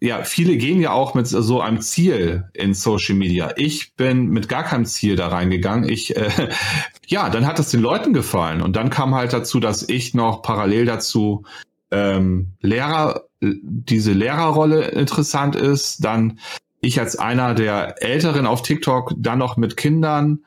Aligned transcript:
ja, 0.00 0.24
viele 0.24 0.56
gehen 0.56 0.80
ja 0.80 0.92
auch 0.92 1.14
mit 1.14 1.26
so 1.28 1.60
einem 1.60 1.82
Ziel 1.82 2.48
in 2.54 2.72
Social 2.72 3.14
Media. 3.14 3.52
Ich 3.56 3.94
bin 3.96 4.28
mit 4.28 4.48
gar 4.48 4.64
keinem 4.64 4.86
Ziel 4.86 5.14
da 5.14 5.28
reingegangen. 5.28 5.88
Ich, 5.88 6.16
äh, 6.16 6.30
ja, 7.06 7.28
dann 7.28 7.46
hat 7.46 7.58
es 7.58 7.70
den 7.70 7.80
Leuten 7.80 8.14
gefallen. 8.14 8.62
Und 8.62 8.76
dann 8.76 8.88
kam 8.88 9.14
halt 9.14 9.34
dazu, 9.34 9.60
dass 9.60 9.86
ich 9.86 10.14
noch 10.14 10.40
parallel 10.40 10.86
dazu 10.86 11.44
ähm, 11.90 12.52
Lehrer, 12.62 13.24
diese 13.42 14.12
Lehrerrolle 14.12 14.88
interessant 14.88 15.54
ist. 15.54 16.02
Dann 16.02 16.38
ich 16.80 16.98
als 16.98 17.16
einer 17.16 17.54
der 17.54 18.02
Älteren 18.02 18.46
auf 18.46 18.62
TikTok, 18.62 19.12
dann 19.18 19.38
noch 19.38 19.58
mit 19.58 19.76
Kindern. 19.76 20.40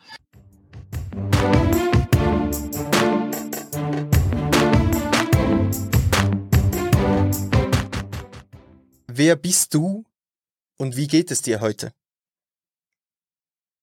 Wer 9.15 9.35
bist 9.35 9.75
du 9.75 10.05
und 10.79 10.97
wie 10.97 11.05
geht 11.05 11.29
es 11.29 11.43
dir 11.43 11.61
heute? 11.61 11.93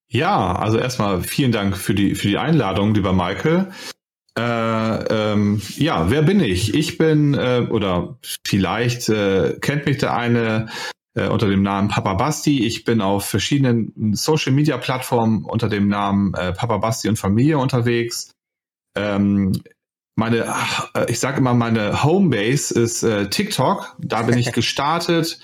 Ja, 0.08 0.56
also 0.56 0.76
erstmal 0.76 1.22
vielen 1.22 1.52
Dank 1.52 1.76
für 1.76 1.94
die, 1.94 2.16
für 2.16 2.26
die 2.26 2.38
Einladung, 2.38 2.94
lieber 2.94 3.12
Michael. 3.12 3.70
Äh, 4.36 4.42
ähm, 4.42 5.62
ja, 5.76 6.10
wer 6.10 6.22
bin 6.22 6.40
ich? 6.40 6.74
Ich 6.74 6.98
bin, 6.98 7.34
äh, 7.34 7.64
oder 7.70 8.18
vielleicht 8.44 9.08
äh, 9.08 9.56
kennt 9.60 9.86
mich 9.86 9.98
der 9.98 10.16
eine 10.16 10.68
äh, 11.14 11.28
unter 11.28 11.48
dem 11.48 11.62
Namen 11.62 11.86
Papa 11.86 12.14
Basti. 12.14 12.66
Ich 12.66 12.82
bin 12.82 13.00
auf 13.00 13.24
verschiedenen 13.24 14.14
Social 14.16 14.52
Media 14.52 14.78
Plattformen 14.78 15.44
unter 15.44 15.68
dem 15.68 15.86
Namen 15.86 16.34
äh, 16.34 16.52
Papa 16.52 16.78
Basti 16.78 17.08
und 17.08 17.20
Familie 17.20 17.58
unterwegs. 17.58 18.32
Ähm, 18.96 19.52
meine, 20.20 20.54
äh, 20.94 21.10
ich 21.10 21.18
sage 21.18 21.38
immer, 21.38 21.54
meine 21.54 22.04
Homebase 22.04 22.78
ist 22.78 23.02
äh, 23.02 23.28
TikTok. 23.28 23.96
Da 23.98 24.22
bin 24.22 24.38
ich 24.38 24.52
gestartet 24.60 25.40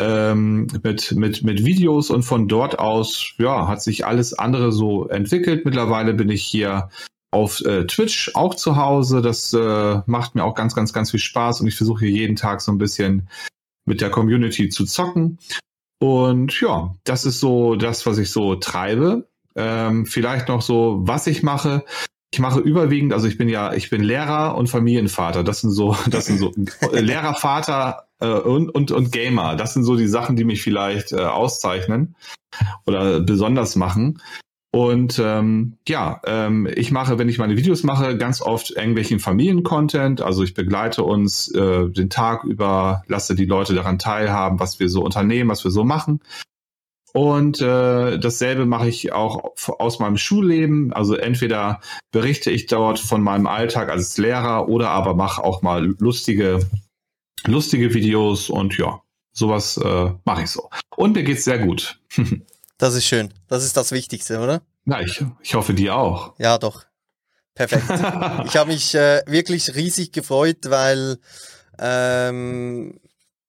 ähm, 0.00 0.68
mit, 0.82 1.12
mit, 1.12 1.42
mit 1.42 1.64
Videos 1.64 2.10
und 2.10 2.22
von 2.22 2.48
dort 2.48 2.78
aus, 2.78 3.34
ja, 3.38 3.68
hat 3.68 3.82
sich 3.82 4.06
alles 4.06 4.32
andere 4.32 4.72
so 4.72 5.08
entwickelt. 5.08 5.64
Mittlerweile 5.64 6.14
bin 6.14 6.30
ich 6.30 6.44
hier 6.44 6.88
auf 7.32 7.60
äh, 7.62 7.86
Twitch 7.86 8.30
auch 8.34 8.54
zu 8.54 8.76
Hause. 8.76 9.20
Das 9.20 9.52
äh, 9.52 10.00
macht 10.06 10.36
mir 10.36 10.44
auch 10.44 10.54
ganz, 10.54 10.74
ganz, 10.76 10.92
ganz 10.92 11.10
viel 11.10 11.20
Spaß 11.20 11.60
und 11.60 11.66
ich 11.66 11.76
versuche 11.76 12.06
hier 12.06 12.16
jeden 12.16 12.36
Tag 12.36 12.60
so 12.60 12.70
ein 12.70 12.78
bisschen 12.78 13.28
mit 13.84 14.00
der 14.00 14.10
Community 14.10 14.68
zu 14.68 14.84
zocken. 14.84 15.38
Und 15.98 16.60
ja, 16.60 16.94
das 17.02 17.24
ist 17.24 17.40
so 17.40 17.74
das, 17.74 18.06
was 18.06 18.18
ich 18.18 18.30
so 18.30 18.54
treibe. 18.54 19.28
Ähm, 19.56 20.06
vielleicht 20.06 20.48
noch 20.48 20.62
so, 20.62 21.00
was 21.02 21.26
ich 21.26 21.42
mache 21.42 21.84
ich 22.34 22.40
mache 22.40 22.58
überwiegend, 22.58 23.12
also 23.12 23.28
ich 23.28 23.38
bin 23.38 23.48
ja, 23.48 23.74
ich 23.74 23.90
bin 23.90 24.02
Lehrer 24.02 24.56
und 24.56 24.66
Familienvater. 24.66 25.44
Das 25.44 25.60
sind 25.60 25.70
so, 25.70 25.96
das 26.10 26.26
sind 26.26 26.38
so 26.38 26.52
Lehrer, 26.92 27.34
Vater 27.34 28.08
äh, 28.18 28.26
und, 28.26 28.70
und, 28.70 28.90
und 28.90 29.12
Gamer. 29.12 29.54
Das 29.54 29.72
sind 29.72 29.84
so 29.84 29.94
die 29.94 30.08
Sachen, 30.08 30.34
die 30.34 30.42
mich 30.42 30.60
vielleicht 30.60 31.12
äh, 31.12 31.20
auszeichnen 31.20 32.16
oder 32.86 33.20
besonders 33.20 33.76
machen. 33.76 34.20
Und 34.72 35.20
ähm, 35.24 35.76
ja, 35.86 36.20
ähm, 36.26 36.68
ich 36.74 36.90
mache, 36.90 37.20
wenn 37.20 37.28
ich 37.28 37.38
meine 37.38 37.56
Videos 37.56 37.84
mache, 37.84 38.18
ganz 38.18 38.42
oft 38.42 38.72
irgendwelchen 38.72 39.20
Familiencontent. 39.20 40.20
Also 40.20 40.42
ich 40.42 40.54
begleite 40.54 41.04
uns 41.04 41.54
äh, 41.54 41.88
den 41.88 42.10
Tag 42.10 42.42
über, 42.42 43.04
lasse 43.06 43.36
die 43.36 43.46
Leute 43.46 43.74
daran 43.74 44.00
teilhaben, 44.00 44.58
was 44.58 44.80
wir 44.80 44.88
so 44.88 45.04
unternehmen, 45.04 45.50
was 45.50 45.62
wir 45.62 45.70
so 45.70 45.84
machen. 45.84 46.18
Und 47.16 47.60
äh, 47.60 48.18
dasselbe 48.18 48.66
mache 48.66 48.88
ich 48.88 49.12
auch 49.12 49.54
aus 49.78 50.00
meinem 50.00 50.16
Schulleben. 50.16 50.92
Also 50.92 51.14
entweder 51.14 51.80
berichte 52.10 52.50
ich 52.50 52.66
dort 52.66 52.98
von 52.98 53.22
meinem 53.22 53.46
Alltag 53.46 53.88
als 53.88 54.18
Lehrer 54.18 54.68
oder 54.68 54.90
aber 54.90 55.14
mache 55.14 55.44
auch 55.44 55.62
mal 55.62 55.94
lustige, 56.00 56.66
lustige 57.46 57.94
Videos 57.94 58.50
und 58.50 58.76
ja, 58.78 59.00
sowas 59.32 59.76
äh, 59.76 60.10
mache 60.24 60.42
ich 60.42 60.50
so. 60.50 60.68
Und 60.96 61.14
mir 61.14 61.22
geht's 61.22 61.44
sehr 61.44 61.60
gut. 61.60 62.00
das 62.78 62.94
ist 62.94 63.06
schön. 63.06 63.32
Das 63.46 63.62
ist 63.64 63.76
das 63.76 63.92
Wichtigste, 63.92 64.40
oder? 64.40 64.62
Na, 64.84 65.00
ich, 65.00 65.24
ich 65.40 65.54
hoffe, 65.54 65.72
dir 65.72 65.94
auch. 65.94 66.34
Ja, 66.38 66.58
doch. 66.58 66.84
Perfekt. 67.54 67.84
ich 68.44 68.56
habe 68.56 68.72
mich 68.72 68.92
äh, 68.96 69.22
wirklich 69.26 69.76
riesig 69.76 70.10
gefreut, 70.10 70.58
weil 70.64 71.18
ähm, 71.78 72.98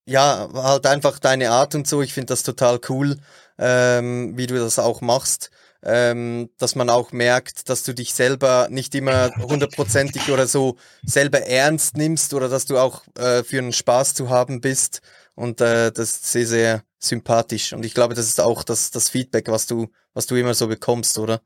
ja, 0.06 0.50
halt 0.54 0.86
einfach 0.86 1.18
deine 1.18 1.50
Art 1.50 1.74
und 1.74 1.88
so, 1.88 2.04
ich 2.04 2.14
finde 2.14 2.28
das 2.28 2.44
total 2.44 2.80
cool 2.90 3.18
ähm, 3.58 4.38
wie 4.38 4.48
du 4.48 4.56
das 4.56 4.80
auch 4.80 5.02
machst, 5.02 5.52
ähm, 5.84 6.50
dass 6.58 6.76
man 6.76 6.90
auch 6.90 7.12
merkt, 7.12 7.70
dass 7.70 7.84
du 7.84 7.94
dich 7.94 8.14
selber 8.14 8.68
nicht 8.70 8.96
immer 8.96 9.32
hundertprozentig 9.38 10.32
oder 10.32 10.48
so 10.48 10.78
selber 11.04 11.42
ernst 11.42 11.96
nimmst 11.96 12.34
oder 12.34 12.50
dass 12.50 12.66
du 12.66 12.78
auch 12.78 13.04
äh, 13.18 13.44
für 13.44 13.60
einen 13.60 13.74
Spaß 13.74 14.16
zu 14.16 14.30
haben 14.30 14.62
bist. 14.62 15.02
Und 15.36 15.62
äh, 15.62 15.92
das 15.92 16.12
ist 16.12 16.32
sehr, 16.32 16.48
sehr 16.48 16.84
sympathisch. 16.98 17.74
Und 17.74 17.86
ich 17.86 17.94
glaube, 17.94 18.16
das 18.16 18.28
ist 18.28 18.42
auch 18.42 18.64
das, 18.64 18.90
das 18.92 19.10
Feedback, 19.10 19.48
was 19.48 19.68
du, 19.68 19.88
was 20.14 20.26
du 20.26 20.36
immer 20.36 20.54
so 20.54 20.68
bekommst, 20.68 21.20
oder? 21.20 21.42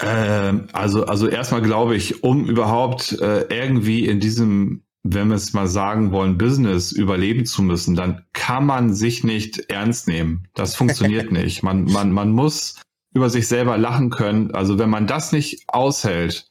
Ähm, 0.00 0.68
also, 0.72 1.04
also 1.04 1.28
erstmal 1.28 1.62
glaube 1.62 1.94
ich, 1.94 2.24
um 2.24 2.48
überhaupt 2.48 3.12
äh, 3.20 3.42
irgendwie 3.42 4.06
in 4.06 4.18
diesem 4.20 4.82
wenn 5.04 5.28
wir 5.28 5.36
es 5.36 5.52
mal 5.52 5.68
sagen 5.68 6.12
wollen, 6.12 6.38
Business 6.38 6.90
überleben 6.90 7.44
zu 7.44 7.62
müssen, 7.62 7.94
dann 7.94 8.24
kann 8.32 8.64
man 8.64 8.94
sich 8.94 9.22
nicht 9.22 9.70
ernst 9.70 10.08
nehmen. 10.08 10.48
Das 10.54 10.74
funktioniert 10.74 11.30
nicht. 11.32 11.62
Man, 11.62 11.84
man, 11.84 12.10
man 12.10 12.32
muss 12.32 12.80
über 13.14 13.30
sich 13.30 13.46
selber 13.46 13.76
lachen 13.76 14.10
können. 14.10 14.50
Also 14.52 14.78
wenn 14.78 14.90
man 14.90 15.06
das 15.06 15.30
nicht 15.30 15.64
aushält, 15.68 16.50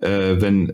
äh, 0.00 0.40
wenn, 0.40 0.72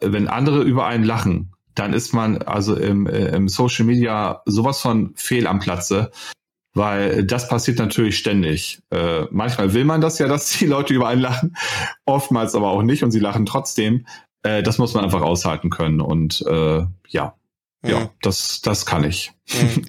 wenn 0.00 0.28
andere 0.28 0.62
über 0.62 0.86
einen 0.86 1.04
lachen, 1.04 1.52
dann 1.74 1.92
ist 1.92 2.14
man 2.14 2.38
also 2.38 2.74
im, 2.76 3.06
im 3.06 3.48
Social 3.48 3.84
Media 3.84 4.42
sowas 4.46 4.80
von 4.80 5.12
fehl 5.14 5.46
am 5.46 5.60
Platze, 5.60 6.10
weil 6.74 7.24
das 7.24 7.48
passiert 7.48 7.78
natürlich 7.78 8.18
ständig. 8.18 8.80
Äh, 8.90 9.24
manchmal 9.30 9.74
will 9.74 9.84
man 9.84 10.00
das 10.00 10.18
ja, 10.18 10.28
dass 10.28 10.50
die 10.50 10.66
Leute 10.66 10.94
über 10.94 11.08
einen 11.08 11.20
lachen, 11.20 11.56
oftmals 12.04 12.54
aber 12.54 12.70
auch 12.70 12.82
nicht 12.82 13.02
und 13.02 13.10
sie 13.10 13.20
lachen 13.20 13.46
trotzdem. 13.46 14.06
Äh, 14.48 14.62
das 14.62 14.78
muss 14.78 14.94
man 14.94 15.04
einfach 15.04 15.20
aushalten 15.20 15.68
können. 15.70 16.00
Und 16.00 16.42
äh, 16.46 16.86
ja, 17.08 17.34
mhm. 17.82 17.90
ja, 17.90 18.08
das, 18.22 18.62
das 18.62 18.86
kann 18.86 19.04
ich. 19.04 19.32
Mhm. 19.52 19.84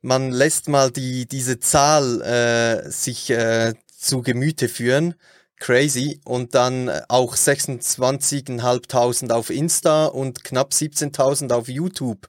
Man 0.01 0.31
lässt 0.31 0.69
mal 0.69 0.91
die, 0.91 1.28
diese 1.28 1.59
Zahl 1.59 2.22
äh, 2.22 2.90
sich 2.90 3.29
äh, 3.31 3.73
zu 3.97 4.22
Gemüte 4.22 4.69
führen 4.69 5.16
crazy. 5.59 6.20
Und 6.25 6.56
dann 6.56 6.88
äh, 6.88 7.02
auch 7.08 7.36
26.500 7.36 9.31
auf 9.31 9.50
Insta 9.50 10.06
und 10.06 10.44
knapp 10.44 10.72
17.000 10.72 11.53
auf 11.53 11.68
YouTube. 11.68 12.28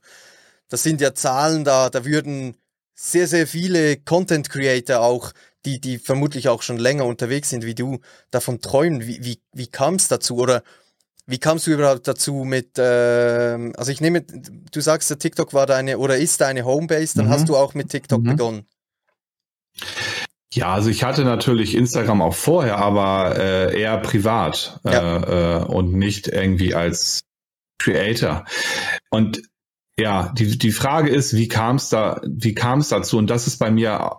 Das 0.68 0.82
sind 0.82 1.00
ja 1.00 1.14
Zahlen 1.14 1.64
da, 1.64 1.88
da 1.90 2.04
würden 2.04 2.56
sehr, 2.94 3.26
sehr 3.26 3.46
viele 3.46 3.96
Content 3.96 4.50
Creator 4.50 5.00
auch, 5.00 5.32
die, 5.64 5.80
die 5.80 5.98
vermutlich 5.98 6.48
auch 6.48 6.62
schon 6.62 6.78
länger 6.78 7.06
unterwegs 7.06 7.50
sind 7.50 7.64
wie 7.64 7.74
du, 7.74 8.00
davon 8.30 8.60
träumen. 8.60 9.06
Wie, 9.06 9.24
wie, 9.24 9.40
wie 9.52 9.66
kam 9.66 9.94
es 9.94 10.08
dazu? 10.08 10.36
Oder 10.36 10.62
wie 11.26 11.38
kamst 11.38 11.66
du 11.66 11.70
überhaupt 11.72 12.06
dazu 12.08 12.44
mit, 12.44 12.78
äh, 12.78 13.72
also 13.76 13.90
ich 13.92 14.00
nehme, 14.00 14.22
du 14.22 14.80
sagst, 14.80 15.10
der 15.10 15.18
TikTok 15.18 15.54
war 15.54 15.66
deine 15.66 15.98
oder 15.98 16.18
ist 16.18 16.40
deine 16.40 16.64
Homebase, 16.64 17.16
dann 17.16 17.26
mhm. 17.26 17.30
hast 17.30 17.48
du 17.48 17.56
auch 17.56 17.74
mit 17.74 17.88
TikTok 17.88 18.22
mhm. 18.22 18.30
begonnen. 18.30 18.66
Ja, 20.52 20.74
also 20.74 20.90
ich 20.90 21.04
hatte 21.04 21.24
natürlich 21.24 21.76
Instagram 21.76 22.22
auch 22.22 22.34
vorher, 22.34 22.78
aber 22.78 23.36
äh, 23.38 23.80
eher 23.80 23.98
privat 23.98 24.80
ja. 24.84 25.18
äh, 25.18 25.58
äh, 25.58 25.64
und 25.64 25.92
nicht 25.92 26.26
irgendwie 26.26 26.74
als 26.74 27.20
Creator. 27.78 28.44
Und 29.10 29.42
ja, 29.96 30.32
die, 30.36 30.58
die 30.58 30.72
Frage 30.72 31.10
ist, 31.10 31.36
wie 31.36 31.46
kam 31.46 31.76
es 31.76 31.88
da, 31.88 32.20
wie 32.26 32.54
kam 32.54 32.80
es 32.80 32.88
dazu? 32.88 33.16
Und 33.16 33.28
das 33.28 33.46
ist 33.46 33.58
bei 33.58 33.70
mir 33.70 34.16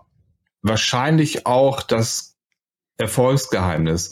wahrscheinlich 0.62 1.46
auch 1.46 1.84
das 1.84 2.36
Erfolgsgeheimnis. 2.98 4.12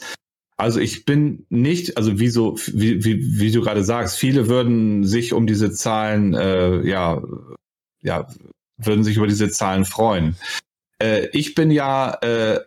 Also 0.58 0.78
ich 0.78 1.06
bin 1.06 1.46
nicht, 1.48 1.96
also 1.96 2.18
wie 2.18 2.28
so, 2.28 2.58
wie, 2.66 3.02
wie, 3.02 3.40
wie 3.40 3.50
du 3.50 3.62
gerade 3.62 3.82
sagst, 3.82 4.18
viele 4.18 4.46
würden 4.46 5.04
sich 5.04 5.32
um 5.32 5.46
diese 5.46 5.72
Zahlen, 5.72 6.34
äh, 6.34 6.86
ja, 6.86 7.22
ja, 8.02 8.26
würden 8.76 9.04
sich 9.04 9.16
über 9.16 9.26
diese 9.26 9.48
Zahlen 9.50 9.86
freuen 9.86 10.36
äh, 11.00 11.28
ich 11.32 11.54
bin 11.54 11.70
ja, 11.70 12.14
äh, 12.22 12.60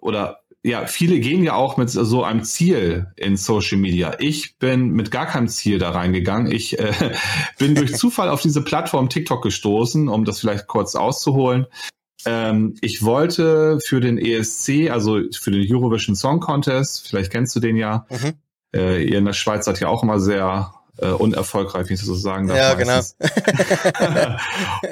oder 0.00 0.40
ja, 0.62 0.86
viele 0.86 1.20
gehen 1.20 1.44
ja 1.44 1.54
auch 1.54 1.76
mit 1.76 1.90
so 1.90 2.24
einem 2.24 2.42
Ziel 2.42 3.06
in 3.16 3.36
Social 3.36 3.78
Media. 3.78 4.16
Ich 4.18 4.58
bin 4.58 4.90
mit 4.90 5.12
gar 5.12 5.26
keinem 5.26 5.46
Ziel 5.46 5.78
da 5.78 5.90
reingegangen. 5.90 6.50
Ich 6.50 6.78
äh, 6.78 6.92
bin 7.58 7.76
durch 7.76 7.94
Zufall 7.94 8.28
auf 8.28 8.42
diese 8.42 8.62
Plattform 8.62 9.08
TikTok 9.08 9.42
gestoßen, 9.42 10.08
um 10.08 10.24
das 10.24 10.40
vielleicht 10.40 10.66
kurz 10.66 10.96
auszuholen. 10.96 11.66
Ähm, 12.24 12.74
ich 12.80 13.04
wollte 13.04 13.78
für 13.86 14.00
den 14.00 14.18
ESC, 14.18 14.90
also 14.90 15.20
für 15.32 15.52
den 15.52 15.64
Eurovision 15.72 16.16
Song 16.16 16.40
Contest, 16.40 17.06
vielleicht 17.08 17.30
kennst 17.30 17.54
du 17.54 17.60
den 17.60 17.76
ja, 17.76 18.04
mhm. 18.10 18.32
äh, 18.74 19.04
ihr 19.04 19.18
in 19.18 19.24
der 19.24 19.34
Schweiz 19.34 19.66
seid 19.66 19.78
ja 19.78 19.86
auch 19.86 20.02
immer 20.02 20.18
sehr 20.18 20.74
äh, 20.98 21.08
unerfolgreich, 21.08 21.88
wie 21.88 21.94
ich 21.94 22.00
das 22.00 22.08
so 22.08 22.14
sagen 22.14 22.48
darf. 22.48 22.58
Ja, 22.58 22.74
genau. 22.74 23.00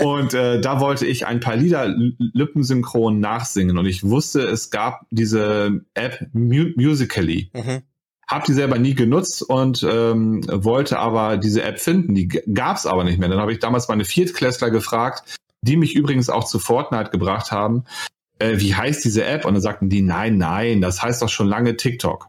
und 0.16 0.34
äh, 0.34 0.60
da 0.60 0.80
wollte 0.80 1.06
ich 1.06 1.26
ein 1.26 1.40
paar 1.40 1.56
Lieder 1.56 1.94
lippensynchron 2.18 3.20
nachsingen 3.20 3.78
und 3.78 3.86
ich 3.86 4.04
wusste, 4.04 4.42
es 4.42 4.70
gab 4.70 5.06
diese 5.10 5.80
App 5.94 6.26
Mu 6.32 6.66
Musically. 6.76 7.50
Mhm. 7.52 7.82
Hab 8.26 8.44
die 8.44 8.54
selber 8.54 8.78
nie 8.78 8.94
genutzt 8.94 9.42
und 9.42 9.86
ähm, 9.88 10.42
wollte 10.50 10.98
aber 10.98 11.36
diese 11.36 11.62
App 11.62 11.78
finden. 11.78 12.14
Die 12.14 12.28
gab's 12.28 12.86
aber 12.86 13.04
nicht 13.04 13.18
mehr. 13.18 13.28
Dann 13.28 13.40
habe 13.40 13.52
ich 13.52 13.58
damals 13.58 13.88
meine 13.88 14.06
Viertklässler 14.06 14.70
gefragt, 14.70 15.38
die 15.60 15.76
mich 15.76 15.94
übrigens 15.94 16.30
auch 16.30 16.44
zu 16.44 16.58
Fortnite 16.58 17.10
gebracht 17.10 17.52
haben, 17.52 17.84
äh, 18.38 18.54
wie 18.58 18.74
heißt 18.74 19.04
diese 19.04 19.24
App? 19.24 19.44
Und 19.44 19.54
dann 19.54 19.62
sagten 19.62 19.88
die, 19.88 20.02
nein, 20.02 20.38
nein, 20.38 20.80
das 20.80 21.02
heißt 21.02 21.22
doch 21.22 21.28
schon 21.28 21.48
lange 21.48 21.76
TikTok. 21.76 22.28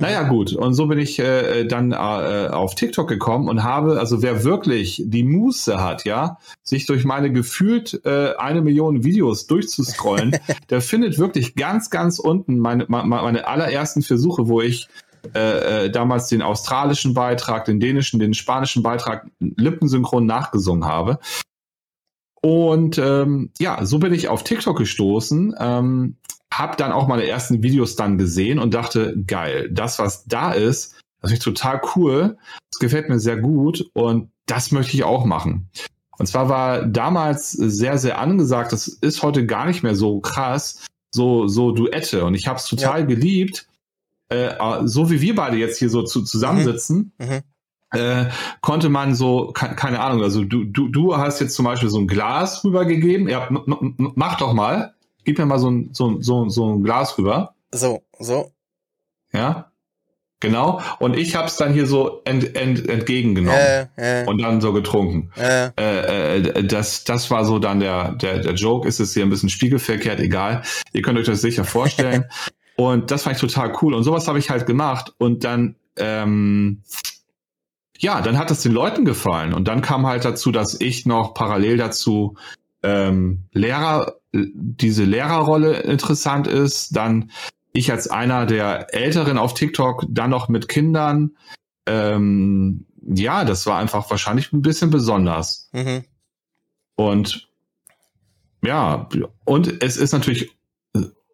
Naja, 0.00 0.22
gut. 0.22 0.54
Und 0.54 0.74
so 0.74 0.86
bin 0.86 0.98
ich 0.98 1.18
äh, 1.18 1.64
dann 1.64 1.92
äh, 1.92 1.94
auf 1.94 2.74
TikTok 2.74 3.06
gekommen 3.06 3.48
und 3.48 3.62
habe, 3.62 4.00
also 4.00 4.22
wer 4.22 4.44
wirklich 4.44 5.02
die 5.04 5.24
Muße 5.24 5.78
hat, 5.80 6.04
ja, 6.04 6.38
sich 6.62 6.86
durch 6.86 7.04
meine 7.04 7.30
gefühlt 7.30 8.00
äh, 8.04 8.34
eine 8.38 8.62
Million 8.62 9.04
Videos 9.04 9.46
durchzuscrollen, 9.46 10.36
der 10.70 10.80
findet 10.80 11.18
wirklich 11.18 11.54
ganz, 11.54 11.90
ganz 11.90 12.18
unten 12.18 12.58
meine, 12.58 12.86
meine 12.88 13.46
allerersten 13.46 14.02
Versuche, 14.02 14.48
wo 14.48 14.62
ich 14.62 14.88
äh, 15.34 15.84
äh, 15.84 15.90
damals 15.90 16.28
den 16.28 16.40
australischen 16.40 17.12
Beitrag, 17.12 17.66
den 17.66 17.78
dänischen, 17.78 18.18
den 18.18 18.32
spanischen 18.32 18.82
Beitrag 18.82 19.26
lippensynchron 19.38 20.24
nachgesungen 20.24 20.86
habe. 20.86 21.18
Und 22.40 22.96
ähm, 22.96 23.50
ja, 23.58 23.84
so 23.84 23.98
bin 23.98 24.14
ich 24.14 24.28
auf 24.28 24.44
TikTok 24.44 24.78
gestoßen, 24.78 25.54
ähm, 25.58 26.16
habe 26.52 26.76
dann 26.76 26.92
auch 26.92 27.06
meine 27.06 27.26
ersten 27.26 27.62
Videos 27.62 27.96
dann 27.96 28.18
gesehen 28.18 28.58
und 28.58 28.74
dachte, 28.74 29.16
geil, 29.26 29.70
das, 29.72 29.98
was 29.98 30.24
da 30.24 30.52
ist, 30.52 31.00
das 31.22 31.32
ist 31.32 31.42
total 31.42 31.80
cool, 31.94 32.36
das 32.70 32.78
gefällt 32.80 33.08
mir 33.08 33.20
sehr 33.20 33.36
gut 33.36 33.90
und 33.92 34.30
das 34.46 34.72
möchte 34.72 34.96
ich 34.96 35.04
auch 35.04 35.24
machen. 35.24 35.70
Und 36.18 36.26
zwar 36.26 36.48
war 36.48 36.86
damals 36.86 37.52
sehr, 37.52 37.98
sehr 37.98 38.18
angesagt, 38.18 38.72
das 38.72 38.88
ist 38.88 39.22
heute 39.22 39.46
gar 39.46 39.66
nicht 39.66 39.82
mehr 39.82 39.94
so 39.94 40.20
krass, 40.20 40.86
so, 41.10 41.46
so 41.46 41.72
Duette. 41.72 42.24
Und 42.24 42.34
ich 42.34 42.46
habe 42.46 42.58
es 42.58 42.66
total 42.66 43.00
ja. 43.00 43.06
geliebt, 43.06 43.66
äh, 44.28 44.54
so 44.84 45.10
wie 45.10 45.20
wir 45.20 45.34
beide 45.34 45.56
jetzt 45.56 45.78
hier 45.78 45.88
so 45.88 46.02
zu, 46.02 46.22
zusammensitzen. 46.22 47.12
Mhm. 47.18 47.26
Mhm 47.26 47.42
äh, 47.92 48.26
konnte 48.60 48.88
man 48.88 49.14
so, 49.14 49.52
keine 49.52 50.00
Ahnung, 50.00 50.22
also 50.22 50.44
du, 50.44 50.64
du, 50.64 50.88
du 50.88 51.16
hast 51.16 51.40
jetzt 51.40 51.54
zum 51.54 51.64
Beispiel 51.64 51.88
so 51.88 51.98
ein 51.98 52.06
Glas 52.06 52.64
rübergegeben. 52.64 53.28
Ja, 53.28 53.48
mach 53.50 54.38
doch 54.38 54.52
mal. 54.52 54.94
Gib 55.24 55.38
mir 55.38 55.46
mal 55.46 55.58
so 55.58 55.70
ein, 55.70 55.90
so, 55.92 56.20
so, 56.20 56.48
so 56.48 56.72
ein 56.72 56.82
Glas 56.82 57.18
rüber. 57.18 57.54
So, 57.72 58.02
so. 58.18 58.50
Ja, 59.32 59.70
genau. 60.40 60.80
Und 60.98 61.16
ich 61.16 61.36
hab's 61.36 61.56
dann 61.56 61.72
hier 61.72 61.86
so 61.86 62.22
ent, 62.24 62.56
ent, 62.56 62.88
entgegengenommen 62.88 63.88
äh, 63.96 64.22
äh. 64.22 64.26
und 64.26 64.40
dann 64.42 64.60
so 64.60 64.72
getrunken. 64.72 65.30
Äh, 65.36 65.70
äh. 65.76 66.64
das, 66.64 67.04
das 67.04 67.30
war 67.30 67.44
so 67.44 67.58
dann 67.58 67.80
der, 67.80 68.12
der, 68.12 68.40
der 68.40 68.54
Joke. 68.54 68.88
Ist 68.88 69.00
es 69.00 69.14
hier 69.14 69.22
ein 69.22 69.30
bisschen 69.30 69.50
spiegelverkehrt, 69.50 70.20
egal. 70.20 70.62
Ihr 70.92 71.02
könnt 71.02 71.18
euch 71.18 71.26
das 71.26 71.40
sicher 71.40 71.64
vorstellen. 71.64 72.24
und 72.76 73.10
das 73.10 73.22
fand 73.22 73.36
ich 73.36 73.40
total 73.40 73.72
cool. 73.82 73.94
Und 73.94 74.02
sowas 74.02 74.26
habe 74.26 74.38
ich 74.38 74.50
halt 74.50 74.66
gemacht. 74.66 75.14
Und 75.18 75.44
dann 75.44 75.76
ähm, 75.96 76.82
ja, 78.00 78.22
dann 78.22 78.38
hat 78.38 78.50
es 78.50 78.62
den 78.62 78.72
Leuten 78.72 79.04
gefallen. 79.04 79.52
Und 79.52 79.68
dann 79.68 79.82
kam 79.82 80.06
halt 80.06 80.24
dazu, 80.24 80.50
dass 80.50 80.80
ich 80.80 81.04
noch 81.04 81.34
parallel 81.34 81.76
dazu 81.76 82.36
ähm, 82.82 83.44
Lehrer, 83.52 84.19
diese 84.32 85.04
Lehrerrolle 85.04 85.80
interessant 85.80 86.46
ist. 86.46 86.96
Dann 86.96 87.30
ich 87.72 87.90
als 87.90 88.08
einer 88.08 88.46
der 88.46 88.94
Älteren 88.94 89.38
auf 89.38 89.54
TikTok, 89.54 90.04
dann 90.08 90.30
noch 90.30 90.48
mit 90.48 90.68
Kindern. 90.68 91.36
Ähm, 91.86 92.86
ja, 93.02 93.44
das 93.44 93.66
war 93.66 93.78
einfach 93.78 94.10
wahrscheinlich 94.10 94.52
ein 94.52 94.62
bisschen 94.62 94.90
besonders. 94.90 95.68
Mhm. 95.72 96.04
Und 96.96 97.48
ja, 98.62 99.08
und 99.44 99.82
es 99.82 99.96
ist 99.96 100.12
natürlich, 100.12 100.50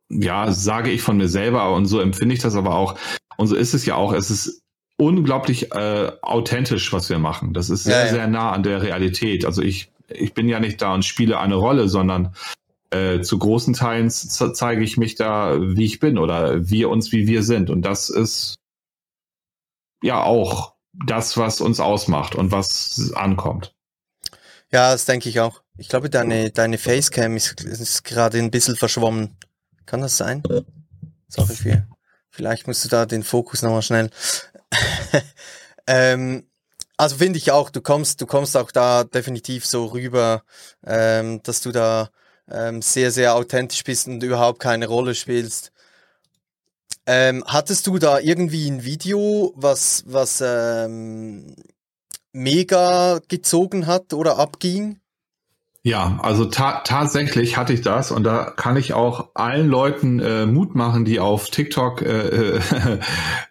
ja, 0.08 0.52
sage 0.52 0.90
ich 0.90 1.02
von 1.02 1.16
mir 1.16 1.28
selber 1.28 1.75
und 1.75 1.87
so 1.87 2.00
empfinde 2.00 2.34
ich 2.34 2.40
das 2.40 2.54
aber 2.54 2.76
auch. 2.76 2.98
Und 3.37 3.48
so 3.48 3.56
ist 3.56 3.75
es 3.75 3.84
ja 3.84 3.96
auch. 3.96 4.12
Es 4.12 4.31
ist 4.31 4.62
unglaublich 4.96 5.72
äh, 5.72 6.12
authentisch, 6.22 6.93
was 6.93 7.10
wir 7.10 7.19
machen. 7.19 7.52
Das 7.52 7.69
ist 7.69 7.84
sehr, 7.84 7.98
ja, 7.98 8.04
ja. 8.06 8.12
sehr 8.12 8.26
nah 8.28 8.52
an 8.52 8.62
der 8.62 8.82
Realität. 8.82 9.44
Also 9.44 9.62
ich, 9.62 9.90
ich 10.08 10.34
bin 10.34 10.48
ja 10.48 10.60
nicht 10.60 10.81
da 10.81 10.94
und 10.94 11.04
spiele 11.04 11.38
eine 11.38 11.56
Rolle, 11.56 11.88
sondern 11.88 12.34
äh, 12.91 13.21
zu 13.21 13.38
großen 13.38 13.75
Teilen 13.75 14.11
zeige 14.11 14.83
ich 14.83 14.97
mich 14.97 15.15
da, 15.15 15.59
wie 15.61 15.85
ich 15.85 16.00
bin 16.00 16.19
oder 16.19 16.69
wir 16.69 16.91
uns, 16.91 17.12
wie 17.12 17.27
wir 17.27 17.43
sind. 17.43 17.71
Und 17.71 17.83
das 17.83 18.11
ist 18.11 18.56
ja 20.03 20.23
auch 20.23 20.75
das, 20.93 21.37
was 21.37 21.61
uns 21.61 21.81
ausmacht 21.81 22.35
und 22.35 22.53
was 22.53 23.12
ankommt. 23.15 23.75
Ja, 24.73 24.93
das 24.93 25.05
denke 25.05 25.29
ich 25.29 25.41
auch. 25.41 25.62
Ich 25.79 25.88
glaube, 25.88 26.11
deine, 26.11 26.50
deine 26.50 26.79
Facecam 26.79 27.37
ist, 27.37 27.62
ist 27.62 28.05
gerade 28.05 28.38
ein 28.38 28.50
bisschen 28.50 28.77
verschwommen. 28.77 29.37
Kann 29.85 30.00
das 30.00 30.17
sein? 30.17 30.43
Sorry 31.29 31.55
für. 31.55 31.87
Vielleicht 32.31 32.67
musst 32.67 32.85
du 32.85 32.89
da 32.89 33.06
den 33.06 33.23
Fokus 33.23 33.62
nochmal 33.62 33.82
schnell. 33.82 34.11
ähm, 35.87 36.47
also 36.97 37.17
finde 37.17 37.39
ich 37.39 37.50
auch, 37.50 37.71
du 37.71 37.81
kommst, 37.81 38.21
du 38.21 38.27
kommst 38.27 38.56
auch 38.56 38.71
da 38.71 39.05
definitiv 39.05 39.67
so 39.67 39.87
rüber, 39.87 40.43
ähm, 40.85 41.43
dass 41.43 41.61
du 41.61 41.73
da 41.73 42.11
ähm, 42.50 42.82
sehr, 42.82 43.10
sehr 43.10 43.34
authentisch 43.34 43.84
bist 43.84 44.08
und 44.08 44.22
überhaupt 44.22 44.60
keine 44.60 44.87
Rolle 44.87 45.14
spielst. 45.14 45.72
Ähm, 47.06 47.44
hattest 47.46 47.87
du 47.87 47.98
da 47.98 48.19
irgendwie 48.19 48.69
ein 48.69 48.84
Video, 48.84 49.52
was, 49.54 50.04
was 50.06 50.43
ähm, 50.44 51.54
mega 52.32 53.20
gezogen 53.28 53.87
hat 53.87 54.12
oder 54.12 54.38
abging? 54.38 54.98
Ja, 55.87 56.19
also 56.20 56.46
ta 56.46 56.81
tatsächlich 56.84 57.56
hatte 57.56 57.72
ich 57.72 57.81
das 57.81 58.10
und 58.10 58.25
da 58.25 58.50
kann 58.56 58.76
ich 58.76 58.93
auch 58.93 59.31
allen 59.34 59.69
Leuten 59.69 60.19
äh, 60.19 60.44
Mut 60.44 60.75
machen, 60.75 61.04
die 61.04 61.20
auf 61.20 61.48
TikTok 61.48 62.02
äh, 62.02 62.56
äh, 62.56 63.00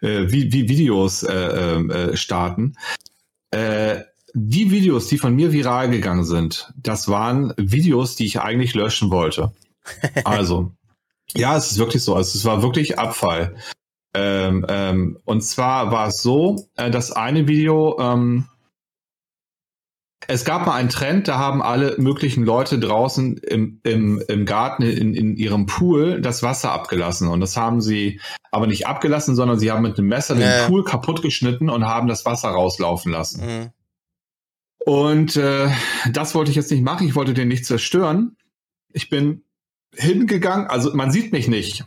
wie, 0.02 0.52
wie 0.52 0.68
Videos 0.68 1.22
äh, 1.22 1.34
äh, 1.34 2.14
starten. 2.14 2.74
Die 4.38 4.70
Videos, 4.70 5.06
die 5.08 5.16
von 5.16 5.34
mir 5.34 5.50
viral 5.50 5.88
gegangen 5.88 6.24
sind, 6.24 6.70
das 6.76 7.08
waren 7.08 7.54
Videos, 7.56 8.16
die 8.16 8.26
ich 8.26 8.38
eigentlich 8.38 8.74
löschen 8.74 9.10
wollte. 9.10 9.52
Also, 10.24 10.72
ja, 11.34 11.56
es 11.56 11.70
ist 11.70 11.78
wirklich 11.78 12.02
so. 12.02 12.14
Also, 12.14 12.36
es 12.36 12.44
war 12.44 12.60
wirklich 12.60 12.98
Abfall. 12.98 13.56
Ähm, 14.14 14.66
ähm, 14.68 15.18
und 15.24 15.42
zwar 15.42 15.90
war 15.90 16.08
es 16.08 16.20
so, 16.20 16.66
äh, 16.76 16.90
das 16.90 17.12
eine 17.12 17.48
Video, 17.48 17.98
ähm, 17.98 18.46
es 20.28 20.44
gab 20.44 20.66
mal 20.66 20.74
einen 20.74 20.90
Trend, 20.90 21.28
da 21.28 21.38
haben 21.38 21.62
alle 21.62 21.94
möglichen 21.96 22.44
Leute 22.44 22.78
draußen 22.78 23.38
im, 23.38 23.80
im, 23.84 24.22
im 24.28 24.44
Garten 24.44 24.82
in, 24.82 25.14
in 25.14 25.36
ihrem 25.36 25.64
Pool 25.64 26.20
das 26.20 26.42
Wasser 26.42 26.72
abgelassen. 26.72 27.28
Und 27.28 27.40
das 27.40 27.56
haben 27.56 27.80
sie 27.80 28.20
aber 28.50 28.66
nicht 28.66 28.86
abgelassen, 28.86 29.34
sondern 29.34 29.58
sie 29.58 29.70
haben 29.70 29.82
mit 29.82 29.98
einem 29.98 30.08
Messer 30.08 30.34
nee. 30.34 30.40
den 30.40 30.66
Pool 30.66 30.84
kaputt 30.84 31.22
geschnitten 31.22 31.70
und 31.70 31.86
haben 31.86 32.06
das 32.06 32.26
Wasser 32.26 32.50
rauslaufen 32.50 33.12
lassen. 33.12 33.46
Mhm. 33.46 33.70
Und 34.86 35.36
äh, 35.36 35.68
das 36.12 36.36
wollte 36.36 36.52
ich 36.52 36.56
jetzt 36.56 36.70
nicht 36.70 36.84
machen. 36.84 37.08
Ich 37.08 37.16
wollte 37.16 37.34
den 37.34 37.48
nicht 37.48 37.66
zerstören. 37.66 38.36
Ich 38.92 39.08
bin 39.08 39.42
hingegangen, 39.92 40.68
also 40.68 40.94
man 40.94 41.10
sieht 41.10 41.32
mich 41.32 41.48
nicht 41.48 41.84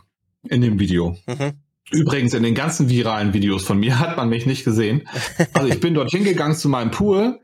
in 0.50 0.60
dem 0.60 0.80
Video. 0.80 1.18
Mhm. 1.26 1.54
Übrigens, 1.92 2.34
in 2.34 2.44
den 2.44 2.56
ganzen 2.56 2.90
viralen 2.90 3.34
Videos 3.34 3.64
von 3.64 3.80
mir 3.80 4.00
hat 4.02 4.18
man 4.18 4.28
mich 4.28 4.46
nicht 4.46 4.66
gesehen. 4.66 5.08
Also 5.54 5.70
ich 5.70 5.80
bin 5.80 5.94
dort 5.94 6.12
hingegangen 6.12 6.58
zu 6.58 6.68
meinem 6.68 6.92
Pool, 6.92 7.40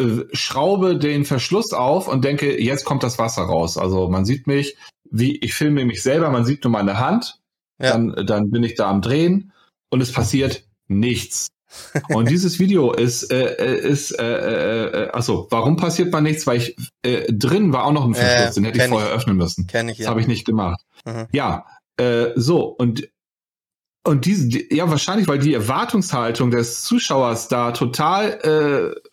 äh, 0.00 0.24
schraube 0.32 0.98
den 0.98 1.24
Verschluss 1.24 1.72
auf 1.72 2.08
und 2.08 2.24
denke, 2.24 2.60
jetzt 2.60 2.84
kommt 2.84 3.04
das 3.04 3.20
Wasser 3.20 3.42
raus. 3.42 3.78
Also 3.78 4.08
man 4.08 4.24
sieht 4.24 4.48
mich, 4.48 4.76
wie 5.08 5.36
ich 5.36 5.54
filme 5.54 5.84
mich 5.84 6.02
selber, 6.02 6.28
man 6.30 6.44
sieht 6.44 6.64
nur 6.64 6.72
meine 6.72 6.98
Hand, 6.98 7.40
ja. 7.80 7.92
dann, 7.92 8.26
dann 8.26 8.50
bin 8.50 8.64
ich 8.64 8.74
da 8.74 8.90
am 8.90 9.00
Drehen 9.00 9.52
und 9.90 10.00
es 10.00 10.10
passiert 10.10 10.64
nichts. 10.88 11.50
Und 12.08 12.30
dieses 12.30 12.58
Video 12.58 12.92
ist, 12.92 13.32
äh, 13.32 13.54
äh 13.54 13.88
ist 13.88 14.12
äh, 14.18 14.24
äh, 14.24 15.04
äh, 15.04 15.10
achso, 15.12 15.46
warum 15.50 15.76
passiert 15.76 16.12
man 16.12 16.24
nichts? 16.24 16.46
Weil 16.46 16.58
ich 16.58 16.76
äh, 17.02 17.32
drin 17.32 17.72
war 17.72 17.84
auch 17.84 17.92
noch 17.92 18.04
ein 18.04 18.14
Verschluss, 18.14 18.50
äh, 18.50 18.54
den 18.54 18.64
hätte 18.64 18.78
ich 18.78 18.88
vorher 18.88 19.10
ich. 19.10 19.14
öffnen 19.16 19.36
müssen. 19.36 19.66
Kenn 19.66 19.88
ich, 19.88 19.98
ja. 19.98 20.04
Das 20.04 20.10
habe 20.10 20.20
ich 20.20 20.26
nicht 20.26 20.44
gemacht. 20.44 20.80
Mhm. 21.04 21.26
Ja, 21.32 21.66
äh, 21.96 22.30
so, 22.36 22.64
und 22.64 23.08
und 24.04 24.26
diese, 24.26 24.48
die, 24.48 24.74
ja, 24.74 24.90
wahrscheinlich, 24.90 25.28
weil 25.28 25.38
die 25.38 25.54
Erwartungshaltung 25.54 26.50
des 26.50 26.82
Zuschauers 26.82 27.48
da 27.48 27.70
total 27.70 28.38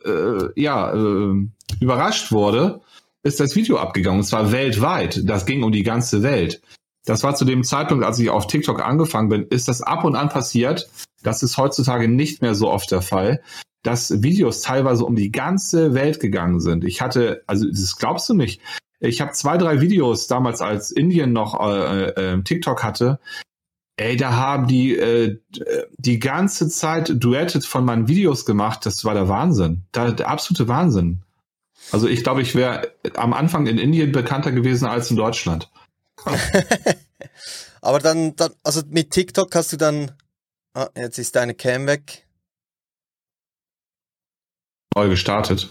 äh, 0.04 0.10
äh, 0.10 0.50
ja, 0.56 0.94
äh, 0.94 1.48
überrascht 1.80 2.32
wurde, 2.32 2.82
ist 3.22 3.39
das 3.39 3.56
Video 3.56 3.78
abgegangen. 3.78 4.20
Und 4.20 4.25
zwar 4.25 4.51
weltweit. 4.51 5.22
Das 5.25 5.46
ging 5.46 5.63
um 5.63 5.72
die 5.72 5.84
ganze 5.84 6.24
Welt. 6.24 6.62
Das 7.10 7.24
war 7.24 7.34
zu 7.34 7.44
dem 7.44 7.63
Zeitpunkt, 7.63 8.06
als 8.06 8.20
ich 8.20 8.30
auf 8.30 8.46
TikTok 8.46 8.86
angefangen 8.86 9.30
bin, 9.30 9.48
ist 9.48 9.68
das 9.68 9.82
ab 9.82 10.04
und 10.04 10.16
an 10.16 10.30
passiert. 10.30 10.92
Das 11.24 11.42
ist 11.42 11.58
heutzutage 11.58 12.08
nicht 12.08 12.44
mehr 12.44 12.54
so 12.54 12.70
oft 12.70 12.92
der 12.92 13.01
Fall, 13.01 13.42
dass 13.82 14.22
Videos 14.22 14.62
teilweise 14.62 15.04
um 15.06 15.16
die 15.16 15.32
ganze 15.32 15.96
Welt 15.96 16.20
gegangen 16.20 16.60
sind. 16.60 16.84
Ich 16.84 17.01
hatte, 17.01 17.42
also 17.48 17.68
das 17.68 17.96
glaubst 17.96 18.30
du 18.30 18.36
nicht. 18.36 18.62
Ich 19.00 19.22
habe 19.22 19.32
zwei, 19.32 19.58
drei 19.58 19.82
Videos 19.82 20.28
damals, 20.28 20.62
als 20.62 20.92
Indien 20.92 21.34
noch 21.34 21.60
äh, 21.60 22.10
äh, 22.10 22.44
TikTok 22.44 22.84
hatte, 22.84 23.20
ey, 23.98 24.16
da 24.16 24.34
haben 24.34 24.68
die 24.68 24.96
äh, 24.96 25.39
die 25.98 26.20
ganze 26.20 26.70
Zeit 26.70 27.12
Duette 27.16 27.60
von 27.62 27.86
meinen 27.86 28.08
Videos 28.08 28.46
gemacht. 28.46 28.86
Das 28.86 29.04
war 29.04 29.16
der 29.16 29.28
Wahnsinn. 29.28 29.82
Da, 29.94 30.12
der 30.12 30.28
absolute 30.28 30.68
Wahnsinn. 30.68 31.24
Also 31.92 32.08
ich 32.08 32.22
glaube, 32.22 32.44
ich 32.44 32.54
wäre 32.54 32.92
am 33.16 33.34
Anfang 33.34 33.66
in 33.66 33.80
Indien 33.80 34.12
bekannter 34.12 34.51
gewesen 34.51 34.86
als 34.86 35.10
in 35.10 35.18
Deutschland. 35.18 35.72
Aber 37.81 38.00
dann, 38.00 38.36
dann, 38.36 38.53
also 38.63 38.81
mit 38.88 39.12
TikTok 39.12 39.53
hast 39.55 39.74
du 39.74 39.77
dann, 39.77 40.12
ah, 40.74 40.89
jetzt 40.95 41.17
ist 41.17 41.36
deine 41.36 41.55
Cam 41.55 41.88
weg. 41.88 42.27
Neu 44.95 45.09
gestartet. 45.09 45.69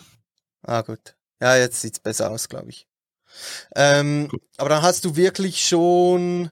Ah, 0.63 0.83
gut. 0.83 1.17
Ja, 1.41 1.57
jetzt 1.57 1.81
sieht's 1.81 2.01
besser 2.01 2.31
aus, 2.31 2.49
glaube 2.49 2.71
ich. 2.71 2.87
Ähm, 3.75 4.31
aber 4.57 4.69
dann 4.71 4.83
hast 4.83 5.05
du 5.05 5.17
wirklich 5.17 5.65
schon, 5.65 6.51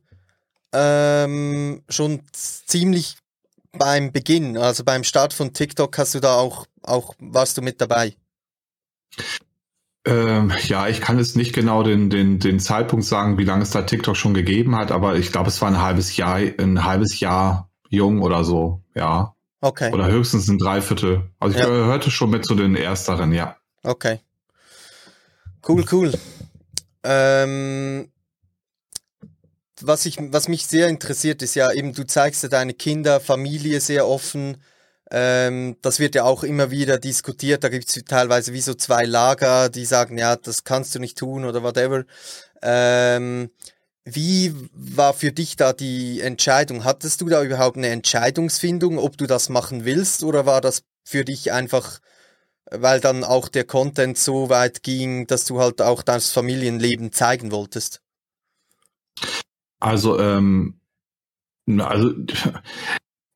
ähm, 0.73 1.83
schon 1.89 2.23
ziemlich 2.33 3.17
beim 3.73 4.13
Beginn, 4.13 4.57
also 4.57 4.85
beim 4.85 5.05
Start 5.05 5.33
von 5.33 5.53
TikTok 5.53 5.97
hast 5.99 6.15
du 6.15 6.21
da 6.21 6.35
auch, 6.35 6.67
auch 6.83 7.15
warst 7.19 7.57
du 7.57 7.63
mit 7.63 7.81
dabei? 7.81 8.17
Ähm, 10.07 10.53
ja, 10.69 10.87
ich 10.87 11.01
kann 11.01 11.19
jetzt 11.19 11.37
nicht 11.37 11.53
genau 11.53 11.83
den, 11.83 12.11
den, 12.11 12.39
den 12.39 12.61
Zeitpunkt 12.61 13.05
sagen, 13.05 13.39
wie 13.39 13.45
lange 13.45 13.65
es 13.65 13.71
da 13.71 13.83
TikTok 13.83 14.17
schon 14.17 14.35
gegeben 14.35 14.77
hat, 14.77 14.93
aber 14.93 15.17
ich 15.17 15.33
glaube, 15.33 15.49
es 15.49 15.61
war 15.61 15.69
ein 15.69 15.83
halbes 15.83 16.17
Jahr, 16.17 16.37
ein 16.37 16.85
halbes 16.85 17.19
Jahr 17.19 17.69
jung 17.89 18.23
oder 18.23 18.45
so, 18.45 18.83
ja. 18.95 19.35
Okay. 19.61 19.93
Oder 19.93 20.07
höchstens 20.07 20.49
ein 20.49 20.59
Dreiviertel. 20.59 21.29
Also 21.41 21.57
ich 21.57 21.63
ja. 21.63 21.69
gehörte 21.69 22.13
schon 22.13 22.31
mit 22.31 22.45
zu 22.45 22.55
den 22.55 22.77
Ersteren, 22.77 23.33
ja. 23.33 23.57
Okay. 23.83 24.21
Cool, 25.67 25.85
cool. 25.91 26.13
Ähm, 27.03 28.09
was, 29.81 30.07
ich, 30.07 30.19
was 30.21 30.47
mich 30.47 30.69
sehr 30.69 30.87
interessiert, 30.87 31.43
ist 31.43 31.57
ja 31.57 31.73
eben, 31.73 31.93
du 31.93 32.07
zeigst 32.07 32.45
ja 32.45 32.49
deine 32.49 32.75
Kinder, 32.75 33.19
Familie 33.19 33.81
sehr 33.81 34.07
offen. 34.07 34.59
Ähm, 35.11 35.77
das 35.83 36.01
wird 36.01 36.15
ja 36.15 36.25
auch 36.25 36.43
immer 36.43 36.71
wieder 36.71 36.99
diskutiert. 36.99 37.63
Da 37.63 37.69
gibt 37.69 37.89
es 37.89 38.05
teilweise 38.05 38.53
wie 38.53 38.61
so 38.61 38.75
zwei 38.75 39.05
Lager, 39.05 39.69
die 39.69 39.85
sagen, 39.85 40.19
ja, 40.19 40.37
das 40.37 40.65
kannst 40.65 40.95
du 40.95 40.99
nicht 40.99 41.19
tun 41.19 41.45
oder 41.45 41.63
whatever. 41.63 42.05
Ähm, 42.63 43.51
wie 44.05 44.55
war 44.73 45.15
für 45.15 45.33
dich 45.33 45.57
da 45.57 45.73
die 45.73 46.21
Entscheidung? 46.21 46.85
Hattest 46.85 47.21
du 47.21 47.29
da 47.29 47.43
überhaupt 47.43 47.77
eine 47.77 47.89
Entscheidungsfindung, 47.89 48.99
ob 48.99 49.17
du 49.17 49.27
das 49.27 49.49
machen 49.49 49.85
willst 49.85 50.23
oder 50.23 50.47
war 50.47 50.61
das 50.61 50.83
für 51.05 51.25
dich 51.25 51.53
einfach, 51.53 52.01
weil 52.71 53.01
dann 53.01 53.25
auch 53.25 53.49
der 53.49 53.65
Content 53.65 54.19
so 54.19 54.49
weit 54.49 54.83
ging, 54.83 55.27
dass 55.27 55.45
du 55.45 55.61
halt 55.61 55.83
auch 55.83 56.03
das 56.03 56.31
Familienleben 56.31 57.13
zeigen 57.13 57.53
wolltest? 57.53 58.01
Also, 59.81 60.19
ähm, 60.19 60.81
also 61.79 62.15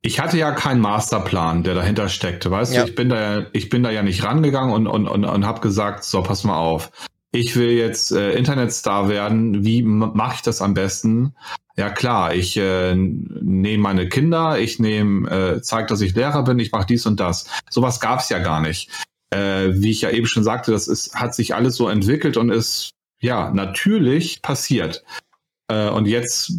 ich 0.02 0.21
hatte 0.21 0.38
ja 0.38 0.52
keinen 0.52 0.80
Masterplan, 0.80 1.62
der 1.62 1.75
dahinter 1.75 2.09
steckte, 2.09 2.50
weißt 2.50 2.75
ja. 2.75 2.83
du? 2.83 2.88
Ich 2.88 2.95
bin 2.95 3.09
da 3.09 3.21
ja, 3.21 3.47
ich 3.52 3.69
bin 3.69 3.83
da 3.83 3.90
ja 3.90 4.02
nicht 4.02 4.25
rangegangen 4.25 4.73
und 4.73 4.87
und 4.87 5.07
und, 5.07 5.25
und 5.25 5.47
habe 5.47 5.61
gesagt, 5.61 6.04
so 6.04 6.23
pass 6.23 6.45
mal 6.45 6.57
auf, 6.57 6.90
ich 7.33 7.57
will 7.57 7.71
jetzt 7.71 8.12
äh, 8.12 8.33
Internetstar 8.33 9.09
werden. 9.09 9.64
Wie 9.64 9.83
mache 9.83 10.37
ich 10.37 10.42
das 10.42 10.62
am 10.62 10.75
besten? 10.75 11.35
Ja 11.76 11.90
klar, 11.90 12.35
ich 12.35 12.57
äh, 12.57 12.95
nehme 12.95 13.83
meine 13.83 14.09
Kinder, 14.09 14.59
ich 14.59 14.78
nehme, 14.80 15.30
äh, 15.30 15.62
zeige, 15.62 15.87
dass 15.87 16.00
ich 16.00 16.14
Lehrer 16.14 16.45
bin, 16.45 16.59
ich 16.59 16.73
mache 16.73 16.87
dies 16.87 17.07
und 17.07 17.21
das. 17.21 17.47
Sowas 17.71 18.00
gab 18.00 18.21
es 18.21 18.28
ja 18.28 18.38
gar 18.38 18.61
nicht. 18.61 18.90
Äh, 19.30 19.75
wie 19.75 19.90
ich 19.90 20.00
ja 20.00 20.11
eben 20.11 20.26
schon 20.26 20.42
sagte, 20.42 20.73
das 20.73 20.88
ist, 20.88 21.14
hat 21.14 21.35
sich 21.35 21.54
alles 21.54 21.76
so 21.76 21.88
entwickelt 21.88 22.37
und 22.37 22.50
ist 22.50 22.90
ja 23.21 23.50
natürlich 23.50 24.42
passiert. 24.42 25.04
Äh, 25.69 25.88
und 25.88 26.07
jetzt 26.07 26.52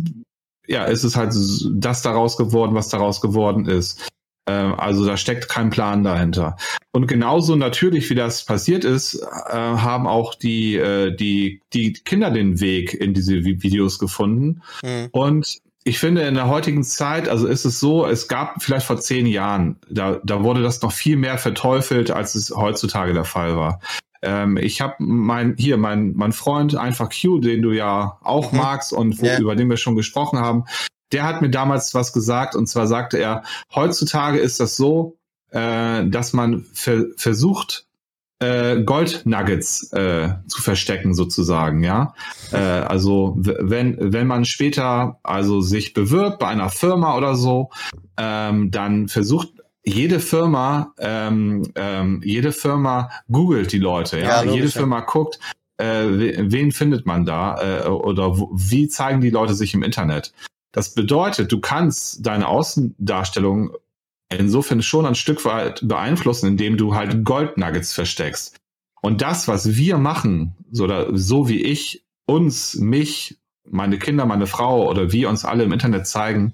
ja, 0.67 0.85
ist 0.85 1.03
es 1.03 1.15
halt 1.15 1.33
das 1.71 2.01
daraus 2.01 2.37
geworden, 2.37 2.75
was 2.75 2.89
daraus 2.89 3.21
geworden 3.21 3.67
ist. 3.67 4.09
Ähm, 4.47 4.75
also 4.77 5.05
da 5.05 5.17
steckt 5.17 5.49
kein 5.49 5.69
Plan 5.69 6.03
dahinter. 6.03 6.57
Und 6.91 7.07
genauso 7.07 7.55
natürlich, 7.55 8.09
wie 8.09 8.15
das 8.15 8.45
passiert 8.45 8.83
ist, 8.83 9.15
äh, 9.15 9.53
haben 9.53 10.07
auch 10.07 10.35
die, 10.35 10.75
äh, 10.75 11.15
die, 11.15 11.61
die 11.73 11.93
Kinder 11.93 12.31
den 12.31 12.59
Weg 12.59 12.93
in 12.93 13.13
diese 13.13 13.43
Videos 13.43 13.99
gefunden. 13.99 14.61
Mhm. 14.83 15.09
Und 15.11 15.59
ich 15.83 15.99
finde, 15.99 16.21
in 16.23 16.35
der 16.35 16.47
heutigen 16.47 16.83
Zeit, 16.83 17.27
also 17.27 17.47
ist 17.47 17.65
es 17.65 17.79
so, 17.79 18.05
es 18.05 18.27
gab 18.27 18.61
vielleicht 18.61 18.85
vor 18.85 18.99
zehn 18.99 19.25
Jahren, 19.25 19.77
da, 19.89 20.19
da 20.23 20.43
wurde 20.43 20.61
das 20.61 20.81
noch 20.81 20.91
viel 20.91 21.17
mehr 21.17 21.37
verteufelt, 21.37 22.11
als 22.11 22.35
es 22.35 22.51
heutzutage 22.55 23.13
der 23.13 23.25
Fall 23.25 23.55
war. 23.55 23.79
Ähm, 24.21 24.57
ich 24.57 24.81
habe 24.81 24.95
mein 24.99 25.55
hier 25.57 25.77
mein 25.77 26.13
mein 26.15 26.31
Freund 26.31 26.75
einfach 26.75 27.09
Q, 27.09 27.39
den 27.39 27.61
du 27.61 27.71
ja 27.71 28.17
auch 28.23 28.51
mhm. 28.51 28.57
magst 28.59 28.93
und 28.93 29.21
wo, 29.21 29.25
yeah. 29.25 29.39
über 29.39 29.55
den 29.55 29.69
wir 29.69 29.77
schon 29.77 29.95
gesprochen 29.95 30.39
haben. 30.39 30.65
Der 31.11 31.23
hat 31.23 31.41
mir 31.41 31.49
damals 31.49 31.93
was 31.93 32.13
gesagt 32.13 32.55
und 32.55 32.67
zwar 32.67 32.87
sagte 32.87 33.17
er: 33.17 33.43
Heutzutage 33.73 34.39
ist 34.39 34.59
das 34.59 34.75
so, 34.75 35.17
äh, 35.49 36.07
dass 36.07 36.33
man 36.33 36.65
ver 36.73 37.05
versucht 37.17 37.85
äh, 38.41 38.81
Goldnuggets 38.83 39.93
äh, 39.93 40.29
zu 40.47 40.61
verstecken 40.61 41.13
sozusagen, 41.13 41.83
ja. 41.83 42.13
Äh, 42.51 42.57
also 42.57 43.35
wenn 43.37 43.97
wenn 43.99 44.27
man 44.27 44.45
später 44.45 45.19
also 45.23 45.61
sich 45.61 45.93
bewirbt 45.93 46.39
bei 46.39 46.47
einer 46.47 46.69
Firma 46.69 47.15
oder 47.15 47.35
so, 47.35 47.69
ähm, 48.17 48.71
dann 48.71 49.07
versucht 49.07 49.60
jede 49.83 50.19
Firma, 50.19 50.93
ähm, 50.99 51.63
ähm, 51.75 52.21
jede 52.23 52.51
Firma 52.51 53.09
googelt 53.29 53.71
die 53.71 53.79
Leute, 53.79 54.19
ja. 54.19 54.43
ja 54.43 54.51
jede 54.51 54.69
Firma 54.69 55.01
guckt, 55.01 55.39
äh, 55.77 56.05
wen 56.07 56.71
findet 56.71 57.05
man 57.05 57.25
da 57.25 57.85
äh, 57.85 57.87
oder 57.87 58.37
wo, 58.37 58.51
wie 58.53 58.87
zeigen 58.87 59.21
die 59.21 59.31
Leute 59.31 59.55
sich 59.55 59.73
im 59.73 59.83
Internet. 59.83 60.33
Das 60.71 60.93
bedeutet, 60.93 61.51
du 61.51 61.59
kannst 61.59 62.25
deine 62.25 62.47
Außendarstellung 62.47 63.71
insofern 64.29 64.81
schon 64.81 65.05
ein 65.05 65.15
Stück 65.15 65.43
weit 65.43 65.81
beeinflussen, 65.83 66.47
indem 66.47 66.77
du 66.77 66.95
halt 66.95 67.25
Goldnuggets 67.25 67.93
versteckst. 67.93 68.57
Und 69.01 69.21
das, 69.21 69.47
was 69.47 69.75
wir 69.75 69.97
machen, 69.97 70.55
so, 70.71 70.85
oder 70.85 71.17
so 71.17 71.49
wie 71.49 71.61
ich 71.61 72.05
uns, 72.25 72.75
mich, 72.75 73.37
meine 73.69 73.97
Kinder, 73.97 74.25
meine 74.25 74.47
Frau 74.47 74.87
oder 74.89 75.11
wir 75.11 75.27
uns 75.27 75.43
alle 75.43 75.63
im 75.63 75.73
Internet 75.73 76.07
zeigen, 76.07 76.53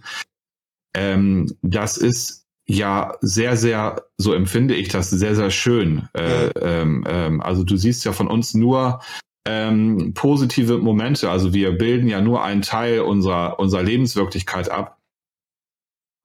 ähm, 0.96 1.54
das 1.62 1.98
ist 1.98 2.47
ja 2.68 3.16
sehr, 3.22 3.56
sehr, 3.58 4.04
so 4.18 4.34
empfinde 4.34 4.76
ich 4.76 4.90
das, 4.90 5.10
sehr, 5.10 5.36
sehr 5.36 5.52
schön. 5.52 6.10
Äh, 6.14 6.50
ähm, 6.62 7.06
ähm, 7.08 7.42
also 7.42 7.64
du 7.64 7.78
siehst 7.78 8.06
ja 8.06 8.12
von 8.12 8.28
uns 8.28 8.54
nur 8.54 9.00
ähm, 9.46 10.14
positive 10.14 10.78
Momente. 10.78 11.30
Also 11.32 11.54
wir 11.54 11.72
bilden 11.72 12.08
ja 12.08 12.22
nur 12.22 12.44
einen 12.44 12.62
Teil 12.62 13.00
unserer, 13.00 13.60
unserer 13.60 13.84
Lebenswirklichkeit 13.84 14.70
ab. 14.70 14.98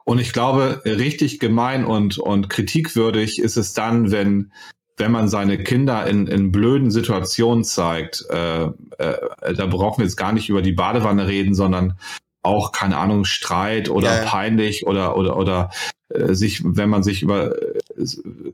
Und 0.04 0.18
ich 0.18 0.32
glaube, 0.32 0.82
richtig 0.84 1.38
gemein 1.38 1.84
und, 1.84 2.18
und 2.18 2.50
kritikwürdig 2.50 3.38
ist 3.38 3.56
es 3.56 3.72
dann, 3.72 4.10
wenn, 4.10 4.52
wenn 4.96 5.12
man 5.12 5.28
seine 5.28 5.62
Kinder 5.62 6.08
in, 6.08 6.26
in 6.26 6.50
blöden 6.50 6.90
Situationen 6.90 7.62
zeigt. 7.62 8.24
Äh, 8.30 8.64
äh, 8.98 9.54
da 9.54 9.66
brauchen 9.66 9.98
wir 9.98 10.06
jetzt 10.06 10.16
gar 10.16 10.32
nicht 10.32 10.48
über 10.48 10.60
die 10.60 10.72
Badewanne 10.72 11.28
reden, 11.28 11.54
sondern 11.54 11.96
auch, 12.42 12.72
keine 12.72 12.96
Ahnung, 12.96 13.24
Streit 13.24 13.88
oder 13.88 14.24
ja. 14.24 14.28
peinlich 14.28 14.84
oder, 14.88 15.16
oder, 15.16 15.36
oder 15.36 15.70
äh, 16.14 16.34
sich, 16.34 16.62
wenn 16.64 16.88
man 16.88 17.02
sich 17.02 17.22
über 17.22 17.56
äh, 17.60 17.78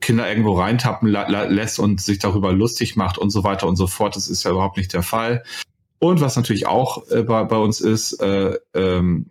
Kinder 0.00 0.28
irgendwo 0.28 0.54
reintappen 0.54 1.08
lässt 1.08 1.78
und 1.78 2.00
sich 2.00 2.18
darüber 2.18 2.52
lustig 2.52 2.96
macht 2.96 3.18
und 3.18 3.30
so 3.30 3.44
weiter 3.44 3.66
und 3.66 3.76
so 3.76 3.86
fort. 3.86 4.16
Das 4.16 4.28
ist 4.28 4.44
ja 4.44 4.50
überhaupt 4.50 4.76
nicht 4.76 4.92
der 4.92 5.02
Fall. 5.02 5.42
Und 5.98 6.20
was 6.20 6.36
natürlich 6.36 6.66
auch 6.66 7.08
äh, 7.10 7.22
bei, 7.22 7.44
bei 7.44 7.56
uns 7.56 7.80
ist, 7.80 8.20
äh, 8.20 8.56
ähm, 8.74 9.26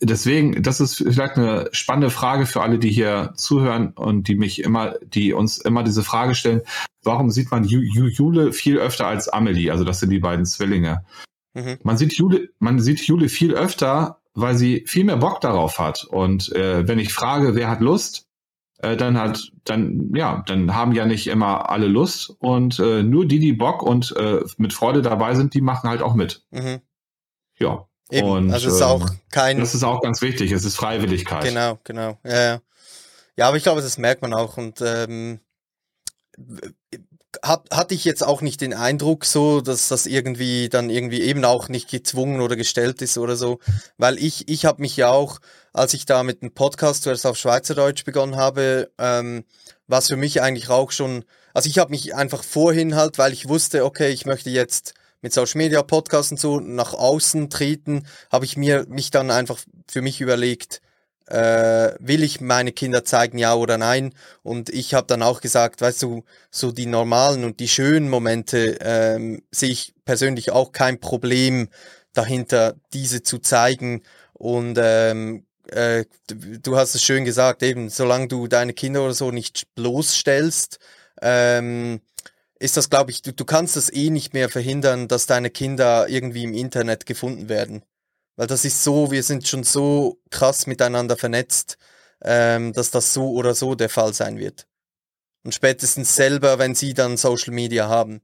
deswegen, 0.00 0.62
das 0.62 0.80
ist 0.80 0.96
vielleicht 0.96 1.36
eine 1.36 1.68
spannende 1.72 2.10
Frage 2.10 2.46
für 2.46 2.62
alle, 2.62 2.78
die 2.78 2.90
hier 2.90 3.32
zuhören 3.36 3.92
und 3.92 4.28
die 4.28 4.36
mich 4.36 4.62
immer, 4.62 4.94
die 5.02 5.32
uns 5.32 5.58
immer 5.58 5.82
diese 5.82 6.02
Frage 6.02 6.34
stellen, 6.34 6.62
warum 7.02 7.30
sieht 7.30 7.50
man 7.50 7.64
Jule 7.64 8.52
viel 8.52 8.78
öfter 8.78 9.06
als 9.06 9.28
Amelie? 9.28 9.70
Also 9.70 9.84
das 9.84 10.00
sind 10.00 10.10
die 10.10 10.20
beiden 10.20 10.46
Zwillinge. 10.46 11.04
Mhm. 11.54 11.78
Man 11.82 11.96
sieht 11.96 12.14
Jule, 12.14 12.50
man 12.58 12.80
sieht 12.80 13.00
Jule 13.00 13.28
viel 13.28 13.54
öfter 13.54 14.20
weil 14.40 14.56
sie 14.56 14.84
viel 14.86 15.04
mehr 15.04 15.16
Bock 15.16 15.40
darauf 15.40 15.78
hat. 15.78 16.04
Und 16.04 16.54
äh, 16.54 16.86
wenn 16.86 16.98
ich 16.98 17.12
frage, 17.12 17.54
wer 17.54 17.68
hat 17.68 17.80
Lust, 17.80 18.26
äh, 18.78 18.96
dann 18.96 19.18
hat, 19.18 19.50
dann, 19.64 20.12
ja, 20.14 20.44
dann 20.46 20.74
haben 20.74 20.92
ja 20.92 21.04
nicht 21.04 21.26
immer 21.26 21.68
alle 21.70 21.88
Lust 21.88 22.30
und 22.38 22.78
äh, 22.78 23.02
nur 23.02 23.26
die, 23.26 23.40
die 23.40 23.52
Bock 23.52 23.82
und 23.82 24.14
äh, 24.16 24.40
mit 24.56 24.72
Freude 24.72 25.02
dabei 25.02 25.34
sind, 25.34 25.54
die 25.54 25.60
machen 25.60 25.90
halt 25.90 26.02
auch 26.02 26.14
mit. 26.14 26.44
Mhm. 26.50 26.80
Ja. 27.58 27.88
Eben. 28.10 28.26
Und 28.26 28.52
also 28.52 28.68
es 28.68 28.74
ist 28.76 28.82
auch 28.82 29.10
ähm, 29.10 29.18
kein. 29.30 29.58
Das 29.58 29.74
ist 29.74 29.84
auch 29.84 30.00
ganz 30.00 30.22
wichtig. 30.22 30.52
Es 30.52 30.64
ist 30.64 30.76
Freiwilligkeit. 30.76 31.44
Genau, 31.44 31.78
genau. 31.84 32.18
Ja, 32.24 32.40
ja. 32.40 32.60
ja 33.36 33.48
aber 33.48 33.56
ich 33.56 33.62
glaube, 33.62 33.82
das 33.82 33.98
merkt 33.98 34.22
man 34.22 34.32
auch 34.32 34.56
und 34.56 34.80
ähm, 34.80 35.40
hab, 37.42 37.74
hatte 37.74 37.94
ich 37.94 38.04
jetzt 38.04 38.24
auch 38.24 38.40
nicht 38.40 38.60
den 38.60 38.74
Eindruck 38.74 39.24
so, 39.24 39.60
dass 39.60 39.88
das 39.88 40.06
irgendwie 40.06 40.68
dann 40.68 40.90
irgendwie 40.90 41.22
eben 41.22 41.44
auch 41.44 41.68
nicht 41.68 41.90
gezwungen 41.90 42.40
oder 42.40 42.56
gestellt 42.56 43.02
ist 43.02 43.18
oder 43.18 43.36
so, 43.36 43.58
weil 43.96 44.18
ich 44.18 44.48
ich 44.48 44.64
habe 44.64 44.82
mich 44.82 44.96
ja 44.96 45.10
auch, 45.10 45.38
als 45.72 45.94
ich 45.94 46.06
da 46.06 46.22
mit 46.22 46.42
dem 46.42 46.52
Podcast 46.52 47.02
zuerst 47.04 47.26
auf 47.26 47.36
Schweizerdeutsch 47.36 48.04
begonnen 48.04 48.36
habe, 48.36 48.90
ähm, 48.98 49.44
was 49.86 50.08
für 50.08 50.16
mich 50.16 50.42
eigentlich 50.42 50.68
auch 50.68 50.92
schon, 50.92 51.24
also 51.54 51.68
ich 51.68 51.78
habe 51.78 51.90
mich 51.90 52.14
einfach 52.14 52.44
vorhin 52.44 52.94
halt, 52.94 53.18
weil 53.18 53.32
ich 53.32 53.48
wusste, 53.48 53.84
okay, 53.84 54.10
ich 54.10 54.26
möchte 54.26 54.50
jetzt 54.50 54.94
mit 55.20 55.32
Social 55.32 55.58
Media, 55.58 55.82
Podcasts 55.82 56.30
und 56.30 56.40
so 56.40 56.60
nach 56.60 56.94
außen 56.94 57.50
treten, 57.50 58.06
habe 58.30 58.44
ich 58.44 58.56
mir 58.56 58.86
mich 58.88 59.10
dann 59.10 59.30
einfach 59.30 59.58
für 59.88 60.02
mich 60.02 60.20
überlegt, 60.20 60.80
äh, 61.28 61.94
will 62.00 62.22
ich 62.22 62.40
meine 62.40 62.72
Kinder 62.72 63.04
zeigen, 63.04 63.38
ja 63.38 63.54
oder 63.54 63.78
nein? 63.78 64.14
Und 64.42 64.70
ich 64.70 64.94
habe 64.94 65.06
dann 65.06 65.22
auch 65.22 65.40
gesagt, 65.40 65.80
weißt 65.80 66.02
du, 66.02 66.24
so 66.50 66.72
die 66.72 66.86
normalen 66.86 67.44
und 67.44 67.60
die 67.60 67.68
schönen 67.68 68.08
Momente 68.08 68.78
ähm, 68.80 69.42
sehe 69.50 69.70
ich 69.70 69.94
persönlich 70.04 70.50
auch 70.50 70.72
kein 70.72 71.00
Problem 71.00 71.68
dahinter, 72.14 72.74
diese 72.92 73.22
zu 73.22 73.38
zeigen. 73.38 74.02
Und 74.32 74.78
ähm, 74.80 75.44
äh, 75.68 76.04
du 76.28 76.76
hast 76.76 76.94
es 76.94 77.02
schön 77.02 77.24
gesagt, 77.24 77.62
eben, 77.62 77.90
solange 77.90 78.28
du 78.28 78.48
deine 78.48 78.72
Kinder 78.72 79.04
oder 79.04 79.14
so 79.14 79.30
nicht 79.30 79.74
bloßstellst, 79.74 80.78
ähm, 81.20 82.00
ist 82.58 82.76
das, 82.76 82.90
glaube 82.90 83.10
ich, 83.10 83.22
du, 83.22 83.32
du 83.32 83.44
kannst 83.44 83.76
das 83.76 83.92
eh 83.92 84.10
nicht 84.10 84.34
mehr 84.34 84.48
verhindern, 84.48 85.08
dass 85.08 85.26
deine 85.26 85.50
Kinder 85.50 86.08
irgendwie 86.08 86.44
im 86.44 86.54
Internet 86.54 87.06
gefunden 87.06 87.48
werden. 87.48 87.82
Weil 88.38 88.46
das 88.46 88.64
ist 88.64 88.84
so, 88.84 89.10
wir 89.10 89.24
sind 89.24 89.48
schon 89.48 89.64
so 89.64 90.22
krass 90.30 90.68
miteinander 90.68 91.16
vernetzt, 91.16 91.76
ähm, 92.22 92.72
dass 92.72 92.92
das 92.92 93.12
so 93.12 93.32
oder 93.32 93.52
so 93.52 93.74
der 93.74 93.88
Fall 93.88 94.14
sein 94.14 94.38
wird. 94.38 94.68
Und 95.42 95.56
spätestens 95.56 96.14
selber, 96.14 96.60
wenn 96.60 96.76
sie 96.76 96.94
dann 96.94 97.16
Social 97.16 97.52
Media 97.52 97.88
haben. 97.88 98.20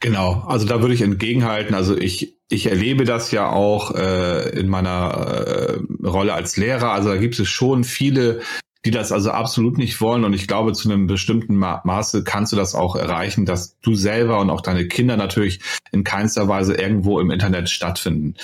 Genau, 0.00 0.42
also 0.48 0.66
da 0.66 0.80
würde 0.80 0.94
ich 0.94 1.02
entgegenhalten. 1.02 1.76
Also 1.76 1.96
ich, 1.96 2.40
ich 2.48 2.66
erlebe 2.66 3.04
das 3.04 3.30
ja 3.30 3.48
auch 3.48 3.94
äh, 3.94 4.48
in 4.58 4.68
meiner 4.68 5.46
äh, 5.46 5.78
Rolle 6.04 6.34
als 6.34 6.56
Lehrer. 6.56 6.90
Also 6.90 7.10
da 7.10 7.18
gibt 7.18 7.38
es 7.38 7.48
schon 7.48 7.84
viele 7.84 8.42
die 8.84 8.90
das 8.90 9.12
also 9.12 9.30
absolut 9.30 9.78
nicht 9.78 10.00
wollen. 10.00 10.24
Und 10.24 10.32
ich 10.32 10.48
glaube, 10.48 10.72
zu 10.72 10.90
einem 10.90 11.06
bestimmten 11.06 11.56
Ma 11.56 11.80
Maße 11.84 12.24
kannst 12.24 12.52
du 12.52 12.56
das 12.56 12.74
auch 12.74 12.96
erreichen, 12.96 13.46
dass 13.46 13.78
du 13.80 13.94
selber 13.94 14.40
und 14.40 14.50
auch 14.50 14.60
deine 14.60 14.88
Kinder 14.88 15.16
natürlich 15.16 15.60
in 15.92 16.04
keinster 16.04 16.48
Weise 16.48 16.74
irgendwo 16.74 17.20
im 17.20 17.30
Internet 17.30 17.70
stattfinden. 17.70 18.34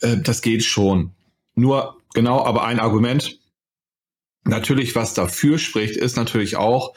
Äh, 0.00 0.18
das 0.18 0.42
geht 0.42 0.64
schon. 0.64 1.12
Nur, 1.54 1.96
genau, 2.14 2.44
aber 2.44 2.64
ein 2.64 2.80
Argument, 2.80 3.38
natürlich, 4.44 4.96
was 4.96 5.14
dafür 5.14 5.58
spricht, 5.58 5.96
ist 5.96 6.16
natürlich 6.16 6.56
auch, 6.56 6.94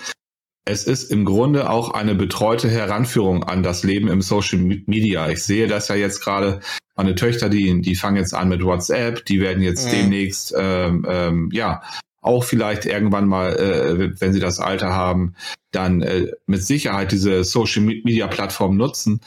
es 0.65 0.85
ist 0.85 1.11
im 1.11 1.25
Grunde 1.25 1.69
auch 1.69 1.91
eine 1.91 2.15
betreute 2.15 2.69
Heranführung 2.69 3.43
an 3.43 3.63
das 3.63 3.83
Leben 3.83 4.07
im 4.07 4.21
Social 4.21 4.59
Media. 4.59 5.29
Ich 5.29 5.43
sehe 5.43 5.67
das 5.67 5.87
ja 5.87 5.95
jetzt 5.95 6.21
gerade, 6.21 6.61
meine 6.95 7.15
Töchter, 7.15 7.49
die, 7.49 7.81
die 7.81 7.95
fangen 7.95 8.17
jetzt 8.17 8.35
an 8.35 8.49
mit 8.49 8.63
WhatsApp, 8.63 9.25
die 9.25 9.41
werden 9.41 9.63
jetzt 9.63 9.87
mhm. 9.87 9.91
demnächst 9.91 10.53
ähm, 10.55 11.05
ähm, 11.09 11.49
ja 11.51 11.81
auch 12.21 12.43
vielleicht 12.43 12.85
irgendwann 12.85 13.27
mal, 13.27 13.55
äh, 13.55 14.21
wenn 14.21 14.33
sie 14.33 14.39
das 14.39 14.59
Alter 14.59 14.93
haben, 14.93 15.35
dann 15.71 16.01
äh, 16.01 16.31
mit 16.45 16.63
Sicherheit 16.63 17.11
diese 17.11 17.43
Social 17.43 17.81
Media 17.83 18.27
Plattform 18.27 18.77
nutzen. 18.77 19.21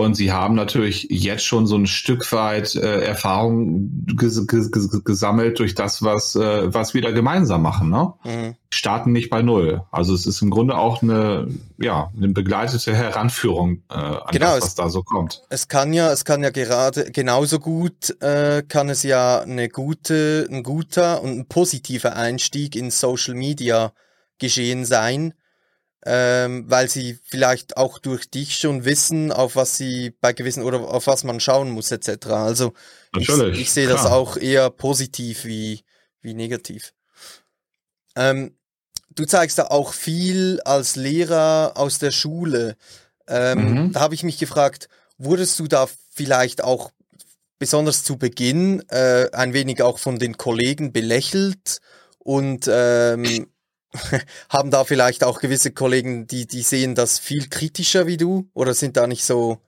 Und 0.00 0.14
sie 0.14 0.32
haben 0.32 0.54
natürlich 0.54 1.08
jetzt 1.10 1.44
schon 1.44 1.66
so 1.66 1.76
ein 1.76 1.86
Stück 1.86 2.32
weit 2.32 2.74
äh, 2.74 3.02
Erfahrung 3.04 4.06
ges 4.16 4.46
ges 4.46 4.70
gesammelt 5.04 5.58
durch 5.58 5.74
das, 5.74 6.02
was, 6.02 6.34
äh, 6.36 6.72
was 6.72 6.94
wir 6.94 7.02
da 7.02 7.10
gemeinsam 7.10 7.60
machen. 7.60 7.90
Ne? 7.90 8.14
Mhm. 8.24 8.54
Starten 8.70 9.12
nicht 9.12 9.28
bei 9.28 9.42
Null. 9.42 9.82
Also 9.90 10.14
es 10.14 10.26
ist 10.26 10.40
im 10.40 10.48
Grunde 10.48 10.78
auch 10.78 11.02
eine, 11.02 11.48
ja, 11.78 12.10
eine 12.16 12.28
begleitete 12.28 12.94
Heranführung 12.94 13.82
äh, 13.90 13.94
an 13.94 14.22
genau, 14.32 14.54
das, 14.54 14.62
was 14.62 14.68
es, 14.68 14.74
da 14.76 14.88
so 14.88 15.02
kommt. 15.02 15.42
Es 15.50 15.68
kann 15.68 15.92
ja, 15.92 16.10
es 16.10 16.24
kann 16.24 16.42
ja 16.42 16.48
gerade 16.50 17.10
genauso 17.10 17.58
gut, 17.58 18.16
äh, 18.22 18.62
kann 18.66 18.88
es 18.88 19.02
ja 19.02 19.40
eine 19.40 19.68
gute, 19.68 20.48
ein 20.50 20.62
guter 20.62 21.22
und 21.22 21.40
ein 21.40 21.46
positiver 21.46 22.16
Einstieg 22.16 22.74
in 22.74 22.90
Social 22.90 23.34
Media 23.34 23.92
geschehen 24.38 24.86
sein 24.86 25.34
ähm, 26.04 26.64
weil 26.68 26.88
sie 26.88 27.18
vielleicht 27.24 27.76
auch 27.76 27.98
durch 27.98 28.30
dich 28.30 28.56
schon 28.56 28.84
wissen, 28.84 29.32
auf 29.32 29.56
was 29.56 29.76
sie 29.76 30.14
bei 30.20 30.32
gewissen 30.32 30.62
oder 30.62 30.80
auf 30.80 31.06
was 31.06 31.24
man 31.24 31.40
schauen 31.40 31.70
muss 31.70 31.90
etc. 31.90 32.26
Also 32.28 32.72
Natürlich, 33.12 33.54
ich, 33.54 33.62
ich 33.62 33.72
sehe 33.72 33.88
das 33.88 34.06
auch 34.06 34.36
eher 34.36 34.70
positiv 34.70 35.44
wie, 35.44 35.84
wie 36.22 36.34
negativ. 36.34 36.94
Ähm, 38.16 38.56
du 39.14 39.24
zeigst 39.24 39.58
da 39.58 39.66
auch 39.66 39.92
viel 39.92 40.60
als 40.64 40.96
Lehrer 40.96 41.72
aus 41.74 41.98
der 41.98 42.10
Schule. 42.12 42.76
Ähm, 43.28 43.86
mhm. 43.86 43.92
Da 43.92 44.00
habe 44.00 44.14
ich 44.14 44.22
mich 44.22 44.38
gefragt, 44.38 44.88
wurdest 45.18 45.58
du 45.58 45.66
da 45.66 45.88
vielleicht 46.10 46.64
auch 46.64 46.90
besonders 47.58 48.04
zu 48.04 48.16
Beginn 48.16 48.82
äh, 48.88 49.28
ein 49.32 49.52
wenig 49.52 49.82
auch 49.82 49.98
von 49.98 50.18
den 50.18 50.38
Kollegen 50.38 50.92
belächelt 50.92 51.80
und 52.18 52.68
ähm, 52.72 53.48
haben 54.48 54.70
da 54.70 54.84
vielleicht 54.84 55.24
auch 55.24 55.40
gewisse 55.40 55.72
Kollegen, 55.72 56.26
die, 56.26 56.46
die 56.46 56.62
sehen 56.62 56.94
das 56.94 57.18
viel 57.18 57.48
kritischer 57.48 58.06
wie 58.06 58.16
du 58.16 58.48
oder 58.54 58.74
sind 58.74 58.96
da 58.96 59.06
nicht 59.06 59.24
so? 59.24 59.58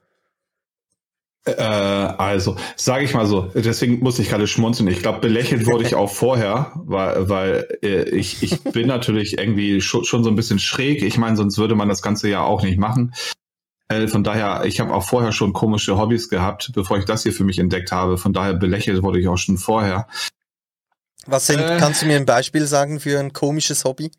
Äh, 1.45 1.61
also, 1.61 2.55
sage 2.77 3.03
ich 3.03 3.13
mal 3.13 3.25
so, 3.25 3.51
deswegen 3.53 3.99
muss 3.99 4.17
ich 4.19 4.29
gerade 4.29 4.47
schmunzeln. 4.47 4.87
Ich 4.87 5.01
glaube, 5.01 5.19
belächelt 5.19 5.65
wurde 5.67 5.83
ich 5.83 5.95
auch 5.95 6.09
vorher, 6.09 6.71
weil, 6.75 7.29
weil 7.29 7.67
äh, 7.81 8.09
ich, 8.09 8.41
ich 8.43 8.61
bin 8.71 8.87
natürlich 8.87 9.37
irgendwie 9.37 9.81
schon, 9.81 10.05
schon 10.05 10.23
so 10.23 10.29
ein 10.29 10.35
bisschen 10.35 10.59
schräg. 10.59 11.03
Ich 11.03 11.17
meine, 11.17 11.35
sonst 11.35 11.57
würde 11.57 11.75
man 11.75 11.89
das 11.89 12.01
Ganze 12.01 12.29
ja 12.29 12.43
auch 12.43 12.63
nicht 12.63 12.79
machen. 12.79 13.13
Äh, 13.89 14.07
von 14.07 14.23
daher, 14.23 14.63
ich 14.65 14.79
habe 14.79 14.93
auch 14.93 15.03
vorher 15.03 15.33
schon 15.33 15.51
komische 15.51 15.97
Hobbys 15.97 16.29
gehabt, 16.29 16.71
bevor 16.73 16.97
ich 16.97 17.05
das 17.05 17.23
hier 17.23 17.33
für 17.33 17.43
mich 17.43 17.59
entdeckt 17.59 17.91
habe. 17.91 18.17
Von 18.17 18.31
daher 18.31 18.53
belächelt 18.53 19.03
wurde 19.03 19.19
ich 19.19 19.27
auch 19.27 19.37
schon 19.37 19.57
vorher. 19.57 20.07
Was 21.25 21.47
sind, 21.47 21.59
äh, 21.59 21.77
kannst 21.79 22.01
du 22.01 22.05
mir 22.05 22.17
ein 22.17 22.25
Beispiel 22.25 22.65
sagen 22.65 22.99
für 22.99 23.19
ein 23.19 23.33
komisches 23.33 23.85
Hobby? 23.85 24.11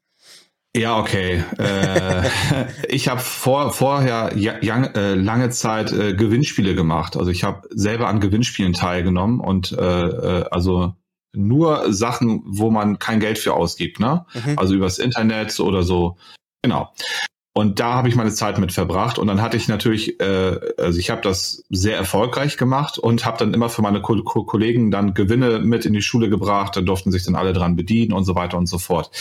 Ja, 0.76 0.98
okay. 0.98 1.44
Äh, 1.58 2.28
ich 2.88 3.08
habe 3.08 3.20
vor, 3.20 3.72
vorher 3.72 4.32
ja, 4.36 4.54
äh, 4.58 5.14
lange 5.14 5.50
Zeit 5.50 5.92
äh, 5.92 6.14
Gewinnspiele 6.14 6.74
gemacht. 6.74 7.16
Also 7.16 7.30
ich 7.30 7.44
habe 7.44 7.68
selber 7.70 8.08
an 8.08 8.20
Gewinnspielen 8.20 8.72
teilgenommen 8.72 9.40
und 9.40 9.72
äh, 9.72 9.76
äh, 9.84 10.44
also 10.50 10.94
nur 11.32 11.92
Sachen, 11.92 12.42
wo 12.46 12.70
man 12.70 12.98
kein 12.98 13.20
Geld 13.20 13.38
für 13.38 13.54
ausgibt, 13.54 13.98
ne? 14.00 14.24
Mhm. 14.34 14.58
Also 14.58 14.74
übers 14.74 14.98
Internet 14.98 15.58
oder 15.60 15.82
so. 15.82 16.16
Genau. 16.62 16.92
Und 17.56 17.78
da 17.78 17.94
habe 17.94 18.08
ich 18.08 18.16
meine 18.16 18.32
Zeit 18.32 18.58
mit 18.58 18.72
verbracht 18.72 19.16
und 19.16 19.28
dann 19.28 19.40
hatte 19.40 19.56
ich 19.56 19.68
natürlich, 19.68 20.18
äh, 20.20 20.58
also 20.76 20.98
ich 20.98 21.10
habe 21.10 21.20
das 21.22 21.62
sehr 21.70 21.96
erfolgreich 21.96 22.56
gemacht 22.56 22.98
und 22.98 23.24
habe 23.24 23.38
dann 23.38 23.54
immer 23.54 23.68
für 23.68 23.80
meine 23.80 24.02
Ko 24.02 24.20
Ko 24.24 24.42
Kollegen 24.44 24.90
dann 24.90 25.14
Gewinne 25.14 25.60
mit 25.60 25.86
in 25.86 25.92
die 25.92 26.02
Schule 26.02 26.28
gebracht, 26.28 26.74
da 26.76 26.80
durften 26.80 27.12
sich 27.12 27.24
dann 27.24 27.36
alle 27.36 27.52
dran 27.52 27.76
bedienen 27.76 28.12
und 28.12 28.24
so 28.24 28.34
weiter 28.34 28.58
und 28.58 28.66
so 28.66 28.78
fort. 28.78 29.12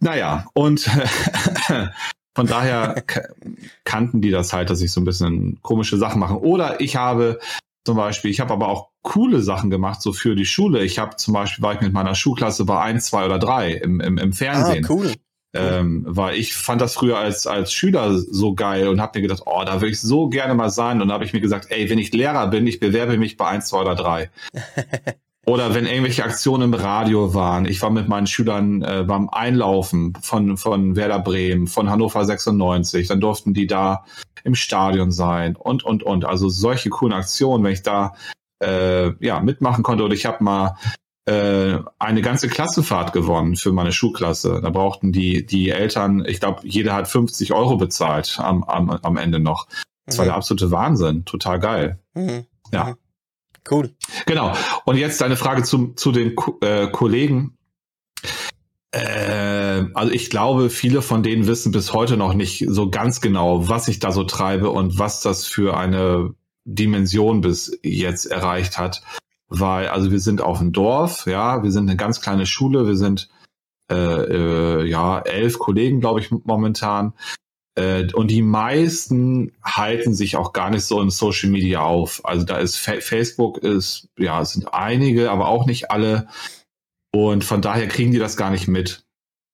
Naja, 0.00 0.48
und 0.52 0.80
von 2.34 2.46
daher 2.46 3.02
kannten 3.84 4.20
die 4.20 4.30
das 4.30 4.52
halt, 4.52 4.68
dass 4.68 4.82
ich 4.82 4.92
so 4.92 5.00
ein 5.00 5.06
bisschen 5.06 5.62
komische 5.62 5.96
Sachen 5.96 6.20
mache. 6.20 6.40
Oder 6.42 6.82
ich 6.82 6.96
habe 6.96 7.38
zum 7.86 7.96
Beispiel, 7.96 8.30
ich 8.30 8.40
habe 8.40 8.52
aber 8.52 8.68
auch 8.68 8.90
coole 9.02 9.40
Sachen 9.40 9.70
gemacht, 9.70 10.02
so 10.02 10.12
für 10.12 10.34
die 10.34 10.44
Schule. 10.44 10.84
Ich 10.84 10.98
habe 10.98 11.16
zum 11.16 11.32
Beispiel, 11.32 11.62
war 11.62 11.72
ich 11.72 11.80
mit 11.80 11.94
meiner 11.94 12.14
Schulklasse 12.14 12.66
bei 12.66 12.82
eins, 12.82 13.06
zwei 13.06 13.24
oder 13.24 13.38
drei 13.38 13.72
im, 13.72 14.00
im, 14.00 14.18
im 14.18 14.34
Fernsehen. 14.34 14.84
Ah, 14.84 14.92
cool. 14.92 15.14
Ähm, 15.52 16.04
weil 16.06 16.36
ich 16.36 16.54
fand 16.54 16.80
das 16.80 16.94
früher 16.94 17.18
als, 17.18 17.46
als 17.46 17.72
Schüler 17.72 18.16
so 18.18 18.54
geil 18.54 18.86
und 18.86 19.00
habe 19.00 19.18
mir 19.18 19.22
gedacht, 19.22 19.42
oh, 19.46 19.62
da 19.66 19.80
will 19.80 19.90
ich 19.90 20.00
so 20.00 20.28
gerne 20.28 20.54
mal 20.54 20.70
sein. 20.70 21.02
Und 21.02 21.08
da 21.08 21.14
habe 21.14 21.24
ich 21.24 21.32
mir 21.32 21.40
gesagt, 21.40 21.66
ey, 21.70 21.90
wenn 21.90 21.98
ich 21.98 22.12
Lehrer 22.12 22.46
bin, 22.46 22.66
ich 22.66 22.78
bewerbe 22.78 23.18
mich 23.18 23.36
bei 23.36 23.48
eins, 23.48 23.66
zwei 23.66 23.80
oder 23.80 23.96
drei. 23.96 24.30
oder 25.46 25.74
wenn 25.74 25.86
irgendwelche 25.86 26.22
Aktionen 26.22 26.72
im 26.72 26.74
Radio 26.74 27.34
waren. 27.34 27.66
Ich 27.66 27.82
war 27.82 27.90
mit 27.90 28.08
meinen 28.08 28.28
Schülern 28.28 28.82
äh, 28.82 29.04
beim 29.04 29.28
Einlaufen 29.28 30.12
von, 30.22 30.56
von 30.56 30.94
Werder 30.94 31.18
Bremen, 31.18 31.66
von 31.66 31.90
Hannover 31.90 32.24
96. 32.24 33.08
Dann 33.08 33.20
durften 33.20 33.52
die 33.52 33.66
da 33.66 34.04
im 34.44 34.54
Stadion 34.54 35.10
sein 35.10 35.56
und, 35.56 35.82
und, 35.82 36.04
und. 36.04 36.24
Also 36.24 36.48
solche 36.48 36.90
coolen 36.90 37.12
Aktionen, 37.12 37.64
wenn 37.64 37.72
ich 37.72 37.82
da 37.82 38.14
äh, 38.62 39.12
ja, 39.24 39.40
mitmachen 39.40 39.82
konnte. 39.82 40.04
Oder 40.04 40.14
ich 40.14 40.26
habe 40.26 40.44
mal 40.44 40.76
äh, 41.30 41.78
eine 42.00 42.22
ganze 42.22 42.48
Klassefahrt 42.48 43.12
gewonnen 43.12 43.54
für 43.54 43.70
meine 43.70 43.92
Schulklasse. 43.92 44.60
Da 44.60 44.70
brauchten 44.70 45.12
die, 45.12 45.46
die 45.46 45.70
Eltern, 45.70 46.24
ich 46.26 46.40
glaube, 46.40 46.62
jeder 46.64 46.92
hat 46.94 47.06
50 47.06 47.52
Euro 47.52 47.76
bezahlt 47.76 48.40
am, 48.40 48.64
am, 48.64 48.90
am 48.90 49.16
Ende 49.16 49.38
noch. 49.38 49.68
Das 50.06 50.16
mhm. 50.16 50.18
war 50.18 50.24
der 50.26 50.34
absolute 50.34 50.72
Wahnsinn. 50.72 51.24
Total 51.24 51.60
geil. 51.60 52.00
Mhm. 52.14 52.46
Ja. 52.72 52.84
Mhm. 52.84 52.94
Cool. 53.70 53.94
Genau. 54.26 54.54
Und 54.86 54.96
jetzt 54.96 55.20
deine 55.20 55.36
Frage 55.36 55.62
zu, 55.62 55.92
zu 55.94 56.10
den 56.10 56.34
äh, 56.62 56.88
Kollegen. 56.88 57.56
Äh, 58.90 59.84
also 59.94 60.12
ich 60.12 60.30
glaube, 60.30 60.68
viele 60.68 61.00
von 61.00 61.22
denen 61.22 61.46
wissen 61.46 61.70
bis 61.70 61.92
heute 61.92 62.16
noch 62.16 62.34
nicht 62.34 62.64
so 62.68 62.90
ganz 62.90 63.20
genau, 63.20 63.68
was 63.68 63.86
ich 63.86 64.00
da 64.00 64.10
so 64.10 64.24
treibe 64.24 64.70
und 64.70 64.98
was 64.98 65.20
das 65.20 65.46
für 65.46 65.76
eine 65.76 66.34
Dimension 66.64 67.40
bis 67.40 67.78
jetzt 67.84 68.26
erreicht 68.26 68.78
hat 68.78 69.02
weil 69.50 69.88
also 69.88 70.10
wir 70.10 70.20
sind 70.20 70.40
auf 70.40 70.58
dem 70.58 70.72
Dorf, 70.72 71.26
ja, 71.26 71.62
wir 71.62 71.72
sind 71.72 71.88
eine 71.88 71.96
ganz 71.96 72.20
kleine 72.20 72.46
Schule, 72.46 72.86
wir 72.86 72.96
sind 72.96 73.28
äh, 73.90 73.94
äh, 73.94 74.88
ja 74.88 75.18
elf 75.20 75.58
Kollegen, 75.58 76.00
glaube 76.00 76.20
ich, 76.20 76.30
momentan. 76.30 77.12
Äh, 77.74 78.12
und 78.14 78.30
die 78.30 78.42
meisten 78.42 79.52
halten 79.62 80.14
sich 80.14 80.36
auch 80.36 80.52
gar 80.52 80.70
nicht 80.70 80.84
so 80.84 81.00
in 81.02 81.10
Social 81.10 81.50
Media 81.50 81.82
auf. 81.82 82.24
Also 82.24 82.46
da 82.46 82.58
ist 82.58 82.76
Fa 82.76 83.00
Facebook 83.00 83.58
ist, 83.58 84.08
ja, 84.16 84.40
es 84.40 84.52
sind 84.52 84.72
einige, 84.72 85.30
aber 85.30 85.48
auch 85.48 85.66
nicht 85.66 85.90
alle. 85.90 86.28
Und 87.12 87.42
von 87.42 87.60
daher 87.60 87.88
kriegen 87.88 88.12
die 88.12 88.18
das 88.18 88.36
gar 88.36 88.50
nicht 88.50 88.68
mit. 88.68 89.04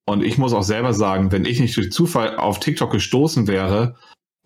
Und 0.07 0.23
ich 0.23 0.37
muss 0.37 0.53
auch 0.53 0.63
selber 0.63 0.93
sagen, 0.93 1.33
wenn 1.33 1.47
ich 1.47 1.59
nicht 1.59 1.77
durch 1.77 1.91
Zufall 1.91 2.37
auf 2.37 2.61
TikTok 2.61 2.93
gestoßen 2.93 3.49
wäre 3.49 3.97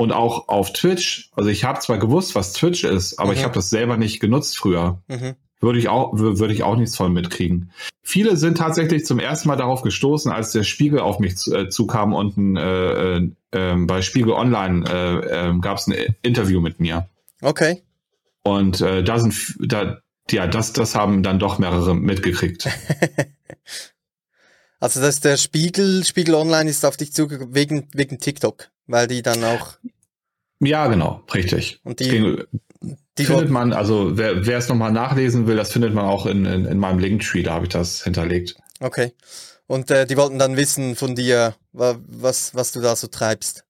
und 0.01 0.13
auch 0.13 0.49
auf 0.49 0.73
Twitch. 0.73 1.31
Also 1.37 1.51
ich 1.51 1.65
habe 1.65 1.79
zwar 1.81 1.99
gewusst, 1.99 2.35
was 2.35 2.55
Twitch 2.55 2.85
ist, 2.85 3.19
aber 3.19 3.33
mhm. 3.33 3.37
ich 3.37 3.45
habe 3.45 3.53
das 3.53 3.69
selber 3.69 3.99
nicht 3.99 4.19
genutzt 4.19 4.57
früher. 4.57 5.03
Mhm. 5.09 5.35
Würde 5.61 5.79
ich 5.79 5.91
auch, 5.91 6.15
würde 6.15 6.55
ich 6.55 6.63
auch 6.63 6.77
nichts 6.77 6.97
von 6.97 7.13
mitkriegen. 7.13 7.71
Viele 8.01 8.39
sind 8.39 8.57
tatsächlich 8.57 9.05
zum 9.05 9.19
ersten 9.19 9.49
Mal 9.49 9.57
darauf 9.57 9.83
gestoßen, 9.83 10.33
als 10.33 10.53
der 10.53 10.63
Spiegel 10.63 11.01
auf 11.01 11.19
mich 11.19 11.37
zu, 11.37 11.55
äh, 11.55 11.69
zukam 11.69 12.15
und 12.15 12.39
ein, 12.39 12.57
äh, 12.57 12.93
äh, 13.17 13.31
ähm, 13.53 13.87
bei 13.87 14.01
Spiegel 14.01 14.33
Online 14.33 14.89
äh, 14.89 15.51
äh, 15.51 15.59
gab 15.61 15.77
es 15.77 15.87
ein 15.87 15.95
Interview 16.23 16.63
mit 16.63 16.81
mir. 16.81 17.07
Okay. 17.43 17.83
Und 18.43 18.81
äh, 18.81 19.05
da 19.05 19.19
sind, 19.19 19.35
da, 19.61 19.99
ja, 20.31 20.47
das, 20.47 20.73
das 20.73 20.95
haben 20.95 21.23
dann 21.23 21.39
doch 21.39 21.59
mehrere 21.59 21.95
mitgekriegt. 21.95 22.71
also 24.81 25.03
dass 25.03 25.21
der 25.21 25.37
Spiegel, 25.37 26.07
Spiegel 26.07 26.37
Online 26.37 26.71
ist 26.71 26.87
auf 26.87 26.97
dich 26.97 27.13
zugekommen 27.13 27.55
wegen, 27.55 27.87
wegen 27.93 28.19
TikTok, 28.19 28.71
weil 28.90 29.07
die 29.07 29.22
dann 29.22 29.42
auch. 29.44 29.74
Ja, 30.61 30.88
genau, 30.88 31.22
richtig. 31.33 31.81
Und 31.85 32.00
die, 32.00 32.44
die 33.18 33.24
findet 33.24 33.50
man, 33.50 33.72
also 33.72 34.16
wer, 34.18 34.46
wer 34.46 34.59
es 34.59 34.68
nochmal 34.68 34.92
nachlesen 34.92 35.46
will, 35.46 35.57
das 35.57 35.72
findet 35.72 35.94
man 35.94 36.05
auch 36.05 36.26
in, 36.26 36.44
in, 36.44 36.66
in 36.66 36.79
meinem 36.79 36.98
Linktree, 36.98 37.42
da 37.42 37.55
habe 37.55 37.66
ich 37.66 37.70
das 37.70 38.03
hinterlegt. 38.03 38.57
Okay. 38.81 39.12
Und 39.66 39.90
äh, 39.90 40.07
die 40.07 40.16
wollten 40.16 40.38
dann 40.38 40.57
wissen 40.57 40.96
von 40.96 41.14
dir, 41.14 41.55
was, 41.72 42.55
was 42.55 42.72
du 42.72 42.81
da 42.81 42.96
so 42.96 43.07
treibst. 43.07 43.64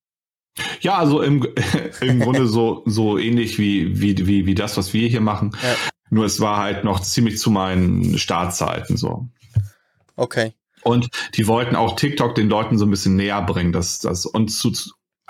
Ja, 0.80 0.98
also 0.98 1.20
im, 1.20 1.46
im 2.00 2.20
Grunde 2.20 2.46
so, 2.46 2.82
so 2.86 3.18
ähnlich 3.18 3.58
wie, 3.58 4.00
wie, 4.00 4.26
wie, 4.26 4.46
wie 4.46 4.54
das, 4.54 4.76
was 4.76 4.92
wir 4.92 5.08
hier 5.08 5.20
machen. 5.20 5.52
Ja. 5.62 5.76
Nur 6.10 6.24
es 6.24 6.40
war 6.40 6.56
halt 6.56 6.82
noch 6.82 7.00
ziemlich 7.00 7.38
zu 7.38 7.50
meinen 7.50 8.18
Startzeiten 8.18 8.96
so. 8.96 9.28
Okay. 10.16 10.54
Und 10.82 11.08
die 11.34 11.46
wollten 11.46 11.76
auch 11.76 11.96
TikTok 11.96 12.34
den 12.34 12.48
Leuten 12.48 12.78
so 12.78 12.86
ein 12.86 12.90
bisschen 12.90 13.16
näher 13.16 13.42
bringen, 13.42 13.72
dass 13.72 14.00
das 14.00 14.26
uns 14.26 14.58
zu, 14.58 14.72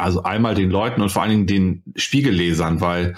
also 0.01 0.23
einmal 0.23 0.55
den 0.55 0.71
Leuten 0.71 1.03
und 1.03 1.11
vor 1.11 1.23
allen 1.23 1.31
Dingen 1.31 1.47
den 1.47 1.83
Spiegellesern, 1.97 2.81
weil 2.81 3.17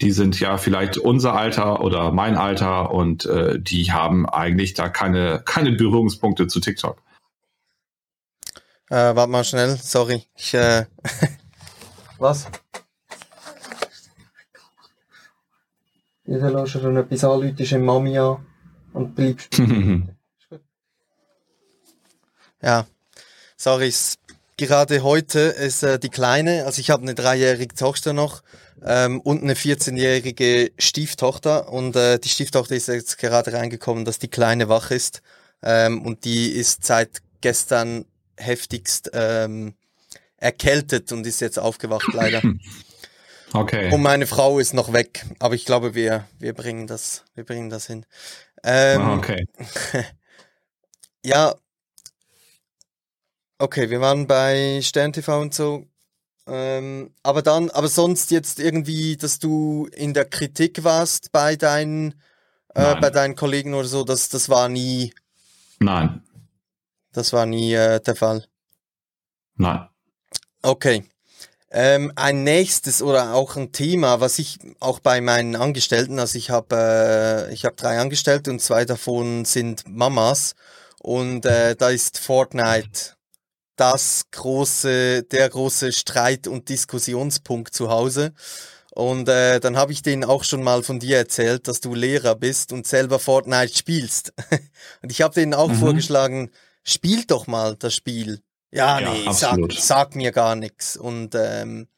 die 0.00 0.10
sind 0.10 0.40
ja 0.40 0.56
vielleicht 0.58 0.98
unser 0.98 1.34
Alter 1.34 1.80
oder 1.80 2.10
mein 2.10 2.36
Alter 2.36 2.90
und 2.90 3.26
äh, 3.26 3.60
die 3.60 3.92
haben 3.92 4.28
eigentlich 4.28 4.74
da 4.74 4.88
keine, 4.88 5.42
keine 5.44 5.72
Berührungspunkte 5.72 6.46
zu 6.46 6.60
TikTok. 6.60 7.00
Äh, 8.90 9.14
warte 9.16 9.30
mal 9.30 9.44
schnell, 9.44 9.76
sorry. 9.76 10.24
Ich, 10.36 10.54
äh, 10.54 10.86
Was? 12.18 12.46
Wieso 16.24 16.48
lässt 16.48 16.72
schon 16.72 16.96
etwas 16.96 17.24
anrufen, 17.24 17.56
im 17.58 17.84
Mami 17.84 18.18
an 18.18 18.46
und 18.92 19.14
bleibst. 19.14 19.58
ja, 22.62 22.86
sorry, 23.56 23.92
gerade 24.56 25.02
heute 25.02 25.40
ist 25.40 25.82
äh, 25.82 25.98
die 25.98 26.08
Kleine, 26.08 26.64
also 26.64 26.80
ich 26.80 26.90
habe 26.90 27.02
eine 27.02 27.14
dreijährige 27.14 27.74
Tochter 27.74 28.12
noch 28.12 28.42
ähm, 28.84 29.20
und 29.20 29.42
eine 29.42 29.54
14-jährige 29.54 30.72
Stieftochter 30.78 31.72
und 31.72 31.96
äh, 31.96 32.18
die 32.18 32.28
Stieftochter 32.28 32.74
ist 32.74 32.88
jetzt 32.88 33.18
gerade 33.18 33.52
reingekommen, 33.52 34.04
dass 34.04 34.18
die 34.18 34.28
Kleine 34.28 34.68
wach 34.68 34.90
ist 34.90 35.22
ähm, 35.62 36.02
und 36.02 36.24
die 36.24 36.48
ist 36.50 36.84
seit 36.84 37.22
gestern 37.40 38.04
heftigst 38.36 39.10
ähm, 39.14 39.74
erkältet 40.36 41.12
und 41.12 41.26
ist 41.26 41.40
jetzt 41.40 41.58
aufgewacht 41.58 42.12
leider. 42.12 42.42
Okay. 43.52 43.92
Und 43.92 44.02
meine 44.02 44.26
Frau 44.26 44.58
ist 44.58 44.74
noch 44.74 44.92
weg, 44.92 45.24
aber 45.38 45.54
ich 45.54 45.64
glaube, 45.64 45.94
wir, 45.94 46.26
wir 46.40 46.54
bringen 46.54 46.88
das, 46.88 47.24
wir 47.36 47.44
bringen 47.44 47.70
das 47.70 47.86
hin. 47.86 48.04
Ähm, 48.64 49.00
ah, 49.00 49.16
okay. 49.16 49.46
ja. 51.24 51.54
Okay, 53.58 53.88
wir 53.88 54.00
waren 54.00 54.26
bei 54.26 54.80
Stern 54.82 55.12
TV 55.12 55.40
und 55.40 55.54
so. 55.54 55.86
Ähm, 56.46 57.14
aber 57.22 57.42
dann, 57.42 57.70
aber 57.70 57.88
sonst 57.88 58.30
jetzt 58.30 58.58
irgendwie, 58.58 59.16
dass 59.16 59.38
du 59.38 59.88
in 59.92 60.12
der 60.12 60.26
Kritik 60.26 60.84
warst 60.84 61.32
bei 61.32 61.56
deinen, 61.56 62.20
äh, 62.74 62.96
bei 62.96 63.10
deinen 63.10 63.36
Kollegen 63.36 63.74
oder 63.74 63.88
so, 63.88 64.04
das, 64.04 64.28
das 64.28 64.48
war 64.48 64.68
nie. 64.68 65.14
Nein. 65.78 66.22
Das 67.12 67.32
war 67.32 67.46
nie 67.46 67.72
äh, 67.72 68.00
der 68.00 68.16
Fall. 68.16 68.44
Nein. 69.56 69.88
Okay. 70.62 71.04
Ähm, 71.70 72.12
ein 72.16 72.44
nächstes 72.44 73.02
oder 73.02 73.34
auch 73.34 73.56
ein 73.56 73.72
Thema, 73.72 74.20
was 74.20 74.38
ich 74.38 74.58
auch 74.80 75.00
bei 75.00 75.20
meinen 75.20 75.56
Angestellten, 75.56 76.18
also 76.20 76.38
ich 76.38 76.50
habe 76.50 77.48
äh, 77.50 77.52
ich 77.52 77.64
habe 77.64 77.74
drei 77.74 77.98
Angestellte 77.98 78.50
und 78.50 78.60
zwei 78.60 78.84
davon 78.84 79.44
sind 79.44 79.82
Mamas 79.88 80.54
und 81.00 81.44
äh, 81.46 81.74
da 81.74 81.90
ist 81.90 82.18
Fortnite 82.18 83.13
das 83.76 84.26
große, 84.30 85.24
der 85.24 85.48
große 85.48 85.92
Streit- 85.92 86.46
und 86.46 86.68
Diskussionspunkt 86.68 87.74
zu 87.74 87.90
Hause. 87.90 88.32
Und 88.94 89.28
äh, 89.28 89.58
dann 89.58 89.76
habe 89.76 89.92
ich 89.92 90.02
denen 90.02 90.22
auch 90.22 90.44
schon 90.44 90.62
mal 90.62 90.84
von 90.84 91.00
dir 91.00 91.16
erzählt, 91.16 91.66
dass 91.66 91.80
du 91.80 91.94
Lehrer 91.94 92.36
bist 92.36 92.72
und 92.72 92.86
selber 92.86 93.18
Fortnite 93.18 93.76
spielst. 93.76 94.32
und 95.02 95.10
ich 95.10 95.20
habe 95.20 95.34
denen 95.34 95.52
auch 95.52 95.68
mhm. 95.68 95.74
vorgeschlagen, 95.74 96.50
spielt 96.84 97.32
doch 97.32 97.48
mal 97.48 97.74
das 97.76 97.94
Spiel. 97.94 98.40
Ja, 98.70 99.00
ja 99.00 99.12
nee, 99.12 99.32
sag, 99.32 99.58
sag, 99.72 100.14
mir 100.14 100.30
gar 100.30 100.54
nichts. 100.54 100.96
Und 100.96 101.34
ähm, 101.34 101.88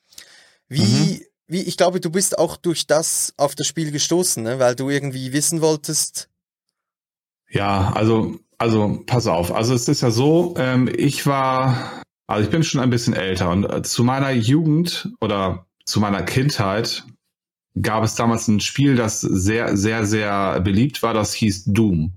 wie, 0.68 0.82
mhm. 0.82 1.20
wie, 1.46 1.62
ich 1.62 1.76
glaube, 1.76 2.00
du 2.00 2.10
bist 2.10 2.38
auch 2.38 2.56
durch 2.56 2.86
das 2.86 3.34
auf 3.36 3.54
das 3.54 3.66
Spiel 3.66 3.90
gestoßen, 3.90 4.42
ne? 4.42 4.58
weil 4.58 4.74
du 4.74 4.88
irgendwie 4.88 5.34
wissen 5.34 5.60
wolltest. 5.60 6.30
Ja, 7.50 7.92
also, 7.94 8.38
also 8.58 9.02
pass 9.06 9.26
auf. 9.26 9.54
Also 9.54 9.74
es 9.74 9.88
ist 9.88 10.02
ja 10.02 10.10
so, 10.10 10.54
ähm, 10.58 10.88
ich 10.94 11.26
war, 11.26 12.02
also 12.26 12.44
ich 12.44 12.50
bin 12.50 12.62
schon 12.62 12.80
ein 12.80 12.90
bisschen 12.90 13.14
älter 13.14 13.50
und 13.50 13.64
äh, 13.64 13.82
zu 13.82 14.04
meiner 14.04 14.30
Jugend 14.30 15.10
oder 15.20 15.66
zu 15.84 16.00
meiner 16.00 16.22
Kindheit 16.22 17.04
gab 17.80 18.02
es 18.04 18.14
damals 18.14 18.48
ein 18.48 18.60
Spiel, 18.60 18.96
das 18.96 19.20
sehr, 19.20 19.76
sehr, 19.76 20.06
sehr 20.06 20.60
beliebt 20.60 21.02
war, 21.02 21.12
das 21.14 21.34
hieß 21.34 21.64
Doom. 21.66 22.12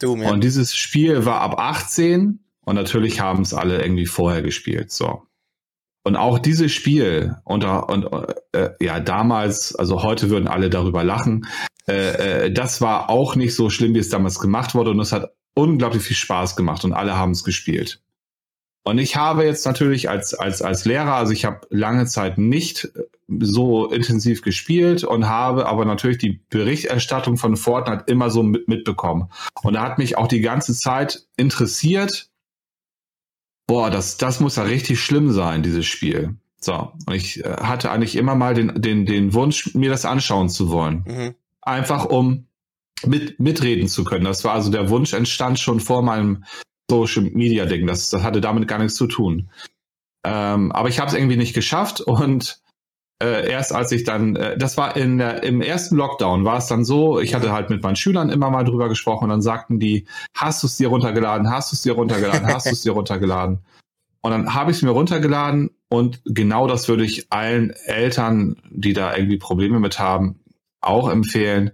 Doom 0.00 0.22
ja. 0.22 0.30
Und 0.30 0.42
dieses 0.42 0.74
Spiel 0.74 1.24
war 1.24 1.40
ab 1.40 1.58
18 1.58 2.40
und 2.64 2.74
natürlich 2.74 3.20
haben 3.20 3.42
es 3.42 3.54
alle 3.54 3.80
irgendwie 3.80 4.06
vorher 4.06 4.42
gespielt. 4.42 4.90
So. 4.90 5.22
Und 6.04 6.16
auch 6.16 6.38
dieses 6.38 6.72
Spiel 6.72 7.36
unter 7.44 7.88
und 7.88 8.08
äh, 8.52 8.70
ja 8.80 8.98
damals, 8.98 9.74
also 9.74 10.02
heute 10.02 10.30
würden 10.30 10.48
alle 10.48 10.70
darüber 10.70 11.04
lachen. 11.04 11.46
Äh, 11.86 12.46
äh, 12.46 12.52
das 12.52 12.80
war 12.80 13.08
auch 13.08 13.36
nicht 13.36 13.54
so 13.54 13.70
schlimm, 13.70 13.94
wie 13.94 13.98
es 14.00 14.08
damals 14.08 14.38
gemacht 14.38 14.74
wurde 14.74 14.90
und 14.90 15.00
es 15.00 15.12
hat 15.12 15.32
unglaublich 15.58 16.02
viel 16.02 16.16
Spaß 16.16 16.54
gemacht 16.54 16.84
und 16.84 16.92
alle 16.92 17.16
haben 17.16 17.32
es 17.32 17.42
gespielt. 17.42 18.00
Und 18.84 18.98
ich 18.98 19.16
habe 19.16 19.44
jetzt 19.44 19.66
natürlich 19.66 20.08
als 20.08 20.32
als 20.32 20.62
als 20.62 20.84
Lehrer, 20.84 21.14
also 21.14 21.32
ich 21.32 21.44
habe 21.44 21.66
lange 21.68 22.06
Zeit 22.06 22.38
nicht 22.38 22.88
so 23.40 23.90
intensiv 23.90 24.40
gespielt 24.42 25.04
und 25.04 25.28
habe 25.28 25.66
aber 25.66 25.84
natürlich 25.84 26.18
die 26.18 26.40
Berichterstattung 26.48 27.36
von 27.36 27.56
Fortnite 27.56 28.04
immer 28.06 28.30
so 28.30 28.42
mit, 28.42 28.68
mitbekommen. 28.68 29.30
Und 29.62 29.74
da 29.74 29.82
hat 29.82 29.98
mich 29.98 30.16
auch 30.16 30.28
die 30.28 30.40
ganze 30.40 30.74
Zeit 30.74 31.26
interessiert, 31.36 32.30
boah, 33.66 33.90
das, 33.90 34.16
das 34.16 34.40
muss 34.40 34.56
ja 34.56 34.62
richtig 34.62 35.00
schlimm 35.00 35.32
sein, 35.32 35.62
dieses 35.62 35.84
Spiel. 35.84 36.36
So, 36.60 36.92
und 37.06 37.14
ich 37.14 37.44
äh, 37.44 37.56
hatte 37.60 37.90
eigentlich 37.90 38.16
immer 38.16 38.34
mal 38.34 38.54
den, 38.54 38.80
den, 38.80 39.04
den 39.04 39.34
Wunsch, 39.34 39.74
mir 39.74 39.90
das 39.90 40.06
anschauen 40.06 40.48
zu 40.48 40.70
wollen. 40.70 41.04
Mhm. 41.06 41.34
Einfach 41.60 42.06
um 42.06 42.47
mit, 43.06 43.38
mitreden 43.40 43.88
zu 43.88 44.04
können. 44.04 44.24
Das 44.24 44.44
war 44.44 44.54
also 44.54 44.70
der 44.70 44.90
Wunsch 44.90 45.12
entstand 45.12 45.58
schon 45.58 45.80
vor 45.80 46.02
meinem 46.02 46.44
Social 46.90 47.24
Media 47.24 47.66
Ding. 47.66 47.86
Das, 47.86 48.10
das 48.10 48.22
hatte 48.22 48.40
damit 48.40 48.68
gar 48.68 48.78
nichts 48.78 48.94
zu 48.94 49.06
tun. 49.06 49.50
Ähm, 50.24 50.72
aber 50.72 50.88
ich 50.88 50.98
habe 50.98 51.08
es 51.08 51.16
irgendwie 51.16 51.36
nicht 51.36 51.54
geschafft 51.54 52.00
und 52.00 52.60
äh, 53.22 53.50
erst 53.50 53.74
als 53.74 53.92
ich 53.92 54.04
dann, 54.04 54.36
äh, 54.36 54.56
das 54.56 54.76
war 54.76 54.96
in 54.96 55.18
der, 55.18 55.42
im 55.42 55.60
ersten 55.60 55.96
Lockdown, 55.96 56.44
war 56.44 56.58
es 56.58 56.66
dann 56.66 56.84
so, 56.84 57.18
ich 57.18 57.34
hatte 57.34 57.52
halt 57.52 57.68
mit 57.70 57.82
meinen 57.82 57.96
Schülern 57.96 58.30
immer 58.30 58.50
mal 58.50 58.64
drüber 58.64 58.88
gesprochen 58.88 59.24
und 59.24 59.30
dann 59.30 59.42
sagten 59.42 59.80
die, 59.80 60.06
hast 60.34 60.62
du 60.62 60.66
es 60.66 60.76
dir 60.76 60.88
runtergeladen, 60.88 61.50
hast 61.50 61.72
du 61.72 61.76
es 61.76 61.82
dir 61.82 61.94
runtergeladen, 61.94 62.46
hast 62.46 62.66
du 62.66 62.70
es 62.70 62.82
dir 62.82 62.92
runtergeladen. 62.92 63.58
Und 64.20 64.30
dann 64.32 64.54
habe 64.54 64.70
ich 64.70 64.78
es 64.78 64.82
mir 64.82 64.90
runtergeladen 64.90 65.70
und 65.88 66.20
genau 66.24 66.66
das 66.66 66.88
würde 66.88 67.04
ich 67.04 67.32
allen 67.32 67.70
Eltern, 67.70 68.56
die 68.70 68.92
da 68.92 69.16
irgendwie 69.16 69.38
Probleme 69.38 69.80
mit 69.80 69.98
haben, 69.98 70.40
auch 70.80 71.08
empfehlen. 71.08 71.72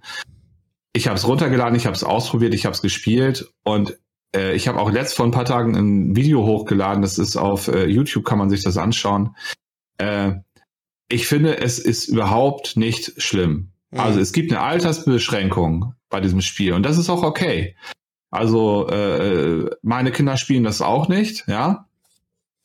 Ich 0.97 1.09
habe 1.09 1.17
es 1.17 1.27
runtergeladen, 1.27 1.77
ich 1.77 1.87
habe 1.87 1.97
es 1.97 2.05
ausprobiert, 2.05 2.55
ich 2.55 2.67
habe 2.67 2.75
es 2.75 2.81
gespielt 2.81 3.53
und 3.65 3.99
äh, 4.35 4.55
ich 4.55 4.69
habe 4.69 4.79
auch 4.81 4.91
letzt 4.91 5.17
vor 5.17 5.27
ein 5.27 5.33
paar 5.33 5.45
Tagen 5.45 5.75
ein 5.75 6.17
Video 6.17 6.45
hochgeladen, 6.47 7.03
das 7.03 7.19
ist 7.19 7.37
auf 7.37 7.69
äh, 7.69 7.87
YouTube, 7.87 8.25
kann 8.25 8.39
man 8.39 8.49
sich 8.49 8.63
das 8.63 8.77
anschauen. 8.77 9.37
Äh, 9.99 10.35
ich 11.09 11.27
finde, 11.27 11.59
es 11.59 11.81
ist 11.81 12.07
überhaupt 12.07 12.77
nicht 12.77 13.21
schlimm. 13.21 13.73
Mhm. 13.91 14.01
Also 14.01 14.21
es 14.21 14.33
gibt 14.33 14.53
eine 14.53 14.61
Altersbeschränkung 14.61 15.95
bei 16.11 16.21
diesem 16.21 16.41
Spiel 16.41 16.73
und 16.73 16.85
das 16.85 16.97
ist 16.97 17.11
auch 17.11 17.25
okay. 17.25 17.77
Also 18.31 18.89
äh, 18.89 19.71
meine 19.83 20.13
Kinder 20.13 20.37
spielen 20.37 20.65
das 20.65 20.81
auch 20.81 21.09
nicht, 21.09 21.45
ja. 21.49 21.89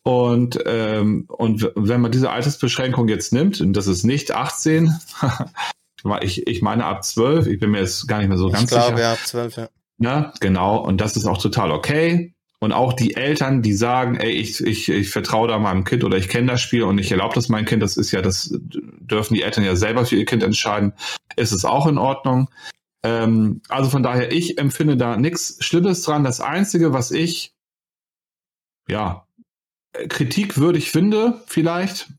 Und, 0.03 0.59
ähm, 0.65 1.25
und 1.27 1.71
wenn 1.75 2.01
man 2.01 2.11
diese 2.11 2.31
Altersbeschränkung 2.31 3.07
jetzt 3.07 3.33
nimmt, 3.33 3.59
und 3.61 3.73
das 3.73 3.87
ist 3.87 4.03
nicht 4.03 4.31
18, 4.31 4.91
ich, 6.21 6.47
ich 6.47 6.61
meine 6.61 6.85
ab 6.85 7.03
12, 7.03 7.47
ich 7.47 7.59
bin 7.59 7.71
mir 7.71 7.79
jetzt 7.79 8.07
gar 8.07 8.19
nicht 8.19 8.29
mehr 8.29 8.37
so 8.37 8.47
ich 8.47 8.53
ganz 8.53 8.69
glaube, 8.69 8.97
sicher. 8.97 8.99
Ja, 8.99 9.13
ab 9.13 9.19
12, 9.25 9.55
ja. 9.57 9.69
Ja, 10.01 10.33
genau, 10.39 10.77
und 10.77 11.01
das 11.01 11.17
ist 11.17 11.25
auch 11.25 11.37
total 11.37 11.71
okay. 11.71 12.33
Und 12.61 12.73
auch 12.73 12.91
die 12.91 13.15
Eltern, 13.15 13.61
die 13.61 13.73
sagen, 13.73 14.17
ey, 14.17 14.31
ich, 14.31 14.61
ich, 14.61 14.89
ich 14.89 15.09
vertraue 15.09 15.47
da 15.47 15.59
meinem 15.59 15.85
Kind 15.85 16.03
oder 16.03 16.17
ich 16.17 16.27
kenne 16.27 16.51
das 16.51 16.61
Spiel 16.61 16.83
und 16.83 16.97
ich 16.97 17.11
erlaube 17.11 17.35
das 17.35 17.47
mein 17.47 17.65
Kind, 17.65 17.81
das 17.81 17.95
ist 17.95 18.11
ja, 18.11 18.21
das 18.21 18.53
dürfen 18.53 19.33
die 19.33 19.43
Eltern 19.43 19.63
ja 19.63 19.77
selber 19.77 20.05
für 20.05 20.17
ihr 20.17 20.25
Kind 20.25 20.43
entscheiden, 20.43 20.93
ist 21.37 21.53
es 21.53 21.63
auch 21.63 21.87
in 21.87 21.97
Ordnung. 21.97 22.49
Ähm, 23.03 23.61
also 23.69 23.89
von 23.89 24.03
daher, 24.03 24.33
ich 24.33 24.57
empfinde 24.57 24.97
da 24.97 25.15
nichts 25.15 25.57
Schlimmes 25.61 26.01
dran. 26.01 26.25
Das 26.25 26.41
Einzige, 26.41 26.91
was 26.91 27.11
ich, 27.11 27.53
ja, 28.89 29.25
kritikwürdig 30.09 30.91
finde, 30.91 31.41
vielleicht, 31.47 32.09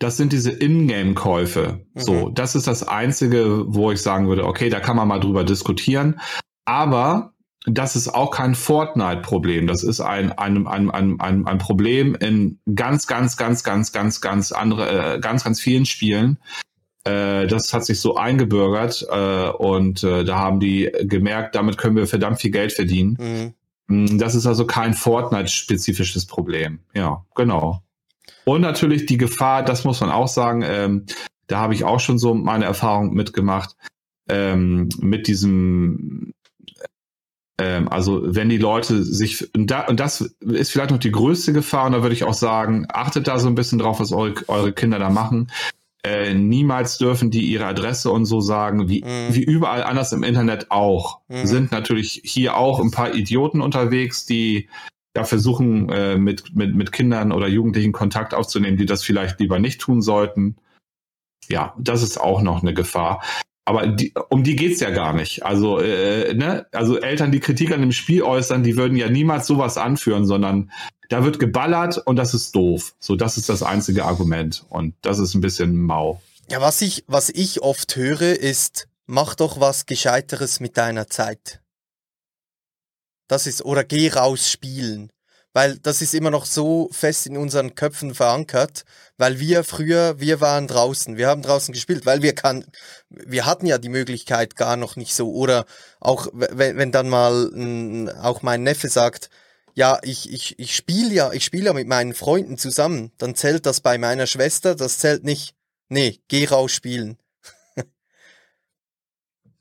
das 0.00 0.16
sind 0.16 0.32
diese 0.32 0.50
Ingame-Käufe. 0.50 1.84
Mhm. 1.94 2.00
So, 2.00 2.30
das 2.30 2.56
ist 2.56 2.66
das 2.66 2.82
Einzige, 2.88 3.64
wo 3.68 3.92
ich 3.92 4.02
sagen 4.02 4.26
würde, 4.26 4.46
okay, 4.46 4.70
da 4.70 4.80
kann 4.80 4.96
man 4.96 5.06
mal 5.06 5.20
drüber 5.20 5.44
diskutieren. 5.44 6.20
Aber 6.64 7.34
das 7.66 7.94
ist 7.94 8.08
auch 8.08 8.30
kein 8.30 8.54
Fortnite-Problem. 8.54 9.66
Das 9.66 9.84
ist 9.84 10.00
ein, 10.00 10.32
ein, 10.32 10.66
ein, 10.66 10.90
ein, 10.90 11.20
ein, 11.20 11.46
ein 11.46 11.58
Problem 11.58 12.14
in 12.14 12.58
ganz, 12.74 13.06
ganz, 13.06 13.36
ganz, 13.36 13.62
ganz, 13.62 13.92
ganz, 13.92 14.22
ganz 14.22 14.52
andere, 14.52 15.16
äh, 15.16 15.20
ganz, 15.20 15.44
ganz 15.44 15.60
vielen 15.60 15.84
Spielen. 15.84 16.38
Äh, 17.04 17.46
das 17.46 17.74
hat 17.74 17.84
sich 17.84 18.00
so 18.00 18.16
eingebürgert 18.16 19.06
äh, 19.10 19.50
und 19.50 20.02
äh, 20.02 20.24
da 20.24 20.38
haben 20.38 20.60
die 20.60 20.90
gemerkt, 21.02 21.54
damit 21.54 21.76
können 21.76 21.96
wir 21.96 22.06
verdammt 22.06 22.40
viel 22.40 22.50
Geld 22.50 22.72
verdienen. 22.72 23.18
Mhm. 23.88 24.04
Mm, 24.06 24.18
das 24.18 24.34
ist 24.34 24.46
also 24.46 24.66
kein 24.66 24.94
Fortnite-spezifisches 24.94 26.24
Problem. 26.24 26.80
Ja, 26.94 27.26
genau. 27.34 27.82
Und 28.44 28.60
natürlich 28.62 29.06
die 29.06 29.18
Gefahr, 29.18 29.64
das 29.64 29.84
muss 29.84 30.00
man 30.00 30.10
auch 30.10 30.28
sagen, 30.28 30.62
ähm, 30.64 31.06
da 31.46 31.58
habe 31.58 31.74
ich 31.74 31.84
auch 31.84 32.00
schon 32.00 32.18
so 32.18 32.34
meine 32.34 32.64
Erfahrung 32.64 33.12
mitgemacht, 33.12 33.76
ähm, 34.28 34.88
mit 35.00 35.26
diesem 35.26 36.32
ähm, 37.60 37.88
also 37.88 38.22
wenn 38.24 38.48
die 38.48 38.58
Leute 38.58 39.02
sich, 39.02 39.54
und, 39.54 39.70
da, 39.70 39.86
und 39.86 40.00
das 40.00 40.22
ist 40.40 40.70
vielleicht 40.70 40.90
noch 40.90 40.98
die 40.98 41.12
größte 41.12 41.52
Gefahr, 41.52 41.86
und 41.86 41.92
da 41.92 42.02
würde 42.02 42.14
ich 42.14 42.24
auch 42.24 42.34
sagen, 42.34 42.86
achtet 42.88 43.28
da 43.28 43.38
so 43.38 43.48
ein 43.48 43.54
bisschen 43.54 43.78
drauf, 43.78 44.00
was 44.00 44.12
eure, 44.12 44.34
eure 44.48 44.72
Kinder 44.72 44.98
da 44.98 45.10
machen. 45.10 45.52
Äh, 46.02 46.32
niemals 46.32 46.96
dürfen 46.96 47.30
die 47.30 47.42
ihre 47.42 47.66
Adresse 47.66 48.10
und 48.10 48.24
so 48.24 48.40
sagen, 48.40 48.88
wie, 48.88 49.04
mhm. 49.04 49.34
wie 49.34 49.42
überall 49.42 49.82
anders 49.82 50.12
im 50.12 50.22
Internet 50.22 50.70
auch. 50.70 51.20
Mhm. 51.28 51.46
Sind 51.46 51.72
natürlich 51.72 52.22
hier 52.24 52.56
auch 52.56 52.80
ein 52.80 52.90
paar 52.90 53.14
Idioten 53.14 53.60
unterwegs, 53.60 54.24
die 54.24 54.70
da 55.12 55.24
versuchen, 55.24 55.88
äh, 55.90 56.16
mit, 56.16 56.54
mit, 56.54 56.74
mit 56.74 56.92
Kindern 56.92 57.32
oder 57.32 57.48
Jugendlichen 57.48 57.92
Kontakt 57.92 58.34
aufzunehmen, 58.34 58.76
die 58.76 58.86
das 58.86 59.02
vielleicht 59.02 59.40
lieber 59.40 59.58
nicht 59.58 59.80
tun 59.80 60.02
sollten. 60.02 60.56
Ja, 61.48 61.74
das 61.78 62.02
ist 62.02 62.20
auch 62.20 62.42
noch 62.42 62.62
eine 62.62 62.74
Gefahr. 62.74 63.22
Aber 63.64 63.86
die, 63.86 64.12
um 64.30 64.42
die 64.42 64.56
geht's 64.56 64.80
ja 64.80 64.90
gar 64.90 65.12
nicht. 65.12 65.44
Also, 65.44 65.80
äh, 65.80 66.34
ne? 66.34 66.66
also 66.72 66.98
Eltern, 66.98 67.32
die 67.32 67.40
Kritik 67.40 67.72
an 67.72 67.80
dem 67.80 67.92
Spiel 67.92 68.22
äußern, 68.22 68.62
die 68.62 68.76
würden 68.76 68.96
ja 68.96 69.08
niemals 69.08 69.46
sowas 69.46 69.78
anführen, 69.78 70.26
sondern 70.26 70.70
da 71.08 71.24
wird 71.24 71.38
geballert 71.38 71.98
und 71.98 72.16
das 72.16 72.34
ist 72.34 72.54
doof. 72.54 72.94
So, 73.00 73.16
das 73.16 73.36
ist 73.36 73.48
das 73.48 73.62
einzige 73.62 74.04
Argument. 74.04 74.64
Und 74.70 74.94
das 75.02 75.18
ist 75.18 75.34
ein 75.34 75.40
bisschen 75.40 75.76
mau. 75.82 76.20
Ja, 76.48 76.60
was 76.60 76.82
ich, 76.82 77.04
was 77.06 77.30
ich 77.30 77.62
oft 77.62 77.94
höre, 77.96 78.38
ist, 78.38 78.88
mach 79.06 79.34
doch 79.34 79.60
was 79.60 79.86
Gescheiteres 79.86 80.60
mit 80.60 80.76
deiner 80.76 81.08
Zeit. 81.08 81.59
Das 83.30 83.46
ist, 83.46 83.64
oder 83.64 83.84
geh 83.84 84.08
raus 84.08 84.50
spielen 84.50 85.10
weil 85.52 85.78
das 85.78 86.00
ist 86.00 86.14
immer 86.14 86.30
noch 86.30 86.44
so 86.44 86.88
fest 86.92 87.26
in 87.26 87.36
unseren 87.36 87.74
Köpfen 87.74 88.14
verankert, 88.14 88.84
weil 89.18 89.40
wir 89.40 89.64
früher, 89.64 90.20
wir 90.20 90.40
waren 90.40 90.68
draußen, 90.68 91.16
wir 91.16 91.28
haben 91.28 91.42
draußen 91.42 91.72
gespielt, 91.74 92.06
weil 92.06 92.22
wir 92.22 92.34
kann, 92.34 92.64
wir 93.08 93.46
hatten 93.46 93.66
ja 93.66 93.78
die 93.78 93.88
Möglichkeit 93.88 94.56
gar 94.56 94.76
noch 94.76 94.96
nicht 94.96 95.14
so 95.14 95.32
oder 95.32 95.66
auch 95.98 96.28
wenn, 96.32 96.76
wenn 96.76 96.92
dann 96.92 97.08
mal 97.08 97.50
m, 97.52 98.08
auch 98.22 98.42
mein 98.42 98.62
Neffe 98.62 98.88
sagt, 98.88 99.28
ja, 99.74 99.98
ich, 100.02 100.32
ich, 100.32 100.58
ich 100.58 100.74
spiele 100.74 101.12
ja, 101.12 101.32
ich 101.32 101.44
spiele 101.44 101.66
ja 101.66 101.72
mit 101.72 101.88
meinen 101.88 102.14
Freunden 102.14 102.58
zusammen, 102.58 103.12
dann 103.18 103.34
zählt 103.34 103.66
das 103.66 103.80
bei 103.80 103.98
meiner 103.98 104.26
Schwester, 104.26 104.74
das 104.74 104.98
zählt 104.98 105.24
nicht. 105.24 105.54
Nee, 105.88 106.20
geh 106.28 106.46
raus 106.46 106.72
spielen. 106.72 107.18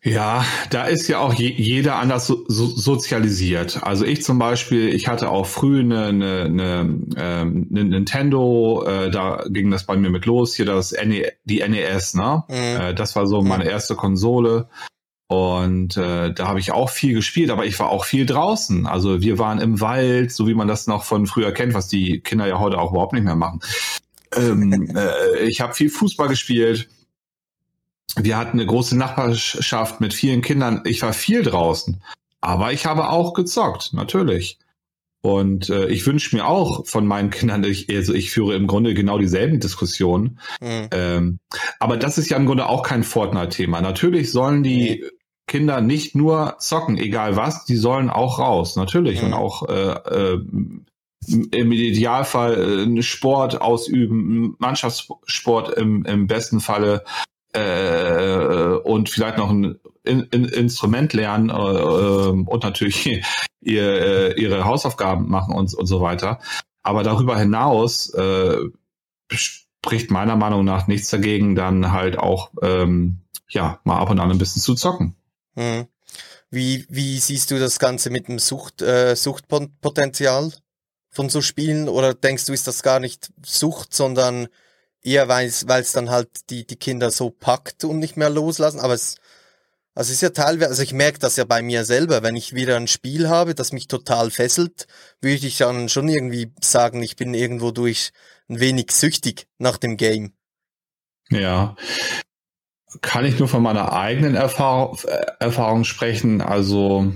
Ja, 0.01 0.45
da 0.69 0.85
ist 0.85 1.09
ja 1.09 1.19
auch 1.19 1.33
je, 1.33 1.49
jeder 1.49 1.97
anders 1.97 2.25
so, 2.25 2.45
so, 2.47 2.67
sozialisiert. 2.67 3.83
Also 3.83 4.05
ich 4.05 4.23
zum 4.23 4.39
Beispiel, 4.39 4.87
ich 4.95 5.09
hatte 5.09 5.29
auch 5.29 5.45
früh 5.45 5.81
eine, 5.81 6.05
eine, 6.05 6.41
eine, 6.45 6.99
ähm, 7.17 7.67
eine 7.69 7.83
Nintendo, 7.83 8.85
äh, 8.87 9.11
da 9.11 9.43
ging 9.49 9.69
das 9.71 9.85
bei 9.85 9.97
mir 9.97 10.09
mit 10.09 10.25
los, 10.25 10.55
hier 10.55 10.65
das 10.65 10.93
NE, 10.93 11.33
die 11.43 11.67
NES, 11.67 12.13
ne? 12.13 12.43
Mhm. 12.47 12.53
Äh, 12.55 12.93
das 12.93 13.17
war 13.17 13.27
so 13.27 13.41
meine 13.41 13.69
erste 13.69 13.95
Konsole. 13.95 14.69
Und 15.27 15.97
äh, 15.97 16.33
da 16.33 16.47
habe 16.47 16.59
ich 16.59 16.71
auch 16.71 16.89
viel 16.89 17.13
gespielt, 17.13 17.49
aber 17.51 17.65
ich 17.65 17.77
war 17.77 17.89
auch 17.89 18.05
viel 18.05 18.25
draußen. 18.25 18.87
Also 18.87 19.21
wir 19.21 19.37
waren 19.37 19.59
im 19.59 19.81
Wald, 19.81 20.31
so 20.31 20.47
wie 20.47 20.55
man 20.55 20.69
das 20.69 20.87
noch 20.87 21.03
von 21.03 21.27
früher 21.27 21.51
kennt, 21.51 21.73
was 21.73 21.89
die 21.89 22.21
Kinder 22.21 22.47
ja 22.47 22.57
heute 22.57 22.79
auch 22.79 22.91
überhaupt 22.91 23.13
nicht 23.13 23.25
mehr 23.25 23.35
machen. 23.35 23.59
Ähm, 24.35 24.91
äh, 24.95 25.45
ich 25.45 25.59
habe 25.59 25.73
viel 25.73 25.89
Fußball 25.89 26.29
gespielt 26.29 26.87
wir 28.15 28.37
hatten 28.37 28.59
eine 28.59 28.65
große 28.65 28.97
Nachbarschaft 28.97 30.01
mit 30.01 30.13
vielen 30.13 30.41
Kindern. 30.41 30.81
Ich 30.85 31.01
war 31.01 31.13
viel 31.13 31.43
draußen, 31.43 32.01
aber 32.41 32.73
ich 32.73 32.85
habe 32.85 33.09
auch 33.09 33.33
gezockt, 33.33 33.93
natürlich. 33.93 34.57
Und 35.21 35.69
äh, 35.69 35.87
ich 35.87 36.05
wünsche 36.07 36.35
mir 36.35 36.47
auch 36.47 36.87
von 36.87 37.05
meinen 37.05 37.29
Kindern, 37.29 37.63
ich, 37.65 37.89
also 37.93 38.13
ich 38.13 38.31
führe 38.31 38.55
im 38.55 38.67
Grunde 38.67 38.93
genau 38.93 39.17
dieselben 39.17 39.59
Diskussionen. 39.59 40.39
Mhm. 40.61 40.87
Ähm, 40.91 41.39
aber 41.79 41.97
das 41.97 42.17
ist 42.17 42.29
ja 42.29 42.37
im 42.37 42.45
Grunde 42.45 42.67
auch 42.67 42.83
kein 42.83 43.03
Fortnite-Thema. 43.03 43.81
Natürlich 43.81 44.31
sollen 44.31 44.63
die. 44.63 45.05
Kinder 45.49 45.81
nicht 45.81 46.15
nur 46.15 46.57
zocken, 46.59 46.99
egal 46.99 47.35
was, 47.35 47.65
die 47.65 47.75
sollen 47.75 48.11
auch 48.11 48.37
raus, 48.37 48.75
natürlich. 48.75 49.19
Mhm. 49.19 49.27
Und 49.29 49.33
auch 49.33 49.67
äh, 49.67 50.35
äh, 50.35 50.41
im 51.27 51.71
Idealfall 51.71 52.87
äh, 52.97 53.01
Sport 53.01 53.59
ausüben, 53.59 54.55
Mannschaftssport 54.59 55.77
im, 55.77 56.05
im 56.05 56.27
besten 56.27 56.59
Falle 56.59 57.03
äh, 57.53 58.77
und 58.83 59.09
vielleicht 59.09 59.37
noch 59.37 59.49
ein 59.49 59.79
in, 60.03 60.23
in 60.31 60.45
Instrument 60.45 61.13
lernen 61.13 61.49
äh, 61.49 61.53
ähm, 61.53 62.47
und 62.47 62.63
natürlich 62.63 63.23
ihr, 63.61 63.83
äh, 63.83 64.41
ihre 64.41 64.65
Hausaufgaben 64.65 65.29
machen 65.29 65.55
und, 65.55 65.73
und 65.73 65.85
so 65.85 66.01
weiter. 66.01 66.39
Aber 66.81 67.03
darüber 67.03 67.37
hinaus 67.37 68.13
äh, 68.13 68.57
spricht 69.31 70.11
meiner 70.11 70.35
Meinung 70.35 70.65
nach 70.65 70.87
nichts 70.87 71.09
dagegen, 71.09 71.55
dann 71.55 71.91
halt 71.91 72.17
auch 72.17 72.51
ähm, 72.61 73.21
ja 73.49 73.79
mal 73.83 73.99
ab 73.99 74.09
und 74.09 74.19
an 74.19 74.31
ein 74.31 74.37
bisschen 74.37 74.61
zu 74.61 74.75
zocken. 74.75 75.15
Hm. 75.55 75.87
Wie, 76.51 76.85
wie 76.89 77.19
siehst 77.19 77.51
du 77.51 77.59
das 77.59 77.77
Ganze 77.77 78.09
mit 78.09 78.27
dem 78.27 78.39
Sucht, 78.39 78.81
äh, 78.81 79.15
Suchtpotenzial 79.15 80.51
von 81.11 81.29
so 81.29 81.41
Spielen? 81.41 81.87
Oder 81.87 82.15
denkst 82.15 82.45
du, 82.45 82.53
ist 82.53 82.67
das 82.67 82.81
gar 82.81 82.99
nicht 82.99 83.31
Sucht, 83.45 83.93
sondern 83.93 84.47
eher 85.03 85.27
weil 85.27 85.47
es 85.47 85.91
dann 85.91 86.09
halt 86.09 86.49
die, 86.49 86.65
die 86.65 86.75
Kinder 86.75 87.11
so 87.11 87.29
packt 87.29 87.83
und 87.83 87.99
nicht 87.99 88.17
mehr 88.17 88.29
loslassen. 88.29 88.79
Aber 88.79 88.93
es, 88.93 89.15
also 89.95 90.09
es 90.09 90.15
ist 90.15 90.21
ja 90.21 90.29
teilweise, 90.29 90.69
also 90.69 90.83
ich 90.83 90.93
merke 90.93 91.19
das 91.19 91.35
ja 91.35 91.45
bei 91.45 91.61
mir 91.61 91.85
selber, 91.85 92.23
wenn 92.23 92.35
ich 92.35 92.53
wieder 92.53 92.77
ein 92.77 92.87
Spiel 92.87 93.29
habe, 93.29 93.55
das 93.55 93.73
mich 93.73 93.87
total 93.87 94.31
fesselt, 94.31 94.87
würde 95.21 95.45
ich 95.45 95.57
dann 95.57 95.89
schon 95.89 96.07
irgendwie 96.07 96.53
sagen, 96.61 97.01
ich 97.03 97.15
bin 97.15 97.33
irgendwo 97.33 97.71
durch 97.71 98.11
ein 98.49 98.59
wenig 98.59 98.91
süchtig 98.91 99.47
nach 99.57 99.77
dem 99.77 99.97
Game. 99.97 100.33
Ja. 101.29 101.75
Kann 103.01 103.25
ich 103.25 103.37
nur 103.37 103.47
von 103.47 103.61
meiner 103.61 103.93
eigenen 103.93 104.35
Erfahrung, 104.35 104.97
Erfahrung 105.39 105.83
sprechen. 105.83 106.41
Also 106.41 107.13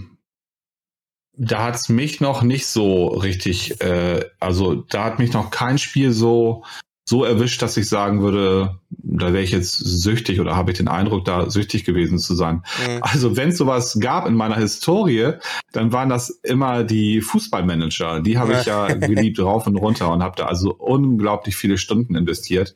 da 1.36 1.64
hat's 1.64 1.90
mich 1.90 2.22
noch 2.22 2.44
nicht 2.44 2.68
so 2.68 3.08
richtig, 3.08 3.82
äh, 3.82 4.24
also 4.40 4.76
da 4.76 5.06
hat 5.06 5.20
mich 5.20 5.34
noch 5.34 5.50
kein 5.50 5.80
Spiel 5.80 6.12
so 6.12 6.64
so 7.06 7.26
erwischt, 7.26 7.62
dass 7.62 7.76
ich 7.76 7.90
sagen 7.90 8.22
würde, 8.22 8.80
da 8.90 9.34
wäre 9.34 9.44
ich 9.44 9.52
jetzt 9.52 9.74
süchtig 9.74 10.40
oder 10.40 10.56
habe 10.56 10.72
ich 10.72 10.78
den 10.78 10.88
Eindruck, 10.88 11.26
da 11.26 11.50
süchtig 11.50 11.84
gewesen 11.84 12.18
zu 12.18 12.34
sein. 12.34 12.64
Mhm. 12.88 13.00
Also 13.02 13.36
wenn 13.36 13.50
es 13.50 13.58
sowas 13.58 13.98
gab 14.00 14.26
in 14.26 14.36
meiner 14.36 14.56
Historie, 14.56 15.34
dann 15.74 15.92
waren 15.92 16.10
das 16.10 16.30
immer 16.30 16.84
die 16.84 17.22
Fußballmanager. 17.22 18.22
Die 18.22 18.38
habe 18.38 18.54
ich 18.54 18.66
ja 18.66 18.88
geliebt 18.94 19.40
rauf 19.40 19.68
und 19.68 19.76
runter 19.76 20.12
und 20.12 20.24
habe 20.24 20.38
da 20.38 20.46
also 20.46 20.74
unglaublich 20.74 21.58
viele 21.58 21.78
Stunden 21.78 22.16
investiert. 22.16 22.74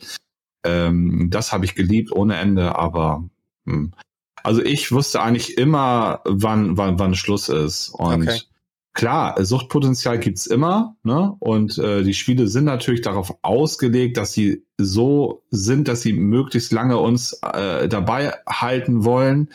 Ähm, 0.66 1.30
das 1.30 1.54
habe 1.54 1.64
ich 1.64 1.76
geliebt 1.76 2.12
ohne 2.12 2.36
Ende, 2.36 2.76
aber 2.76 3.24
hm. 3.66 3.94
also 4.44 4.62
ich 4.62 4.92
wusste 4.92 5.22
eigentlich 5.22 5.58
immer, 5.58 6.22
wann 6.26 6.76
wann 6.76 7.00
wann 7.00 7.16
Schluss 7.16 7.48
ist 7.48 7.90
und 7.90 8.24
okay 8.24 8.42
klar, 8.98 9.46
Suchtpotenzial 9.46 10.18
gibt's 10.18 10.48
immer, 10.48 10.96
ne? 11.04 11.36
Und 11.40 11.78
äh, 11.78 12.02
die 12.02 12.16
Spiele 12.16 12.48
sind 12.48 12.66
natürlich 12.66 13.02
darauf 13.02 13.38
ausgelegt, 13.44 14.18
dass 14.18 14.34
sie 14.34 14.66
so 14.78 15.44
sind, 15.52 15.88
dass 15.88 16.02
sie 16.02 16.14
möglichst 16.14 16.72
lange 16.72 16.98
uns 16.98 17.40
äh, 17.44 17.88
dabei 17.88 18.34
halten 18.50 19.06
wollen. 19.06 19.54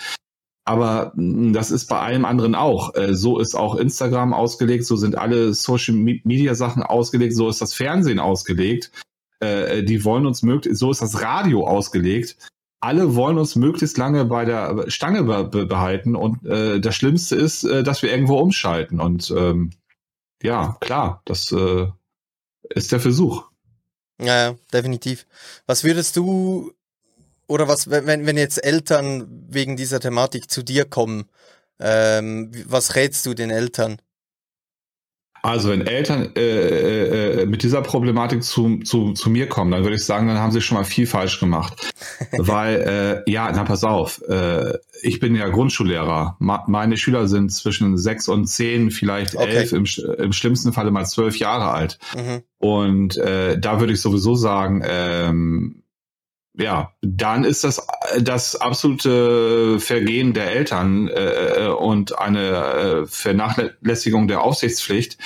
Aber 0.65 1.13
mh, 1.17 1.35
hm, 1.35 1.53
das 1.53 1.73
ist 1.73 1.89
bei 1.89 1.99
allem 1.99 2.25
anderen 2.25 2.55
auch. 2.55 2.95
Äh, 2.95 3.15
so 3.17 3.41
ist 3.41 3.57
auch 3.57 3.75
Instagram 3.75 4.33
ausgelegt, 4.33 4.87
so 4.87 4.95
sind 4.95 5.19
alle 5.19 5.55
Social 5.55 5.97
Media 5.97 6.55
Sachen 6.55 6.85
ausgelegt, 6.85 7.35
so 7.35 7.49
ist 7.49 7.61
das 7.61 7.75
Fernsehen 7.75 8.21
ausgelegt. 8.21 8.93
Äh, 9.41 9.83
die 9.83 10.05
wollen 10.05 10.25
uns 10.25 10.43
möglichst, 10.43 10.79
so 10.79 10.93
ist 10.93 11.03
das 11.03 11.21
Radio 11.21 11.67
ausgelegt 11.67 12.37
alle 12.83 13.15
wollen 13.15 13.39
uns 13.39 13.55
möglichst 13.57 13.97
lange 13.97 14.25
bei 14.25 14.45
der 14.45 14.91
Stange 14.91 15.23
be 15.23 15.67
behalten 15.67 16.17
und 16.17 16.45
äh, 16.45 16.81
das 16.81 16.97
Schlimmste 16.97 17.37
ist, 17.37 17.65
äh, 17.65 17.83
dass 17.83 18.03
wir 18.03 18.11
irgendwo 18.11 18.39
umschalten 18.39 19.01
und 19.01 19.33
ähm, 19.37 19.71
ja, 20.43 20.77
klar, 20.81 21.23
das 21.25 21.53
äh, 21.53 21.87
ist 22.71 22.91
der 22.91 23.01
Versuch. 23.01 23.45
Ja, 24.21 24.57
definitiv. 24.73 25.27
Was 25.67 25.85
würdest 25.85 26.17
du, 26.17 26.73
oder 27.47 27.69
was, 27.69 27.89
wenn, 27.89 28.27
wenn 28.27 28.37
jetzt 28.37 28.65
Eltern 28.65 29.27
wegen 29.49 29.77
dieser 29.77 30.01
Thematik 30.01 30.51
zu 30.51 30.63
dir 30.63 30.85
kommen, 30.85 31.27
ähm, 31.79 32.51
was 32.67 32.97
rätst 32.97 33.25
du 33.27 33.35
den 33.35 33.51
Eltern? 33.51 34.03
Also 35.45 35.71
wenn 35.71 35.85
Eltern 35.85 36.31
äh, 36.37 36.41
äh, 36.41 37.43
äh, 37.43 37.47
mit 37.47 37.65
dieser 37.65 37.83
Problematik 37.83 38.45
zu, 38.45 38.79
zu, 38.79 39.13
zu 39.13 39.29
mir 39.29 39.49
kommen, 39.49 39.73
dann 39.73 39.83
würde 39.83 39.97
ich 39.97 40.05
sagen, 40.05 40.29
dann 40.29 40.39
haben 40.39 40.53
sie 40.53 40.61
schon 40.61 40.79
mal 40.79 40.85
viel 40.85 41.09
falsch 41.09 41.41
gemacht. 41.41 41.93
Weil, 42.39 43.25
äh, 43.27 43.31
ja, 43.31 43.51
na 43.53 43.65
pass 43.65 43.83
auf, 43.83 44.23
äh, 44.29 44.79
ich 45.03 45.19
bin 45.19 45.35
ja 45.35 45.49
Grundschullehrer. 45.49 46.37
Ma 46.39 46.63
meine 46.69 46.97
Schüler 46.97 47.27
sind 47.27 47.53
zwischen 47.53 47.99
sechs 47.99 48.29
und 48.29 48.47
zehn, 48.47 48.93
vielleicht 48.93 49.35
okay. 49.35 49.49
elf, 49.49 49.73
im, 49.73 49.85
im 50.19 50.33
schlimmsten 50.33 50.73
Falle 50.73 50.93
mal 50.93 51.07
zwölf 51.07 51.37
Jahre 51.37 51.73
alt. 51.73 51.99
Mhm. 52.15 52.43
Und 52.59 53.17
äh, 53.17 53.59
da 53.59 53.81
würde 53.81 53.95
ich 53.95 54.01
sowieso 54.01 54.37
sagen, 54.37 54.85
ähm, 54.87 55.82
ja, 56.55 56.93
dann 57.01 57.45
ist 57.45 57.65
das 57.65 57.87
das 58.21 58.57
absolute 58.57 59.81
Vergehen 59.81 60.35
der 60.35 60.53
Eltern 60.53 61.09
äh, 61.09 61.69
und 61.69 62.19
eine 62.19 62.49
äh, 62.49 63.07
Vernachlässigung 63.07 64.29
der 64.29 64.43
Aufsichtspflicht. 64.43 65.19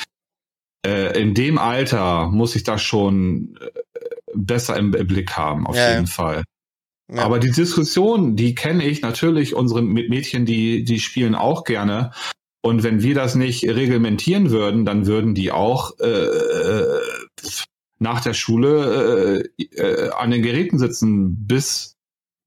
Äh, 0.86 1.20
in 1.20 1.34
dem 1.34 1.58
Alter 1.58 2.28
muss 2.28 2.54
ich 2.54 2.62
das 2.62 2.82
schon 2.82 3.58
äh, 3.60 3.70
besser 4.34 4.76
im 4.76 4.92
Blick 4.92 5.36
haben, 5.36 5.66
auf 5.66 5.76
ja, 5.76 5.90
jeden 5.90 6.06
ja. 6.06 6.12
Fall. 6.12 6.44
Ja. 7.12 7.22
Aber 7.22 7.38
die 7.38 7.50
Diskussion, 7.50 8.36
die 8.36 8.54
kenne 8.54 8.84
ich 8.84 9.02
natürlich. 9.02 9.54
Unsere 9.54 9.82
Mädchen, 9.82 10.44
die 10.44 10.84
die 10.84 11.00
spielen 11.00 11.34
auch 11.34 11.64
gerne. 11.64 12.12
Und 12.62 12.82
wenn 12.82 13.02
wir 13.02 13.14
das 13.14 13.36
nicht 13.36 13.64
reglementieren 13.64 14.50
würden, 14.50 14.84
dann 14.84 15.06
würden 15.06 15.34
die 15.34 15.52
auch 15.52 15.98
äh, 16.00 16.08
äh 16.08 17.00
nach 17.98 18.20
der 18.20 18.34
Schule 18.34 19.48
äh, 19.58 19.62
äh, 19.62 20.10
an 20.10 20.30
den 20.30 20.42
Geräten 20.42 20.78
sitzen, 20.78 21.46
bis 21.46 21.96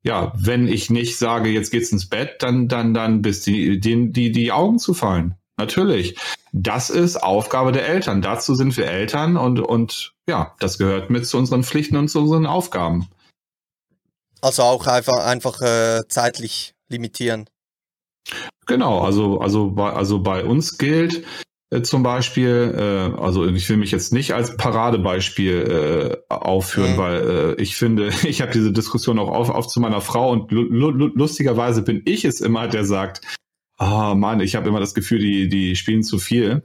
ja, 0.01 0.31
wenn 0.35 0.67
ich 0.67 0.89
nicht 0.89 1.17
sage, 1.17 1.49
jetzt 1.49 1.71
geht's 1.71 1.91
ins 1.91 2.07
Bett, 2.07 2.37
dann 2.39 2.67
dann 2.67 2.93
dann 2.93 3.21
bis 3.21 3.41
die 3.41 3.79
die 3.79 4.11
die, 4.11 4.31
die 4.31 4.51
Augen 4.51 4.79
zu 4.79 4.93
fallen. 4.93 5.35
Natürlich. 5.57 6.17
Das 6.53 6.89
ist 6.89 7.17
Aufgabe 7.17 7.73
der 7.73 7.87
Eltern. 7.87 8.21
Dazu 8.21 8.55
sind 8.55 8.77
wir 8.77 8.87
Eltern 8.87 9.35
und 9.35 9.59
und 9.59 10.13
ja, 10.27 10.55
das 10.59 10.77
gehört 10.77 11.09
mit 11.09 11.27
zu 11.27 11.37
unseren 11.37 11.63
Pflichten 11.63 11.97
und 11.97 12.07
zu 12.07 12.19
unseren 12.21 12.45
Aufgaben. 12.45 13.09
Also 14.41 14.63
auch 14.63 14.87
einfach 14.87 15.25
einfach 15.25 15.61
äh, 15.61 16.03
zeitlich 16.07 16.73
limitieren. 16.87 17.49
Genau, 18.67 19.01
also 19.01 19.39
also 19.39 19.71
bei 19.71 19.91
also 19.91 20.19
bei 20.21 20.45
uns 20.45 20.77
gilt, 20.77 21.25
äh, 21.71 21.81
zum 21.81 22.03
Beispiel, 22.03 22.75
äh, 22.77 23.21
also 23.21 23.45
ich 23.45 23.69
will 23.69 23.77
mich 23.77 23.91
jetzt 23.91 24.11
nicht 24.11 24.33
als 24.33 24.57
Paradebeispiel 24.57 26.17
äh, 26.29 26.33
aufführen, 26.33 26.93
mhm. 26.93 26.97
weil 26.97 27.29
äh, 27.57 27.61
ich 27.61 27.75
finde, 27.75 28.09
ich 28.23 28.41
habe 28.41 28.51
diese 28.51 28.71
Diskussion 28.71 29.19
auch 29.19 29.29
auf, 29.29 29.49
auf 29.49 29.67
zu 29.67 29.79
meiner 29.79 30.01
Frau 30.01 30.31
und 30.31 30.51
lustigerweise 30.51 31.83
bin 31.83 32.01
ich 32.05 32.25
es 32.25 32.41
immer, 32.41 32.67
der 32.67 32.85
sagt, 32.85 33.21
ah 33.77 34.11
oh 34.11 34.15
Mann, 34.15 34.39
ich 34.41 34.55
habe 34.55 34.67
immer 34.69 34.79
das 34.79 34.93
Gefühl, 34.93 35.19
die, 35.19 35.47
die 35.47 35.75
spielen 35.75 36.03
zu 36.03 36.17
viel. 36.17 36.63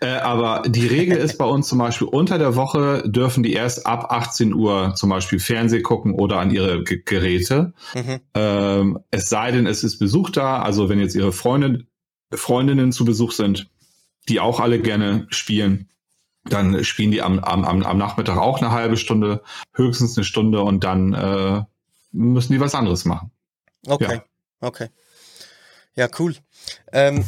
Äh, 0.00 0.18
aber 0.18 0.62
die 0.68 0.86
Regel 0.86 1.16
ist 1.16 1.38
bei 1.38 1.44
uns 1.44 1.68
zum 1.68 1.78
Beispiel, 1.78 2.06
unter 2.06 2.38
der 2.38 2.56
Woche 2.56 3.02
dürfen 3.06 3.42
die 3.42 3.54
erst 3.54 3.86
ab 3.86 4.10
18 4.10 4.52
Uhr 4.52 4.94
zum 4.94 5.10
Beispiel 5.10 5.38
Fernseh 5.38 5.80
gucken 5.80 6.14
oder 6.14 6.38
an 6.38 6.50
ihre 6.50 6.84
G 6.84 7.02
Geräte. 7.04 7.72
Mhm. 7.94 8.20
Ähm, 8.34 8.98
es 9.10 9.28
sei 9.28 9.50
denn, 9.50 9.66
es 9.66 9.82
ist 9.82 9.98
Besuch 9.98 10.30
da. 10.30 10.60
Also 10.60 10.88
wenn 10.88 11.00
jetzt 11.00 11.14
ihre 11.14 11.32
Freundin 11.32 11.86
Freundinnen 12.36 12.92
zu 12.92 13.04
Besuch 13.04 13.32
sind, 13.32 13.68
die 14.28 14.40
auch 14.40 14.60
alle 14.60 14.80
gerne 14.80 15.26
spielen, 15.30 15.88
dann 16.44 16.84
spielen 16.84 17.10
die 17.10 17.22
am, 17.22 17.38
am, 17.38 17.64
am 17.64 17.98
Nachmittag 17.98 18.36
auch 18.36 18.60
eine 18.60 18.70
halbe 18.70 18.96
Stunde, 18.96 19.42
höchstens 19.72 20.16
eine 20.16 20.24
Stunde 20.24 20.62
und 20.62 20.84
dann 20.84 21.14
äh, 21.14 21.62
müssen 22.12 22.52
die 22.52 22.60
was 22.60 22.74
anderes 22.74 23.04
machen. 23.04 23.30
Okay, 23.86 24.16
ja. 24.16 24.24
okay. 24.60 24.88
Ja, 25.96 26.08
cool. 26.18 26.34
Ähm, 26.92 27.24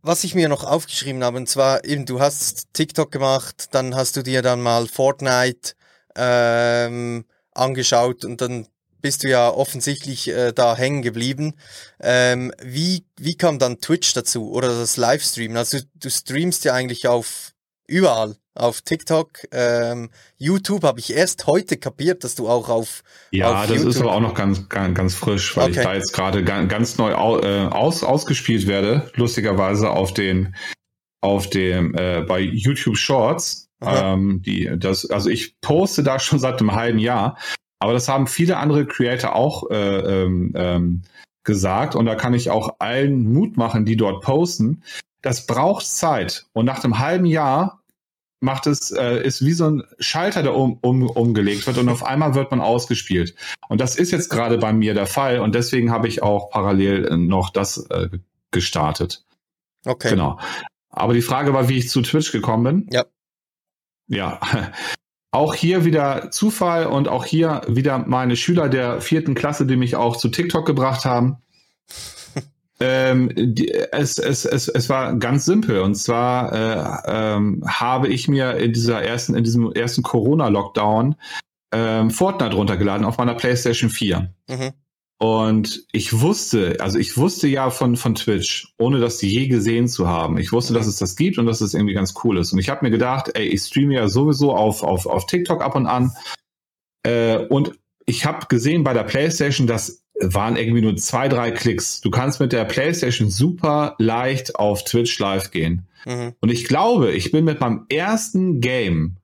was 0.00 0.24
ich 0.24 0.34
mir 0.34 0.48
noch 0.48 0.64
aufgeschrieben 0.64 1.22
habe, 1.22 1.36
und 1.36 1.48
zwar 1.48 1.84
eben, 1.84 2.06
du 2.06 2.20
hast 2.20 2.72
TikTok 2.72 3.12
gemacht, 3.12 3.74
dann 3.74 3.94
hast 3.94 4.16
du 4.16 4.22
dir 4.22 4.42
dann 4.42 4.60
mal 4.60 4.86
Fortnite 4.88 5.74
ähm, 6.16 7.24
angeschaut 7.52 8.24
und 8.24 8.40
dann 8.40 8.66
bist 9.02 9.24
du 9.24 9.28
ja 9.28 9.50
offensichtlich 9.50 10.28
äh, 10.28 10.52
da 10.52 10.76
hängen 10.76 11.02
geblieben. 11.02 11.54
Ähm, 12.00 12.52
wie, 12.62 13.04
wie 13.18 13.36
kam 13.36 13.58
dann 13.58 13.80
Twitch 13.80 14.14
dazu 14.14 14.50
oder 14.50 14.68
das 14.68 14.96
Livestreamen? 14.96 15.56
Also 15.56 15.78
du, 15.78 15.84
du 15.94 16.10
streamst 16.10 16.64
ja 16.64 16.72
eigentlich 16.72 17.08
auf 17.08 17.52
überall. 17.86 18.36
Auf 18.54 18.82
TikTok, 18.82 19.30
ähm, 19.50 20.10
YouTube 20.36 20.84
habe 20.84 21.00
ich 21.00 21.14
erst 21.14 21.46
heute 21.46 21.78
kapiert, 21.78 22.22
dass 22.22 22.34
du 22.34 22.50
auch 22.50 22.68
auf. 22.68 23.02
Ja, 23.30 23.62
auf 23.62 23.66
das 23.66 23.76
YouTube 23.76 23.88
ist 23.88 24.00
aber 24.02 24.12
auch 24.12 24.20
noch 24.20 24.34
ganz, 24.34 24.68
ganz, 24.68 24.94
ganz 24.94 25.14
frisch, 25.14 25.56
weil 25.56 25.70
okay. 25.70 25.78
ich 25.78 25.86
da 25.86 25.94
jetzt 25.94 26.12
gerade 26.12 26.44
ganz, 26.44 26.70
ganz 26.70 26.98
neu 26.98 27.14
au, 27.14 27.40
äh, 27.40 27.64
aus, 27.68 28.04
ausgespielt 28.04 28.66
werde, 28.66 29.10
lustigerweise 29.14 29.88
auf 29.88 30.12
den, 30.12 30.54
auf 31.22 31.48
dem, 31.48 31.94
äh, 31.94 32.20
bei 32.20 32.40
YouTube 32.40 32.98
Shorts. 32.98 33.70
Ähm, 33.84 34.42
die, 34.42 34.70
das, 34.76 35.10
also 35.10 35.30
ich 35.30 35.58
poste 35.60 36.02
da 36.02 36.20
schon 36.20 36.38
seit 36.38 36.60
einem 36.60 36.72
halben 36.72 36.98
Jahr 36.98 37.38
aber 37.82 37.94
das 37.94 38.08
haben 38.08 38.28
viele 38.28 38.58
andere 38.58 38.86
Creator 38.86 39.34
auch 39.34 39.68
äh, 39.68 39.74
ähm, 39.74 40.52
ähm, 40.54 41.02
gesagt 41.42 41.96
und 41.96 42.06
da 42.06 42.14
kann 42.14 42.32
ich 42.32 42.48
auch 42.48 42.76
allen 42.78 43.32
Mut 43.32 43.56
machen, 43.56 43.84
die 43.84 43.96
dort 43.96 44.22
posten. 44.22 44.84
Das 45.20 45.46
braucht 45.46 45.84
Zeit 45.84 46.46
und 46.52 46.64
nach 46.64 46.84
einem 46.84 47.00
halben 47.00 47.26
Jahr 47.26 47.82
macht 48.38 48.68
es, 48.68 48.92
äh, 48.92 49.20
ist 49.24 49.44
wie 49.44 49.52
so 49.52 49.68
ein 49.68 49.82
Schalter, 49.98 50.44
der 50.44 50.54
um, 50.54 50.78
um, 50.80 51.10
umgelegt 51.10 51.66
wird 51.66 51.76
und 51.76 51.88
auf 51.88 52.04
einmal 52.04 52.36
wird 52.36 52.52
man 52.52 52.60
ausgespielt. 52.60 53.34
Und 53.68 53.80
das 53.80 53.96
ist 53.96 54.12
jetzt 54.12 54.30
gerade 54.30 54.58
bei 54.58 54.72
mir 54.72 54.94
der 54.94 55.06
Fall 55.06 55.40
und 55.40 55.56
deswegen 55.56 55.90
habe 55.90 56.06
ich 56.06 56.22
auch 56.22 56.50
parallel 56.50 57.16
noch 57.16 57.50
das 57.50 57.78
äh, 57.90 58.10
gestartet. 58.52 59.24
Okay. 59.84 60.10
Genau. 60.10 60.38
Aber 60.88 61.14
die 61.14 61.22
Frage 61.22 61.52
war, 61.52 61.68
wie 61.68 61.78
ich 61.78 61.90
zu 61.90 62.00
Twitch 62.00 62.30
gekommen 62.30 62.62
bin. 62.62 62.86
Ja. 62.92 63.06
Ja, 64.06 64.38
auch 65.32 65.54
hier 65.54 65.84
wieder 65.84 66.30
Zufall 66.30 66.86
und 66.86 67.08
auch 67.08 67.24
hier 67.24 67.62
wieder 67.66 67.98
meine 67.98 68.36
Schüler 68.36 68.68
der 68.68 69.00
vierten 69.00 69.34
Klasse, 69.34 69.66
die 69.66 69.76
mich 69.76 69.96
auch 69.96 70.16
zu 70.16 70.28
TikTok 70.28 70.66
gebracht 70.66 71.06
haben. 71.06 71.38
ähm, 72.80 73.32
die, 73.34 73.72
es, 73.72 74.18
es, 74.18 74.44
es, 74.44 74.68
es 74.68 74.88
war 74.90 75.16
ganz 75.16 75.46
simpel 75.46 75.80
und 75.80 75.94
zwar 75.94 76.52
äh, 76.52 77.34
ähm, 77.34 77.64
habe 77.66 78.08
ich 78.08 78.28
mir 78.28 78.58
in 78.58 78.74
dieser 78.74 79.02
ersten, 79.02 79.34
in 79.34 79.42
diesem 79.42 79.72
ersten 79.72 80.02
Corona-Lockdown 80.02 81.16
ähm, 81.72 82.10
Fortnite 82.10 82.54
runtergeladen 82.54 83.06
auf 83.06 83.16
meiner 83.16 83.34
PlayStation 83.34 83.88
4. 83.88 84.34
Mhm. 84.48 84.72
Und 85.22 85.84
ich 85.92 86.20
wusste, 86.20 86.78
also 86.80 86.98
ich 86.98 87.16
wusste 87.16 87.46
ja 87.46 87.70
von, 87.70 87.96
von 87.96 88.16
Twitch, 88.16 88.74
ohne 88.76 88.98
das 88.98 89.22
je 89.22 89.46
gesehen 89.46 89.86
zu 89.86 90.08
haben. 90.08 90.36
Ich 90.36 90.50
wusste, 90.50 90.74
dass 90.74 90.88
es 90.88 90.96
das 90.96 91.14
gibt 91.14 91.38
und 91.38 91.46
dass 91.46 91.60
es 91.60 91.74
irgendwie 91.74 91.94
ganz 91.94 92.12
cool 92.24 92.38
ist. 92.38 92.52
Und 92.52 92.58
ich 92.58 92.68
habe 92.68 92.84
mir 92.84 92.90
gedacht, 92.90 93.30
ey, 93.34 93.46
ich 93.46 93.60
streame 93.60 93.94
ja 93.94 94.08
sowieso 94.08 94.52
auf, 94.52 94.82
auf, 94.82 95.06
auf 95.06 95.26
TikTok 95.26 95.62
ab 95.62 95.76
und 95.76 95.86
an. 95.86 96.10
Äh, 97.04 97.36
und 97.36 97.78
ich 98.04 98.26
habe 98.26 98.46
gesehen 98.48 98.82
bei 98.82 98.94
der 98.94 99.04
PlayStation, 99.04 99.68
das 99.68 100.02
waren 100.20 100.56
irgendwie 100.56 100.82
nur 100.82 100.96
zwei, 100.96 101.28
drei 101.28 101.52
Klicks. 101.52 102.00
Du 102.00 102.10
kannst 102.10 102.40
mit 102.40 102.52
der 102.52 102.64
PlayStation 102.64 103.30
super 103.30 103.94
leicht 104.00 104.56
auf 104.56 104.82
Twitch 104.82 105.16
live 105.20 105.52
gehen. 105.52 105.86
Mhm. 106.04 106.32
Und 106.40 106.50
ich 106.50 106.64
glaube, 106.64 107.12
ich 107.12 107.30
bin 107.30 107.44
mit 107.44 107.60
meinem 107.60 107.86
ersten 107.88 108.60
Game 108.60 109.18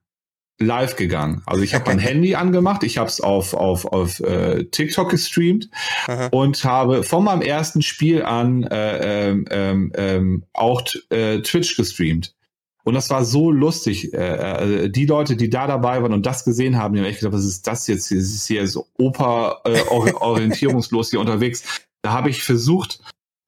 live 0.59 0.95
gegangen. 0.95 1.41
Also 1.45 1.63
ich 1.63 1.73
habe 1.73 1.85
mein 1.87 1.99
Handy 1.99 2.35
angemacht, 2.35 2.83
ich 2.83 2.97
habe 2.97 3.09
es 3.09 3.21
auf, 3.21 3.53
auf, 3.53 3.85
auf 3.85 4.19
äh, 4.19 4.65
TikTok 4.65 5.09
gestreamt 5.09 5.69
Aha. 6.07 6.27
und 6.31 6.63
habe 6.63 7.03
von 7.03 7.23
meinem 7.23 7.41
ersten 7.41 7.81
Spiel 7.81 8.23
an 8.23 8.63
äh, 8.63 9.29
ähm, 9.29 9.45
ähm, 9.49 9.91
ähm 9.95 10.43
auch 10.53 10.83
äh, 11.09 11.39
Twitch 11.41 11.75
gestreamt. 11.77 12.35
Und 12.83 12.95
das 12.95 13.09
war 13.09 13.23
so 13.23 13.51
lustig. 13.51 14.13
Äh, 14.13 14.85
äh, 14.85 14.89
die 14.89 15.05
Leute, 15.05 15.35
die 15.35 15.49
da 15.49 15.67
dabei 15.67 16.01
waren 16.01 16.13
und 16.13 16.25
das 16.25 16.43
gesehen 16.43 16.77
haben, 16.77 16.93
die 16.93 17.01
haben 17.01 17.07
echt 17.07 17.19
gedacht, 17.19 17.33
was 17.33 17.45
ist 17.45 17.67
das 17.67 17.87
jetzt? 17.87 18.09
Das 18.11 18.17
ist 18.17 18.47
hier 18.47 18.67
so 18.67 18.87
Oper 18.97 19.61
äh, 19.65 19.81
orientierungslos 19.89 21.11
hier 21.11 21.19
unterwegs. 21.19 21.63
Da 22.01 22.13
habe 22.13 22.29
ich 22.29 22.41
versucht, 22.43 22.99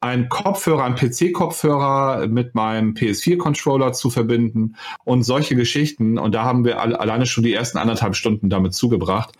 einen 0.02 0.30
Kopfhörer, 0.30 0.84
einen 0.84 0.96
PC-Kopfhörer 0.96 2.28
mit 2.28 2.56
meinem 2.56 2.94
PS4-Controller 2.94 3.94
zu 3.94 4.10
verbinden 4.10 4.76
und 5.06 5.24
solche 5.24 5.56
Geschichten. 5.56 6.18
Und 6.18 6.34
da 6.34 6.44
haben 6.44 6.66
wir 6.66 6.82
alle, 6.82 7.00
alleine 7.00 7.28
schon 7.28 7.44
die 7.44 7.54
ersten 7.54 7.78
anderthalb 7.78 8.16
Stunden 8.16 8.50
damit 8.50 8.74
zugebracht. 8.74 9.34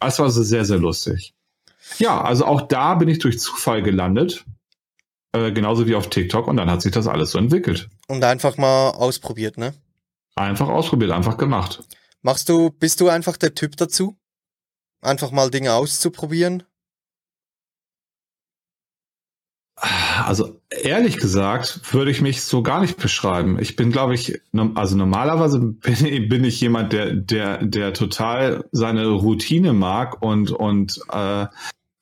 Das 0.00 0.18
war 0.18 0.26
also 0.26 0.42
sehr, 0.42 0.64
sehr 0.64 0.78
lustig. 0.78 1.34
Ja, 1.98 2.20
also 2.22 2.46
auch 2.46 2.62
da 2.62 2.94
bin 2.94 3.08
ich 3.08 3.18
durch 3.18 3.38
Zufall 3.38 3.82
gelandet. 3.82 4.44
Äh, 5.32 5.52
genauso 5.52 5.86
wie 5.86 5.94
auf 5.94 6.08
TikTok. 6.08 6.48
Und 6.48 6.56
dann 6.56 6.70
hat 6.70 6.80
sich 6.80 6.92
das 6.92 7.06
alles 7.06 7.32
so 7.32 7.38
entwickelt. 7.38 7.90
Und 8.08 8.24
einfach 8.24 8.56
mal 8.56 8.90
ausprobiert, 8.90 9.58
ne? 9.58 9.74
Einfach 10.34 10.68
ausprobiert, 10.68 11.12
einfach 11.12 11.36
gemacht. 11.36 11.82
Machst 12.22 12.48
du, 12.48 12.70
bist 12.70 13.00
du 13.00 13.08
einfach 13.08 13.36
der 13.36 13.54
Typ 13.54 13.76
dazu? 13.76 14.18
Einfach 15.02 15.30
mal 15.30 15.50
Dinge 15.50 15.74
auszuprobieren? 15.74 16.62
Ah 19.75 19.75
Also 20.24 20.60
ehrlich 20.70 21.18
gesagt 21.18 21.92
würde 21.92 22.10
ich 22.10 22.20
mich 22.20 22.42
so 22.42 22.62
gar 22.62 22.80
nicht 22.80 22.96
beschreiben. 22.96 23.58
Ich 23.60 23.76
bin, 23.76 23.92
glaube 23.92 24.14
ich, 24.14 24.40
also 24.74 24.96
normalerweise 24.96 25.60
bin, 25.60 26.28
bin, 26.28 26.44
ich 26.44 26.60
jemand, 26.60 26.92
der, 26.92 27.14
der, 27.14 27.64
der 27.64 27.92
total 27.92 28.64
seine 28.72 29.06
Routine 29.06 29.72
mag 29.72 30.22
und, 30.22 30.50
und 30.50 31.00
äh, 31.10 31.46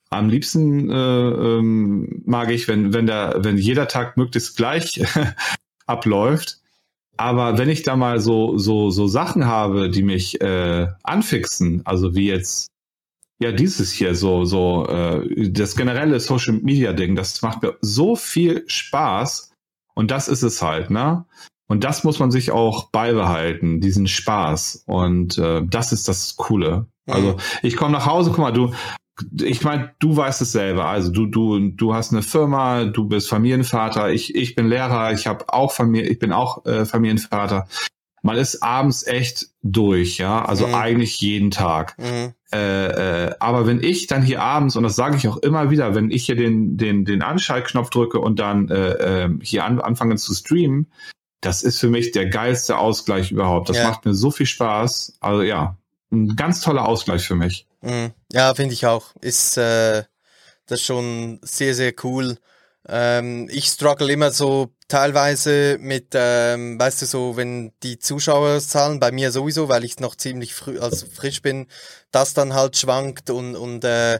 am 0.09 0.29
liebsten 0.29 0.89
äh, 0.89 0.95
ähm, 0.95 2.23
mag 2.25 2.49
ich, 2.51 2.67
wenn, 2.67 2.93
wenn 2.93 3.05
der, 3.05 3.35
wenn 3.39 3.57
jeder 3.57 3.87
Tag 3.87 4.17
möglichst 4.17 4.55
gleich 4.55 5.01
abläuft. 5.85 6.59
Aber 7.17 7.57
wenn 7.57 7.69
ich 7.69 7.83
da 7.83 7.95
mal 7.95 8.19
so, 8.19 8.57
so, 8.57 8.89
so 8.89 9.07
Sachen 9.07 9.45
habe, 9.45 9.89
die 9.89 10.03
mich 10.03 10.41
äh, 10.41 10.87
anfixen, 11.03 11.81
also 11.85 12.13
wie 12.15 12.27
jetzt 12.27 12.69
ja, 13.39 13.51
dieses 13.51 13.91
hier 13.91 14.15
so, 14.15 14.45
so, 14.45 14.87
äh, 14.87 15.49
das 15.49 15.75
generelle 15.75 16.19
Social 16.19 16.53
Media 16.53 16.93
Ding, 16.93 17.15
das 17.15 17.41
macht 17.41 17.61
mir 17.61 17.77
so 17.81 18.15
viel 18.15 18.63
Spaß. 18.67 19.51
Und 19.93 20.11
das 20.11 20.27
ist 20.27 20.43
es 20.43 20.61
halt, 20.61 20.89
ne? 20.89 21.25
Und 21.67 21.83
das 21.83 22.03
muss 22.03 22.19
man 22.19 22.31
sich 22.31 22.51
auch 22.51 22.91
beibehalten, 22.91 23.81
diesen 23.81 24.07
Spaß. 24.07 24.83
Und 24.85 25.37
äh, 25.37 25.63
das 25.65 25.91
ist 25.93 26.07
das 26.07 26.35
Coole. 26.35 26.87
Also 27.07 27.33
mhm. 27.33 27.37
ich 27.63 27.75
komme 27.75 27.93
nach 27.93 28.05
Hause, 28.05 28.29
guck 28.29 28.39
mal, 28.39 28.51
du, 28.51 28.73
ich 29.41 29.63
meine, 29.63 29.93
du 29.99 30.15
weißt 30.15 30.41
es 30.41 30.51
selber. 30.51 30.85
Also 30.85 31.11
du, 31.11 31.25
du, 31.25 31.69
du 31.69 31.93
hast 31.93 32.11
eine 32.11 32.21
Firma, 32.21 32.85
du 32.85 33.07
bist 33.07 33.29
Familienvater, 33.29 34.11
ich, 34.11 34.35
ich 34.35 34.55
bin 34.55 34.67
Lehrer, 34.67 35.11
ich 35.13 35.27
habe 35.27 35.45
auch 35.47 35.71
Familie, 35.71 36.09
ich 36.09 36.19
bin 36.19 36.31
auch 36.31 36.65
äh, 36.65 36.85
Familienvater 36.85 37.67
man 38.25 38.37
ist 38.37 38.63
abends 38.63 39.05
echt 39.05 39.49
durch, 39.61 40.17
ja, 40.17 40.43
also 40.43 40.65
mhm. 40.65 40.73
eigentlich 40.73 41.21
jeden 41.21 41.51
Tag. 41.51 41.95
Mhm. 41.99 42.33
Äh, 42.51 43.27
äh, 43.27 43.35
aber 43.39 43.67
wenn 43.67 43.83
ich 43.83 44.07
dann 44.07 44.23
hier 44.23 44.41
abends, 44.41 44.75
und 44.75 44.81
das 44.81 44.95
sage 44.95 45.15
ich 45.15 45.27
auch 45.27 45.37
immer 45.37 45.69
wieder, 45.69 45.93
wenn 45.93 46.09
ich 46.09 46.25
hier 46.25 46.35
den, 46.35 46.75
den, 46.75 47.05
den 47.05 47.21
Anschaltknopf 47.21 47.91
drücke 47.91 48.19
und 48.19 48.39
dann 48.39 48.69
äh, 48.69 49.25
äh, 49.25 49.29
hier 49.43 49.63
an, 49.63 49.79
anfange 49.79 50.15
zu 50.15 50.33
streamen, 50.33 50.91
das 51.39 51.61
ist 51.61 51.79
für 51.79 51.87
mich 51.87 52.13
der 52.13 52.25
geilste 52.25 52.79
Ausgleich 52.79 53.29
überhaupt. 53.29 53.69
Das 53.69 53.77
ja. 53.77 53.87
macht 53.87 54.05
mir 54.05 54.15
so 54.15 54.31
viel 54.31 54.47
Spaß. 54.47 55.17
Also 55.19 55.43
ja, 55.43 55.77
ein 56.11 56.35
ganz 56.35 56.61
toller 56.61 56.87
Ausgleich 56.87 57.27
für 57.27 57.35
mich. 57.35 57.67
Mhm. 57.81 58.11
Ja, 58.31 58.55
finde 58.55 58.73
ich 58.73 58.87
auch. 58.87 59.15
Ist 59.21 59.57
äh, 59.57 60.01
das 60.65 60.81
schon 60.81 61.37
sehr, 61.43 61.75
sehr 61.75 61.93
cool. 62.03 62.39
Ähm, 62.87 63.49
ich 63.51 63.65
struggle 63.67 64.11
immer 64.11 64.31
so 64.31 64.71
teilweise 64.87 65.77
mit, 65.79 66.09
ähm, 66.13 66.79
weißt 66.79 67.01
du, 67.01 67.05
so, 67.07 67.37
wenn 67.37 67.71
die 67.81 67.97
Zuschauerzahlen 67.97 68.99
bei 68.99 69.11
mir 69.11 69.31
sowieso, 69.31 69.69
weil 69.69 69.83
ich 69.83 69.99
noch 69.99 70.15
ziemlich 70.15 70.53
früh, 70.53 70.79
also 70.79 71.07
frisch 71.07 71.41
bin, 71.41 71.67
das 72.11 72.35
dann 72.35 72.53
halt 72.53 72.77
schwankt 72.77 73.31
und, 73.31 73.55
und 73.55 73.83
äh, 73.83 74.19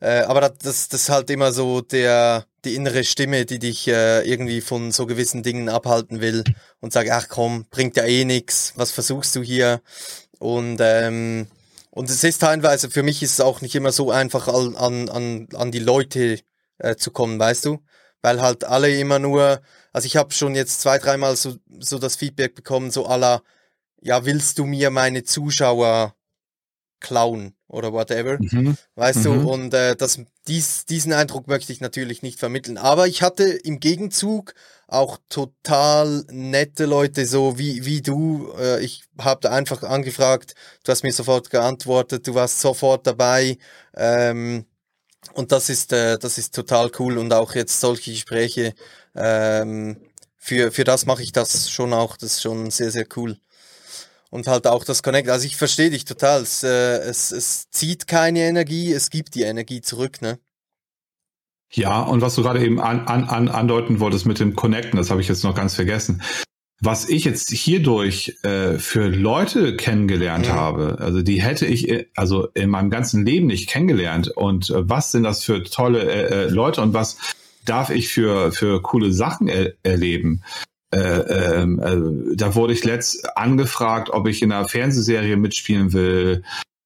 äh, 0.00 0.20
aber 0.26 0.40
das, 0.42 0.88
das 0.88 1.02
ist 1.02 1.08
halt 1.08 1.30
immer 1.30 1.52
so 1.52 1.80
der, 1.80 2.44
die 2.66 2.74
innere 2.74 3.04
Stimme, 3.04 3.46
die 3.46 3.58
dich 3.58 3.88
äh, 3.88 4.22
irgendwie 4.28 4.60
von 4.60 4.92
so 4.92 5.06
gewissen 5.06 5.42
Dingen 5.42 5.70
abhalten 5.70 6.20
will 6.20 6.44
und 6.80 6.92
sagt, 6.92 7.10
ach 7.10 7.28
komm, 7.28 7.66
bringt 7.70 7.96
ja 7.96 8.04
eh 8.04 8.26
nix, 8.26 8.74
was 8.76 8.90
versuchst 8.90 9.34
du 9.36 9.42
hier? 9.42 9.80
Und 10.38 10.78
ähm, 10.80 11.46
und 11.94 12.08
es 12.08 12.24
ist 12.24 12.40
teilweise, 12.40 12.90
für 12.90 13.02
mich 13.02 13.22
ist 13.22 13.32
es 13.32 13.40
auch 13.40 13.60
nicht 13.60 13.74
immer 13.74 13.92
so 13.92 14.10
einfach 14.10 14.48
an, 14.48 15.08
an, 15.10 15.48
an 15.54 15.70
die 15.70 15.78
Leute 15.78 16.40
äh, 16.78 16.96
zu 16.96 17.10
kommen, 17.10 17.38
weißt 17.38 17.66
du? 17.66 17.82
Weil 18.22 18.40
halt 18.40 18.64
alle 18.64 18.96
immer 18.96 19.18
nur, 19.18 19.60
also 19.92 20.06
ich 20.06 20.16
habe 20.16 20.32
schon 20.32 20.54
jetzt 20.54 20.80
zwei, 20.80 20.98
dreimal 20.98 21.36
so, 21.36 21.56
so 21.78 21.98
das 21.98 22.16
Feedback 22.16 22.54
bekommen, 22.54 22.90
so 22.90 23.06
aller, 23.06 23.42
ja, 24.00 24.24
willst 24.24 24.58
du 24.58 24.64
mir 24.64 24.90
meine 24.90 25.24
Zuschauer 25.24 26.14
klauen 27.02 27.54
oder 27.66 27.92
whatever, 27.92 28.38
mhm. 28.40 28.76
weißt 28.94 29.18
mhm. 29.18 29.22
du? 29.24 29.50
Und 29.50 29.74
äh, 29.74 29.96
das, 29.96 30.20
dies, 30.46 30.86
diesen 30.86 31.12
Eindruck 31.12 31.48
möchte 31.48 31.72
ich 31.72 31.80
natürlich 31.80 32.22
nicht 32.22 32.38
vermitteln. 32.38 32.78
Aber 32.78 33.06
ich 33.06 33.22
hatte 33.22 33.44
im 33.44 33.80
Gegenzug 33.80 34.54
auch 34.86 35.18
total 35.28 36.24
nette 36.30 36.84
Leute, 36.84 37.26
so 37.26 37.58
wie, 37.58 37.84
wie 37.84 38.02
du. 38.02 38.52
Äh, 38.58 38.84
ich 38.84 39.04
habe 39.18 39.50
einfach 39.50 39.82
angefragt, 39.82 40.54
du 40.84 40.92
hast 40.92 41.02
mir 41.02 41.12
sofort 41.12 41.50
geantwortet, 41.50 42.26
du 42.26 42.34
warst 42.34 42.60
sofort 42.60 43.06
dabei. 43.06 43.58
Ähm, 43.94 44.66
und 45.34 45.52
das 45.52 45.68
ist, 45.68 45.92
äh, 45.92 46.18
das 46.18 46.38
ist 46.38 46.54
total 46.54 46.90
cool. 46.98 47.18
Und 47.18 47.32
auch 47.32 47.54
jetzt 47.54 47.80
solche 47.80 48.12
Gespräche, 48.12 48.74
ähm, 49.14 49.96
für, 50.36 50.72
für 50.72 50.84
das 50.84 51.06
mache 51.06 51.22
ich 51.22 51.32
das 51.32 51.70
schon 51.70 51.92
auch, 51.92 52.16
das 52.16 52.32
ist 52.32 52.42
schon 52.42 52.70
sehr, 52.70 52.90
sehr 52.90 53.06
cool. 53.16 53.36
Und 54.30 54.46
halt 54.48 54.66
auch 54.66 54.84
das 54.84 55.02
Connect, 55.02 55.28
also 55.28 55.46
ich 55.46 55.56
verstehe 55.56 55.90
dich 55.90 56.04
total, 56.04 56.42
es, 56.42 56.62
äh, 56.62 56.98
es, 56.98 57.32
es 57.32 57.70
zieht 57.70 58.06
keine 58.06 58.40
Energie, 58.40 58.92
es 58.92 59.10
gibt 59.10 59.34
die 59.34 59.42
Energie 59.42 59.82
zurück, 59.82 60.22
ne? 60.22 60.38
Ja, 61.70 62.02
und 62.02 62.20
was 62.20 62.34
du 62.34 62.42
gerade 62.42 62.62
eben 62.62 62.80
an, 62.80 63.06
an, 63.06 63.24
an, 63.24 63.48
andeuten 63.48 64.00
wolltest 64.00 64.26
mit 64.26 64.40
dem 64.40 64.56
Connecten, 64.56 64.98
das 64.98 65.10
habe 65.10 65.20
ich 65.22 65.28
jetzt 65.28 65.44
noch 65.44 65.54
ganz 65.54 65.74
vergessen 65.74 66.22
was 66.84 67.08
ich 67.08 67.24
jetzt 67.24 67.50
hierdurch 67.50 68.38
äh, 68.42 68.76
für 68.76 69.06
Leute 69.06 69.76
kennengelernt 69.76 70.48
mhm. 70.48 70.52
habe, 70.52 70.96
also 70.98 71.22
die 71.22 71.40
hätte 71.40 71.64
ich 71.64 71.88
äh, 71.88 72.06
also 72.16 72.48
in 72.54 72.70
meinem 72.70 72.90
ganzen 72.90 73.24
Leben 73.24 73.46
nicht 73.46 73.68
kennengelernt. 73.68 74.28
Und 74.28 74.70
äh, 74.70 74.88
was 74.88 75.12
sind 75.12 75.22
das 75.22 75.44
für 75.44 75.62
tolle 75.62 76.02
äh, 76.02 76.46
äh, 76.46 76.48
Leute 76.48 76.82
und 76.82 76.92
was 76.92 77.18
darf 77.64 77.90
ich 77.90 78.08
für 78.08 78.50
für 78.50 78.82
coole 78.82 79.12
Sachen 79.12 79.46
er 79.46 79.74
erleben? 79.84 80.42
Äh, 80.90 80.98
ähm, 80.98 81.78
äh, 81.78 82.36
da 82.36 82.56
wurde 82.56 82.72
ich 82.72 82.84
letzt 82.84 83.38
angefragt, 83.38 84.10
ob 84.10 84.26
ich 84.26 84.42
in 84.42 84.50
einer 84.50 84.68
Fernsehserie 84.68 85.36
mitspielen 85.36 85.92
will 85.92 86.42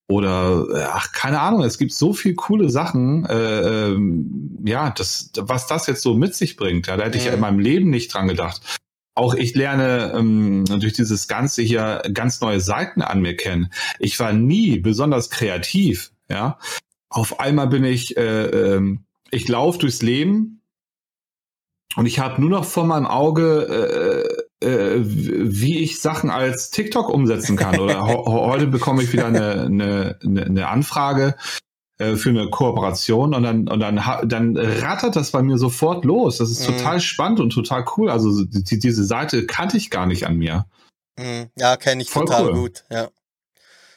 oder 0.08 0.66
äh, 0.74 0.82
ach 0.92 1.12
keine 1.12 1.40
Ahnung. 1.40 1.62
Es 1.62 1.78
gibt 1.78 1.94
so 1.94 2.12
viel 2.12 2.34
coole 2.34 2.68
Sachen. 2.68 3.24
Äh, 3.24 3.88
ähm, 3.88 4.58
ja, 4.66 4.90
das 4.90 5.30
was 5.38 5.66
das 5.66 5.86
jetzt 5.86 6.02
so 6.02 6.14
mit 6.14 6.34
sich 6.34 6.56
bringt. 6.56 6.86
Ja, 6.86 6.98
da 6.98 7.04
hätte 7.04 7.16
mhm. 7.16 7.24
ich 7.24 7.32
in 7.32 7.40
meinem 7.40 7.60
Leben 7.60 7.88
nicht 7.88 8.12
dran 8.12 8.28
gedacht 8.28 8.60
auch 9.16 9.34
ich 9.34 9.54
lerne 9.54 10.12
ähm, 10.14 10.64
durch 10.66 10.92
dieses 10.92 11.26
Ganze 11.26 11.62
hier 11.62 12.02
ganz 12.12 12.40
neue 12.40 12.60
Seiten 12.60 13.02
an 13.02 13.22
mir 13.22 13.34
kennen. 13.34 13.72
Ich 13.98 14.20
war 14.20 14.32
nie 14.32 14.78
besonders 14.78 15.30
kreativ, 15.30 16.12
ja. 16.28 16.58
Auf 17.08 17.40
einmal 17.40 17.68
bin 17.68 17.84
ich, 17.84 18.16
äh, 18.16 18.46
äh, 18.46 18.98
ich 19.30 19.48
laufe 19.48 19.78
durchs 19.78 20.02
Leben 20.02 20.60
und 21.96 22.04
ich 22.04 22.18
habe 22.18 22.40
nur 22.40 22.50
noch 22.50 22.64
vor 22.64 22.84
meinem 22.84 23.06
Auge, 23.06 24.28
äh, 24.60 24.66
äh, 24.66 25.00
wie 25.02 25.78
ich 25.78 26.00
Sachen 26.00 26.28
als 26.28 26.70
TikTok 26.70 27.08
umsetzen 27.08 27.56
kann. 27.56 27.80
Oder 27.80 28.02
heute 28.06 28.66
bekomme 28.66 29.02
ich 29.02 29.12
wieder 29.14 29.26
eine, 29.26 29.62
eine, 29.62 30.18
eine 30.22 30.68
Anfrage 30.68 31.36
äh, 31.98 32.16
für 32.16 32.28
eine 32.28 32.50
Kooperation 32.50 33.34
und 33.34 33.42
dann 33.42 33.68
und 33.68 33.80
dann 33.80 33.96
dann 34.28 34.56
rattert 34.56 35.16
das 35.16 35.30
bei 35.30 35.42
mir 35.42 35.58
sofort 35.58 36.04
los. 36.04 36.38
Das 36.38 36.50
ist 36.50 36.68
mhm. 36.68 36.76
total 36.76 37.00
spannend 37.00 37.40
und 37.40 37.50
total 37.50 37.84
cool. 37.96 38.10
Also 38.10 38.44
die, 38.44 38.78
diese 38.78 39.04
Seite 39.04 39.46
kannte 39.46 39.76
ich 39.76 39.90
gar 39.90 40.06
nicht 40.06 40.26
an 40.26 40.36
mir. 40.36 40.66
Mhm. 41.18 41.50
Ja, 41.56 41.76
kenne 41.76 42.02
ich 42.02 42.10
Voll 42.10 42.26
total 42.26 42.48
cool. 42.48 42.54
gut. 42.54 42.84
Ja. 42.90 43.08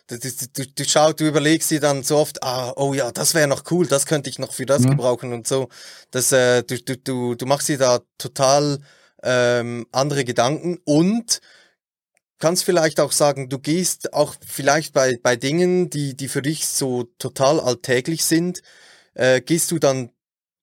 Du, 0.07 0.17
du, 0.17 0.29
du, 0.53 0.65
du 0.65 0.85
schaust, 0.85 1.19
du 1.19 1.27
überlegst 1.27 1.69
dir 1.69 1.79
dann 1.79 2.01
so 2.01 2.17
oft, 2.17 2.41
ah, 2.41 2.73
oh 2.77 2.95
ja, 2.95 3.11
das 3.11 3.35
wäre 3.35 3.47
noch 3.47 3.63
cool, 3.69 3.85
das 3.85 4.07
könnte 4.07 4.27
ich 4.29 4.39
noch 4.39 4.53
für 4.53 4.65
das 4.65 4.81
mhm. 4.81 4.91
gebrauchen 4.91 5.33
und 5.33 5.45
so. 5.45 5.69
Das, 6.09 6.31
äh, 6.31 6.63
du, 6.63 6.81
du, 6.81 6.97
du, 6.97 7.35
du 7.35 7.45
machst 7.45 7.69
dir 7.69 7.77
da 7.77 7.99
total 8.17 8.79
ähm, 9.21 9.85
andere 9.91 10.25
Gedanken 10.25 10.79
und 10.83 11.41
kannst 12.39 12.63
vielleicht 12.63 12.99
auch 12.99 13.11
sagen, 13.11 13.49
du 13.49 13.59
gehst 13.59 14.13
auch 14.13 14.35
vielleicht 14.45 14.93
bei, 14.93 15.19
bei 15.21 15.35
Dingen, 15.35 15.89
die, 15.89 16.15
die 16.15 16.27
für 16.27 16.41
dich 16.41 16.67
so 16.67 17.03
total 17.19 17.59
alltäglich 17.59 18.25
sind, 18.25 18.61
äh, 19.13 19.41
gehst 19.41 19.71
du 19.71 19.79
dann 19.79 20.11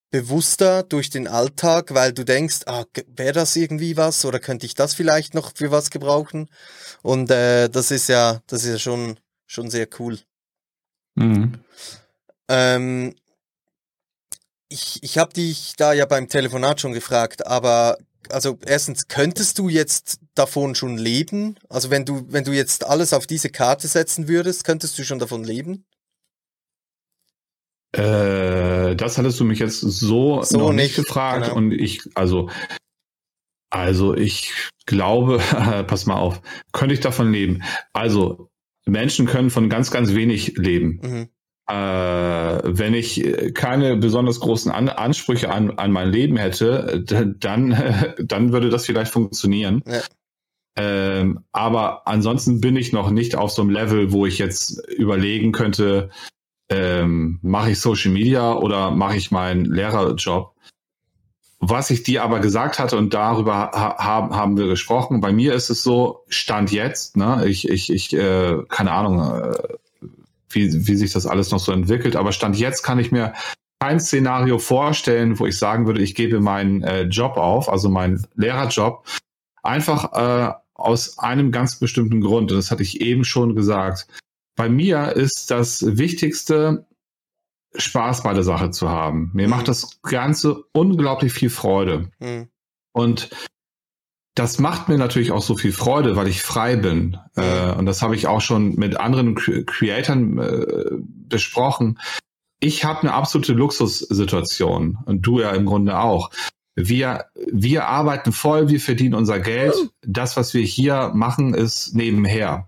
bewusster 0.09 0.83
durch 0.83 1.09
den 1.09 1.27
Alltag, 1.27 1.93
weil 1.93 2.13
du 2.13 2.23
denkst, 2.23 2.61
ah, 2.65 2.85
wäre 3.07 3.33
das 3.33 3.55
irgendwie 3.55 3.97
was 3.97 4.23
oder 4.25 4.39
könnte 4.39 4.65
ich 4.65 4.73
das 4.73 4.95
vielleicht 4.95 5.33
noch 5.33 5.53
für 5.55 5.71
was 5.71 5.89
gebrauchen? 5.91 6.49
Und 7.03 7.29
äh, 7.29 7.69
das 7.69 7.91
ist 7.91 8.07
ja, 8.07 8.41
das 8.47 8.63
ist 8.63 8.71
ja 8.71 8.79
schon, 8.79 9.19
schon 9.45 9.69
sehr 9.69 9.87
cool. 9.99 10.19
Mhm. 11.15 11.59
Ähm, 12.47 13.15
ich 14.69 15.01
ich 15.03 15.17
habe 15.17 15.33
dich 15.33 15.73
da 15.77 15.93
ja 15.93 16.05
beim 16.05 16.29
Telefonat 16.29 16.81
schon 16.81 16.93
gefragt, 16.93 17.45
aber 17.45 17.97
also 18.31 18.57
erstens, 18.65 19.07
könntest 19.07 19.59
du 19.59 19.69
jetzt 19.69 20.19
davon 20.35 20.75
schon 20.75 20.97
leben? 20.97 21.57
Also 21.69 21.89
wenn 21.89 22.05
du, 22.05 22.25
wenn 22.29 22.43
du 22.43 22.51
jetzt 22.51 22.85
alles 22.85 23.13
auf 23.13 23.27
diese 23.27 23.49
Karte 23.49 23.87
setzen 23.87 24.27
würdest, 24.27 24.63
könntest 24.63 24.97
du 24.97 25.03
schon 25.03 25.19
davon 25.19 25.43
leben? 25.43 25.85
Äh, 27.93 28.95
das 28.95 29.17
hattest 29.17 29.39
du 29.39 29.45
mich 29.45 29.59
jetzt 29.59 29.79
so, 29.79 30.41
so 30.43 30.57
noch 30.57 30.73
nicht, 30.73 30.95
gefragt 30.95 31.45
genau. 31.45 31.55
und 31.55 31.71
ich, 31.71 32.01
also, 32.15 32.49
also 33.69 34.15
ich 34.15 34.53
glaube, 34.85 35.37
pass 35.87 36.05
mal 36.05 36.17
auf, 36.17 36.41
könnte 36.73 36.93
ich 36.93 36.99
davon 36.99 37.31
leben? 37.31 37.63
Also 37.93 38.49
Menschen 38.85 39.25
können 39.25 39.49
von 39.49 39.69
ganz, 39.69 39.91
ganz 39.91 40.13
wenig 40.13 40.57
leben. 40.57 40.99
Mhm 41.01 41.29
äh, 41.67 41.73
wenn 41.73 42.93
ich 42.93 43.53
keine 43.53 43.97
besonders 43.97 44.39
großen 44.39 44.71
an 44.71 44.89
Ansprüche 44.89 45.49
an, 45.51 45.71
an 45.77 45.91
mein 45.91 46.09
Leben 46.09 46.37
hätte, 46.37 47.03
dann, 47.39 48.13
dann 48.19 48.51
würde 48.51 48.69
das 48.69 48.85
vielleicht 48.85 49.11
funktionieren. 49.11 49.83
Ja. 49.85 50.01
Ähm, 50.79 51.39
aber 51.51 52.07
ansonsten 52.07 52.61
bin 52.61 52.75
ich 52.75 52.93
noch 52.93 53.09
nicht 53.09 53.35
auf 53.35 53.51
so 53.51 53.63
einem 53.63 53.71
Level, 53.71 54.11
wo 54.11 54.25
ich 54.25 54.37
jetzt 54.37 54.87
überlegen 54.89 55.51
könnte, 55.51 56.09
ähm, 56.69 57.39
mache 57.41 57.71
ich 57.71 57.79
Social 57.79 58.11
Media 58.11 58.53
oder 58.53 58.91
mache 58.91 59.17
ich 59.17 59.31
meinen 59.31 59.65
Lehrerjob? 59.65 60.53
was 61.59 61.89
ich 61.89 62.03
dir 62.03 62.23
aber 62.23 62.39
gesagt 62.39 62.79
hatte 62.79 62.97
und 62.97 63.13
darüber 63.13 63.71
ha 63.73 63.97
haben, 63.97 64.35
haben 64.35 64.57
wir 64.57 64.67
gesprochen. 64.67 65.21
Bei 65.21 65.31
mir 65.31 65.53
ist 65.53 65.69
es 65.69 65.83
so, 65.83 66.23
Stand 66.27 66.71
jetzt, 66.71 67.17
ne, 67.17 67.45
ich, 67.47 67.67
ich, 67.67 67.91
ich, 67.91 68.13
äh, 68.13 68.57
keine 68.69 68.91
Ahnung, 68.91 69.19
äh, 69.41 69.57
wie, 70.49 70.87
wie 70.87 70.95
sich 70.95 71.13
das 71.13 71.25
alles 71.25 71.51
noch 71.51 71.59
so 71.59 71.71
entwickelt, 71.71 72.15
aber 72.15 72.31
Stand 72.31 72.57
jetzt 72.57 72.83
kann 72.83 72.99
ich 72.99 73.11
mir 73.11 73.33
kein 73.79 73.99
Szenario 73.99 74.59
vorstellen, 74.59 75.39
wo 75.39 75.45
ich 75.45 75.57
sagen 75.57 75.85
würde, 75.85 76.01
ich 76.01 76.15
gebe 76.15 76.39
meinen 76.39 76.83
äh, 76.83 77.03
Job 77.03 77.37
auf, 77.37 77.69
also 77.69 77.89
meinen 77.89 78.25
Lehrerjob, 78.35 79.05
einfach 79.61 80.13
äh, 80.13 80.53
aus 80.73 81.19
einem 81.19 81.51
ganz 81.51 81.77
bestimmten 81.79 82.21
Grund. 82.21 82.51
Und 82.51 82.57
das 82.57 82.71
hatte 82.71 82.83
ich 82.83 83.01
eben 83.01 83.23
schon 83.23 83.55
gesagt. 83.55 84.07
Bei 84.55 84.69
mir 84.69 85.15
ist 85.15 85.51
das 85.51 85.97
Wichtigste, 85.97 86.87
Spaß 87.75 88.23
bei 88.23 88.33
der 88.33 88.43
Sache 88.43 88.71
zu 88.71 88.89
haben. 88.89 89.29
Mir 89.33 89.47
mhm. 89.47 89.51
macht 89.51 89.67
das 89.67 90.01
Ganze 90.01 90.63
unglaublich 90.73 91.33
viel 91.33 91.49
Freude. 91.49 92.09
Mhm. 92.19 92.49
Und 92.93 93.29
das 94.37 94.59
macht 94.59 94.87
mir 94.87 94.99
natürlich 94.99 95.31
auch 95.31 95.41
so 95.41 95.57
viel 95.57 95.71
Freude, 95.71 96.15
weil 96.15 96.27
ich 96.27 96.43
frei 96.43 96.75
bin. 96.75 97.17
Äh, 97.35 97.71
und 97.71 97.87
das 97.87 98.03
habe 98.03 98.15
ich 98.15 98.27
auch 98.27 98.41
schon 98.41 98.75
mit 98.75 98.99
anderen 98.99 99.33
Creatoren 99.33 100.37
äh, 100.37 100.85
besprochen. 101.27 101.99
Ich 102.59 102.85
habe 102.85 103.01
eine 103.01 103.13
absolute 103.13 103.53
Luxussituation 103.53 104.99
und 105.05 105.21
du 105.21 105.39
ja 105.39 105.51
im 105.51 105.65
Grunde 105.65 105.99
auch. 105.99 106.29
Wir, 106.75 107.25
wir 107.51 107.87
arbeiten 107.87 108.31
voll, 108.31 108.69
wir 108.69 108.79
verdienen 108.79 109.15
unser 109.15 109.39
Geld. 109.39 109.73
Das, 110.05 110.37
was 110.37 110.53
wir 110.53 110.61
hier 110.61 111.11
machen, 111.15 111.55
ist 111.55 111.95
nebenher. 111.95 112.67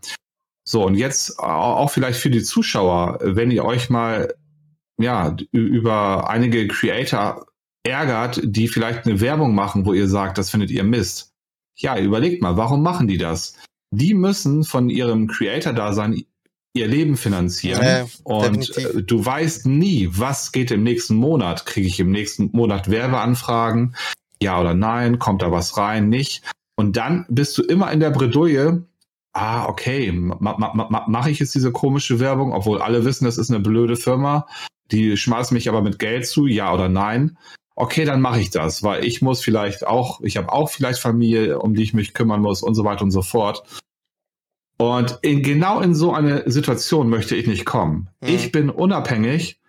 So, 0.63 0.85
und 0.85 0.95
jetzt 0.95 1.37
auch 1.37 1.91
vielleicht 1.91 2.19
für 2.19 2.31
die 2.31 2.41
Zuschauer, 2.41 3.19
wenn 3.21 3.51
ihr 3.51 3.63
euch 3.63 3.91
mal 3.91 4.33
ja, 4.99 5.35
über 5.51 6.29
einige 6.29 6.67
Creator 6.67 7.45
ärgert, 7.83 8.41
die 8.43 8.67
vielleicht 8.67 9.05
eine 9.05 9.21
Werbung 9.21 9.53
machen, 9.53 9.85
wo 9.85 9.93
ihr 9.93 10.07
sagt, 10.09 10.39
das 10.39 10.49
findet 10.49 10.71
ihr 10.71 10.83
Mist. 10.83 11.29
Ja, 11.79 11.97
überlegt 11.97 12.41
mal, 12.41 12.57
warum 12.57 12.83
machen 12.83 13.07
die 13.07 13.17
das? 13.17 13.55
Die 13.91 14.13
müssen 14.13 14.63
von 14.63 14.89
ihrem 14.89 15.27
Creator-Dasein 15.27 16.23
ihr 16.73 16.87
Leben 16.87 17.17
finanzieren. 17.17 17.81
Äh, 17.81 18.05
und 18.23 18.67
definitiv. 18.67 19.05
du 19.07 19.25
weißt 19.25 19.65
nie, 19.65 20.09
was 20.11 20.51
geht 20.51 20.71
im 20.71 20.83
nächsten 20.83 21.15
Monat. 21.15 21.65
Kriege 21.65 21.87
ich 21.87 21.99
im 21.99 22.11
nächsten 22.11 22.49
Monat 22.51 22.91
Werbeanfragen? 22.91 23.95
Ja 24.41 24.59
oder 24.59 24.73
nein? 24.73 25.19
Kommt 25.19 25.41
da 25.41 25.51
was 25.51 25.77
rein? 25.77 26.09
Nicht? 26.09 26.43
Und 26.75 26.97
dann 26.97 27.25
bist 27.29 27.57
du 27.57 27.63
immer 27.63 27.91
in 27.91 27.99
der 27.99 28.11
Bredouille, 28.11 28.83
ah, 29.33 29.65
okay, 29.67 30.11
ma, 30.11 30.37
ma, 30.39 30.73
ma, 30.73 31.05
mache 31.07 31.31
ich 31.31 31.39
jetzt 31.39 31.55
diese 31.55 31.71
komische 31.71 32.19
Werbung, 32.19 32.53
obwohl 32.53 32.81
alle 32.81 33.05
wissen, 33.05 33.25
das 33.25 33.37
ist 33.37 33.49
eine 33.49 33.59
blöde 33.59 33.95
Firma. 33.95 34.47
Die 34.91 35.17
schmeißen 35.17 35.53
mich 35.53 35.69
aber 35.69 35.81
mit 35.81 35.99
Geld 35.99 36.27
zu, 36.27 36.45
ja 36.45 36.73
oder 36.73 36.89
nein. 36.89 37.37
Okay, 37.81 38.03
dann 38.03 38.19
mache 38.19 38.41
ich 38.41 38.49
das, 38.49 38.83
weil 38.83 39.05
ich 39.05 39.21
muss 39.21 39.41
vielleicht 39.41 39.87
auch, 39.87 40.19
ich 40.19 40.35
habe 40.35 40.51
auch 40.51 40.69
vielleicht 40.69 40.99
Familie, 40.99 41.59
um 41.59 41.75
die 41.75 41.83
ich 41.83 41.93
mich 41.93 42.13
kümmern 42.13 42.41
muss 42.41 42.61
und 42.61 42.75
so 42.75 42.83
weiter 42.83 43.03
und 43.03 43.11
so 43.11 43.21
fort. 43.21 43.63
Und 44.77 45.19
in, 45.21 45.43
genau 45.43 45.79
in 45.79 45.95
so 45.95 46.13
eine 46.13 46.43
Situation 46.51 47.09
möchte 47.09 47.37
ich 47.37 47.47
nicht 47.47 47.65
kommen. 47.65 48.09
Mhm. 48.19 48.27
Ich 48.27 48.51
bin 48.51 48.69
unabhängig 48.69 49.61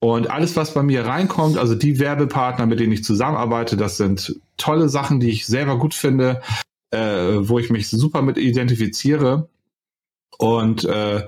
und 0.00 0.30
alles, 0.30 0.54
was 0.56 0.74
bei 0.74 0.82
mir 0.82 1.06
reinkommt, 1.06 1.56
also 1.56 1.74
die 1.74 1.98
Werbepartner, 1.98 2.66
mit 2.66 2.78
denen 2.78 2.92
ich 2.92 3.02
zusammenarbeite, 3.02 3.78
das 3.78 3.96
sind 3.96 4.38
tolle 4.58 4.90
Sachen, 4.90 5.18
die 5.18 5.30
ich 5.30 5.46
selber 5.46 5.78
gut 5.78 5.94
finde, 5.94 6.42
äh, 6.90 6.98
wo 7.38 7.58
ich 7.58 7.70
mich 7.70 7.88
super 7.88 8.20
mit 8.20 8.36
identifiziere. 8.36 9.48
Und 10.36 10.84
äh, 10.84 11.26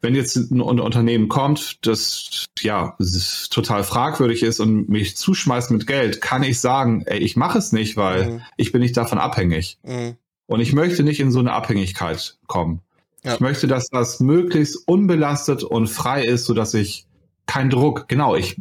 wenn 0.00 0.14
jetzt 0.14 0.36
ein 0.36 0.60
Unternehmen 0.60 1.28
kommt, 1.28 1.86
das 1.86 2.46
ja 2.60 2.94
das 2.98 3.48
total 3.50 3.84
fragwürdig 3.84 4.42
ist 4.42 4.60
und 4.60 4.88
mich 4.88 5.16
zuschmeißt 5.16 5.70
mit 5.70 5.86
Geld, 5.86 6.20
kann 6.20 6.42
ich 6.42 6.60
sagen, 6.60 7.02
ey, 7.06 7.18
ich 7.18 7.36
mache 7.36 7.58
es 7.58 7.72
nicht, 7.72 7.96
weil 7.96 8.30
mhm. 8.30 8.42
ich 8.56 8.72
bin 8.72 8.82
nicht 8.82 8.96
davon 8.96 9.18
abhängig. 9.18 9.78
Mhm. 9.82 10.16
Und 10.46 10.60
ich 10.60 10.72
möchte 10.72 11.02
nicht 11.02 11.20
in 11.20 11.32
so 11.32 11.40
eine 11.40 11.52
Abhängigkeit 11.52 12.38
kommen. 12.46 12.80
Ja. 13.24 13.34
Ich 13.34 13.40
möchte, 13.40 13.66
dass 13.66 13.88
das 13.88 14.20
möglichst 14.20 14.76
unbelastet 14.86 15.64
und 15.64 15.88
frei 15.88 16.24
ist, 16.24 16.44
so 16.44 16.54
dass 16.54 16.74
ich 16.74 17.06
keinen 17.46 17.70
Druck, 17.70 18.06
genau, 18.08 18.36
ich, 18.36 18.60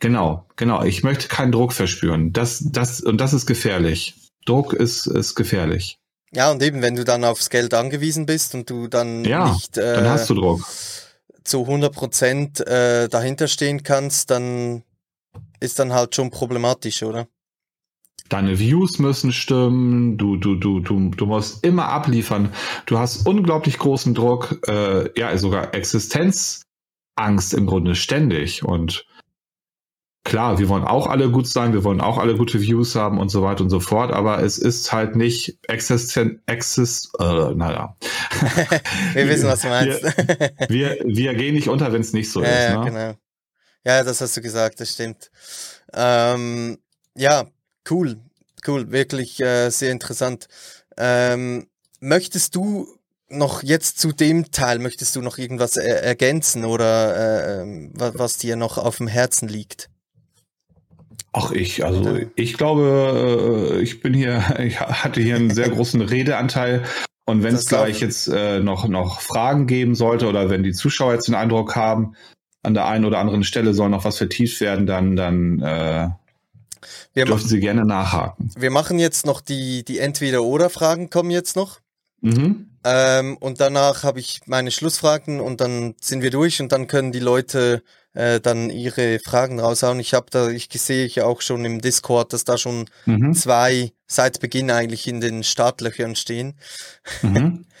genau, 0.00 0.46
genau, 0.56 0.82
ich 0.82 1.02
möchte 1.02 1.28
keinen 1.28 1.52
Druck 1.52 1.72
verspüren. 1.72 2.32
Das, 2.32 2.64
das, 2.70 3.00
und 3.00 3.20
das 3.20 3.34
ist 3.34 3.46
gefährlich. 3.46 4.14
Druck 4.46 4.72
ist, 4.72 5.06
ist 5.06 5.34
gefährlich. 5.34 5.98
Ja, 6.34 6.50
und 6.50 6.62
eben, 6.62 6.82
wenn 6.82 6.96
du 6.96 7.04
dann 7.04 7.24
aufs 7.24 7.48
Geld 7.48 7.74
angewiesen 7.74 8.26
bist 8.26 8.54
und 8.54 8.68
du 8.68 8.88
dann 8.88 9.24
ja, 9.24 9.52
nicht 9.52 9.78
äh, 9.78 9.94
dann 9.94 10.08
hast 10.08 10.28
du 10.30 10.34
Druck. 10.34 10.66
zu 11.44 11.60
100 11.60 11.94
Prozent 11.94 12.66
äh, 12.66 13.08
dahinter 13.08 13.46
stehen 13.46 13.82
kannst, 13.82 14.30
dann 14.30 14.82
ist 15.60 15.78
dann 15.78 15.92
halt 15.92 16.14
schon 16.14 16.30
problematisch, 16.30 17.02
oder? 17.02 17.28
Deine 18.28 18.58
Views 18.58 18.98
müssen 18.98 19.32
stimmen, 19.32 20.16
du, 20.16 20.36
du, 20.36 20.56
du, 20.56 20.80
du, 20.80 21.10
du 21.10 21.26
musst 21.26 21.64
immer 21.64 21.88
abliefern. 21.88 22.52
Du 22.86 22.98
hast 22.98 23.26
unglaublich 23.26 23.78
großen 23.78 24.14
Druck, 24.14 24.60
äh, 24.66 25.10
ja, 25.18 25.36
sogar 25.36 25.74
Existenzangst 25.74 26.64
im 27.52 27.66
Grunde 27.66 27.94
ständig. 27.94 28.64
Und 28.64 29.06
klar, 30.24 30.58
wir 30.58 30.68
wollen 30.68 30.84
auch 30.84 31.06
alle 31.06 31.30
gut 31.30 31.46
sein, 31.46 31.72
wir 31.72 31.84
wollen 31.84 32.00
auch 32.00 32.18
alle 32.18 32.36
gute 32.36 32.60
Views 32.60 32.94
haben 32.94 33.20
und 33.20 33.28
so 33.28 33.42
weiter 33.42 33.62
und 33.62 33.70
so 33.70 33.78
fort, 33.78 34.12
aber 34.12 34.42
es 34.42 34.58
ist 34.58 34.90
halt 34.92 35.16
nicht 35.16 35.58
existent, 35.68 36.40
exist, 36.46 37.10
äh, 37.20 37.54
naja. 37.54 37.96
wir 39.12 39.28
wissen, 39.28 39.46
was 39.46 39.60
du 39.60 39.68
meinst. 39.68 40.02
wir, 40.02 40.56
wir, 40.68 40.98
wir 41.04 41.34
gehen 41.34 41.54
nicht 41.54 41.68
unter, 41.68 41.92
wenn 41.92 42.00
es 42.00 42.12
nicht 42.12 42.30
so 42.30 42.42
ja, 42.42 42.48
ist. 42.48 42.74
Ne? 42.74 42.84
genau. 42.86 43.14
Ja, 43.86 44.02
das 44.02 44.22
hast 44.22 44.36
du 44.36 44.40
gesagt, 44.40 44.80
das 44.80 44.90
stimmt. 44.90 45.30
Ähm, 45.92 46.78
ja, 47.14 47.44
cool, 47.90 48.16
cool, 48.66 48.90
wirklich 48.90 49.40
äh, 49.40 49.68
sehr 49.68 49.92
interessant. 49.92 50.48
Ähm, 50.96 51.66
möchtest 52.00 52.56
du 52.56 52.88
noch 53.28 53.62
jetzt 53.62 53.98
zu 53.98 54.12
dem 54.12 54.50
Teil, 54.52 54.78
möchtest 54.78 55.16
du 55.16 55.20
noch 55.20 55.36
irgendwas 55.36 55.76
er 55.76 56.02
ergänzen 56.02 56.64
oder 56.64 57.16
äh, 57.16 57.62
ähm, 57.62 57.92
was, 57.94 58.18
was 58.18 58.36
dir 58.38 58.56
noch 58.56 58.78
auf 58.78 58.96
dem 58.96 59.08
Herzen 59.08 59.48
liegt? 59.48 59.90
Ach, 61.36 61.50
ich, 61.50 61.84
also 61.84 62.16
ich 62.36 62.56
glaube, 62.56 63.74
äh, 63.74 63.82
ich 63.82 64.00
bin 64.00 64.14
hier, 64.14 64.42
ich 64.60 64.80
hatte 64.80 65.20
hier 65.20 65.34
einen 65.34 65.50
sehr 65.50 65.68
großen 65.68 66.00
Redeanteil. 66.00 66.84
Und 67.26 67.42
wenn 67.42 67.54
es 67.54 67.66
gleich 67.66 68.00
jetzt 68.00 68.28
äh, 68.28 68.60
noch, 68.60 68.86
noch 68.86 69.20
Fragen 69.20 69.66
geben 69.66 69.94
sollte 69.94 70.28
oder 70.28 70.48
wenn 70.48 70.62
die 70.62 70.72
Zuschauer 70.72 71.14
jetzt 71.14 71.26
den 71.26 71.34
Eindruck 71.34 71.74
haben, 71.74 72.14
an 72.62 72.74
der 72.74 72.86
einen 72.86 73.04
oder 73.04 73.18
anderen 73.18 73.42
Stelle 73.44 73.74
soll 73.74 73.88
noch 73.88 74.04
was 74.04 74.18
vertieft 74.18 74.60
werden, 74.60 74.86
dann, 74.86 75.16
dann 75.16 75.60
äh, 75.60 76.08
wir 77.14 77.24
dürfen 77.24 77.48
Sie 77.48 77.60
gerne 77.60 77.84
nachhaken. 77.84 78.52
Wir 78.56 78.70
machen 78.70 78.98
jetzt 78.98 79.26
noch 79.26 79.40
die, 79.40 79.84
die 79.84 79.98
Entweder-Oder-Fragen 79.98 81.10
kommen 81.10 81.30
jetzt 81.30 81.56
noch. 81.56 81.80
Mhm. 82.20 82.68
Ähm, 82.84 83.36
und 83.38 83.60
danach 83.60 84.04
habe 84.04 84.20
ich 84.20 84.42
meine 84.46 84.70
Schlussfragen 84.70 85.40
und 85.40 85.60
dann 85.60 85.94
sind 86.00 86.22
wir 86.22 86.30
durch 86.30 86.60
und 86.60 86.70
dann 86.70 86.86
können 86.86 87.10
die 87.10 87.20
Leute 87.20 87.82
äh, 88.14 88.40
dann 88.40 88.70
ihre 88.70 89.18
Fragen 89.18 89.60
raushauen. 89.60 90.00
Ich 90.00 90.14
habe 90.14 90.26
da, 90.30 90.48
ich 90.48 90.68
sehe 90.72 91.06
ja 91.06 91.26
auch 91.26 91.40
schon 91.40 91.64
im 91.64 91.80
Discord, 91.80 92.32
dass 92.32 92.44
da 92.44 92.56
schon 92.56 92.86
mhm. 93.06 93.34
zwei 93.34 93.92
seit 94.06 94.40
Beginn 94.40 94.70
eigentlich 94.70 95.06
in 95.06 95.20
den 95.20 95.42
Startlöchern 95.42 96.16
stehen. 96.16 96.54
Mhm. 97.22 97.66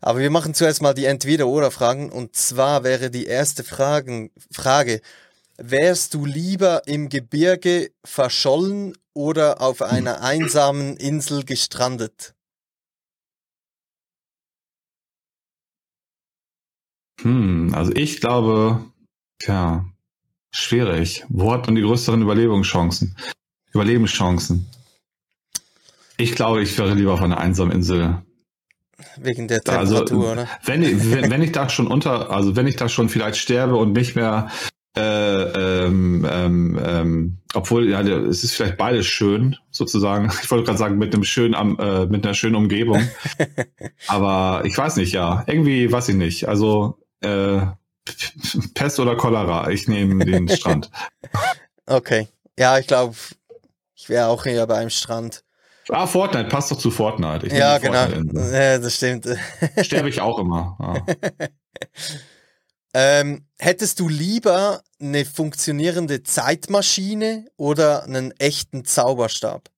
Aber 0.00 0.20
wir 0.20 0.30
machen 0.30 0.54
zuerst 0.54 0.80
mal 0.80 0.94
die 0.94 1.06
Entweder-Oder-Fragen 1.06 2.12
und 2.12 2.36
zwar 2.36 2.84
wäre 2.84 3.10
die 3.10 3.26
erste 3.26 3.64
Fragen, 3.64 4.30
Frage, 4.52 5.00
wärst 5.56 6.14
du 6.14 6.24
lieber 6.24 6.82
im 6.86 7.08
Gebirge 7.08 7.90
verschollen 8.04 8.96
oder 9.12 9.60
auf 9.60 9.82
einer 9.82 10.20
einsamen 10.22 10.96
Insel 10.96 11.44
gestrandet? 11.44 12.34
Hm, 17.22 17.74
also 17.74 17.90
ich 17.92 18.20
glaube, 18.20 18.84
Tja, 19.38 19.86
schwierig. 20.50 21.24
Wo 21.28 21.52
hat 21.52 21.66
man 21.66 21.74
die 21.74 21.82
größeren 21.82 22.22
Überlebenschancen? 22.22 23.16
Überlebenschancen. 23.72 24.66
Ich 26.16 26.34
glaube, 26.34 26.62
ich 26.62 26.76
wäre 26.78 26.94
lieber 26.94 27.14
auf 27.14 27.22
einer 27.22 27.38
einsamen 27.38 27.72
Insel. 27.72 28.22
Wegen 29.16 29.46
der 29.46 29.60
also, 29.68 30.04
Temperatur, 30.04 30.30
also, 30.30 30.32
oder? 30.32 30.48
Wenn 30.64 30.82
ich, 30.82 31.12
wenn, 31.12 31.30
wenn 31.30 31.42
ich 31.42 31.52
da 31.52 31.68
schon 31.68 31.86
unter, 31.86 32.30
also 32.30 32.56
wenn 32.56 32.66
ich 32.66 32.76
da 32.76 32.88
schon 32.88 33.08
vielleicht 33.08 33.36
sterbe 33.36 33.76
und 33.76 33.92
nicht 33.92 34.16
mehr 34.16 34.50
äh, 34.96 35.84
ähm, 35.86 36.26
ähm, 36.28 36.80
ähm, 36.84 37.38
obwohl, 37.54 37.88
ja, 37.88 38.00
es 38.00 38.42
ist 38.42 38.54
vielleicht 38.54 38.76
beides 38.76 39.06
schön, 39.06 39.56
sozusagen. 39.70 40.30
Ich 40.42 40.50
wollte 40.50 40.64
gerade 40.64 40.78
sagen, 40.78 40.98
mit 40.98 41.14
einem 41.14 41.24
schönen, 41.24 41.78
äh, 41.78 42.06
mit 42.06 42.24
einer 42.24 42.34
schönen 42.34 42.56
Umgebung. 42.56 43.00
Aber 44.08 44.62
ich 44.64 44.76
weiß 44.76 44.96
nicht, 44.96 45.12
ja. 45.12 45.44
Irgendwie 45.46 45.90
weiß 45.90 46.08
ich 46.08 46.16
nicht. 46.16 46.48
Also, 46.48 46.98
äh, 47.20 47.60
Pest 48.74 49.00
oder 49.00 49.16
Cholera? 49.16 49.70
Ich 49.70 49.88
nehme 49.88 50.24
den 50.24 50.48
Strand. 50.56 50.90
Okay. 51.86 52.28
Ja, 52.58 52.78
ich 52.78 52.86
glaube, 52.86 53.16
ich 53.94 54.08
wäre 54.08 54.28
auch 54.28 54.46
eher 54.46 54.66
beim 54.66 54.90
Strand. 54.90 55.44
Ah, 55.90 56.06
Fortnite, 56.06 56.48
passt 56.48 56.70
doch 56.70 56.78
zu 56.78 56.90
Fortnite. 56.90 57.46
Ich 57.46 57.52
ja, 57.52 57.78
genau. 57.78 58.06
Ja, 58.52 58.78
das 58.78 58.96
stimmt. 58.96 59.26
Sterbe 59.80 60.08
ich 60.10 60.20
auch 60.20 60.38
immer. 60.38 60.76
Ja. 60.78 61.48
Ähm, 62.94 63.46
hättest 63.58 64.00
du 64.00 64.08
lieber 64.08 64.82
eine 65.00 65.24
funktionierende 65.24 66.22
Zeitmaschine 66.22 67.46
oder 67.56 68.04
einen 68.04 68.32
echten 68.38 68.84
Zauberstab? 68.84 69.68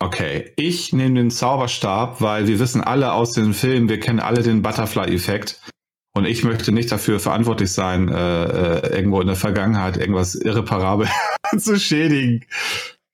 Okay, 0.00 0.52
ich 0.56 0.92
nehme 0.92 1.14
den 1.14 1.30
Zauberstab, 1.30 2.20
weil 2.20 2.46
wir 2.46 2.58
wissen 2.58 2.82
alle 2.82 3.12
aus 3.12 3.32
den 3.32 3.52
Filmen, 3.54 3.88
wir 3.88 3.98
kennen 4.00 4.20
alle 4.20 4.42
den 4.42 4.62
Butterfly-Effekt. 4.62 5.60
Und 6.18 6.24
ich 6.24 6.42
möchte 6.42 6.72
nicht 6.72 6.90
dafür 6.90 7.20
verantwortlich 7.20 7.72
sein, 7.72 8.08
äh, 8.08 8.44
äh, 8.44 8.96
irgendwo 8.96 9.20
in 9.20 9.28
der 9.28 9.36
Vergangenheit 9.36 9.96
irgendwas 9.96 10.34
irreparabel 10.34 11.08
zu 11.58 11.78
schädigen. 11.78 12.44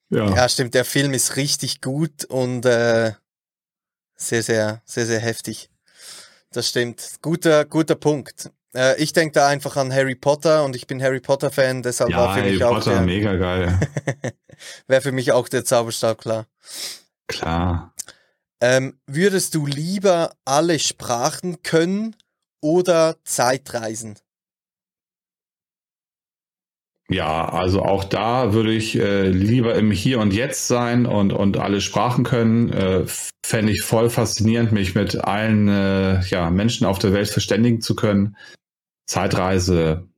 Ja. 0.08 0.34
ja, 0.34 0.48
stimmt. 0.48 0.72
Der 0.72 0.86
Film 0.86 1.12
ist 1.12 1.36
richtig 1.36 1.82
gut 1.82 2.24
und 2.24 2.64
äh, 2.64 3.12
sehr, 4.16 4.42
sehr, 4.42 4.80
sehr, 4.86 5.04
sehr 5.04 5.20
heftig. 5.20 5.68
Das 6.50 6.68
stimmt. 6.68 7.16
Guter, 7.20 7.66
guter 7.66 7.94
Punkt. 7.94 8.50
Äh, 8.74 8.98
ich 9.02 9.12
denke 9.12 9.34
da 9.34 9.48
einfach 9.48 9.76
an 9.76 9.92
Harry 9.92 10.14
Potter 10.14 10.64
und 10.64 10.74
ich 10.74 10.86
bin 10.86 11.02
Harry 11.02 11.20
Potter 11.20 11.50
Fan, 11.50 11.82
deshalb 11.82 12.10
ja, 12.10 12.16
war 12.16 12.34
für 12.34 12.40
Harry 12.40 12.52
mich 12.52 12.60
Potter, 12.60 12.78
auch 12.78 12.84
der, 12.84 13.00
mega 13.02 13.36
geil. 13.36 13.78
wäre 14.86 15.02
für 15.02 15.12
mich 15.12 15.32
auch 15.32 15.50
der 15.50 15.66
Zauberstab 15.66 16.22
klar. 16.22 16.46
Klar. 17.26 17.92
Ähm, 18.62 18.98
würdest 19.06 19.54
du 19.54 19.66
lieber 19.66 20.30
alle 20.46 20.78
Sprachen 20.78 21.62
können 21.62 22.16
oder 22.64 23.16
Zeitreisen? 23.24 24.16
Ja, 27.10 27.46
also 27.50 27.82
auch 27.82 28.02
da 28.02 28.54
würde 28.54 28.72
ich 28.72 28.98
äh, 28.98 29.28
lieber 29.28 29.74
im 29.74 29.90
Hier 29.90 30.18
und 30.18 30.32
Jetzt 30.32 30.66
sein 30.66 31.04
und, 31.04 31.34
und 31.34 31.58
alle 31.58 31.82
Sprachen 31.82 32.24
können. 32.24 32.72
Äh, 32.72 33.04
Fände 33.44 33.72
ich 33.72 33.82
voll 33.82 34.08
faszinierend, 34.08 34.72
mich 34.72 34.94
mit 34.94 35.22
allen 35.22 35.68
äh, 35.68 36.22
ja, 36.22 36.48
Menschen 36.48 36.86
auf 36.86 36.98
der 36.98 37.12
Welt 37.12 37.28
verständigen 37.28 37.82
zu 37.82 37.94
können. 37.94 38.36
Zeitreise. 39.06 40.08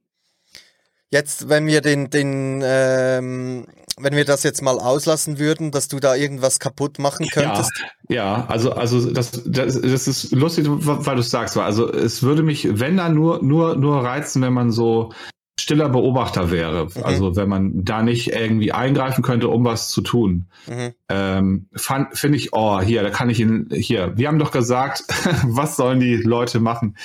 Jetzt, 1.10 1.48
wenn 1.48 1.66
wir 1.66 1.80
den, 1.80 2.08
den 2.10 2.62
ähm, 2.64 3.66
wenn 3.98 4.14
wir 4.14 4.24
das 4.24 4.42
jetzt 4.42 4.62
mal 4.62 4.78
auslassen 4.78 5.38
würden, 5.38 5.70
dass 5.70 5.88
du 5.88 6.00
da 6.00 6.14
irgendwas 6.14 6.58
kaputt 6.58 6.98
machen 6.98 7.28
könntest? 7.28 7.72
Ja, 8.08 8.14
ja 8.14 8.46
also, 8.48 8.72
also 8.72 9.10
das, 9.10 9.30
das, 9.46 9.80
das 9.80 10.08
ist 10.08 10.32
lustig, 10.32 10.66
weil 10.68 11.14
du 11.14 11.20
es 11.20 11.30
sagst. 11.30 11.56
Also 11.56 11.90
es 11.90 12.22
würde 12.22 12.42
mich, 12.42 12.68
wenn 12.78 12.96
dann 12.98 13.14
nur, 13.14 13.42
nur, 13.42 13.76
nur 13.76 14.04
reizen, 14.04 14.42
wenn 14.42 14.52
man 14.52 14.70
so 14.70 15.12
stiller 15.58 15.88
Beobachter 15.88 16.50
wäre. 16.50 16.86
Mhm. 16.86 17.02
Also 17.02 17.36
wenn 17.36 17.48
man 17.48 17.84
da 17.84 18.02
nicht 18.02 18.32
irgendwie 18.32 18.72
eingreifen 18.72 19.22
könnte, 19.22 19.48
um 19.48 19.64
was 19.64 19.88
zu 19.88 20.02
tun. 20.02 20.46
Mhm. 20.66 20.92
Ähm, 21.08 21.68
Finde 22.12 22.36
ich, 22.36 22.52
oh, 22.52 22.80
hier, 22.80 23.02
da 23.02 23.10
kann 23.10 23.30
ich 23.30 23.40
ihn, 23.40 23.68
hier, 23.72 24.12
wir 24.16 24.28
haben 24.28 24.38
doch 24.38 24.52
gesagt, 24.52 25.04
was 25.44 25.76
sollen 25.76 26.00
die 26.00 26.16
Leute 26.16 26.60
machen, 26.60 26.96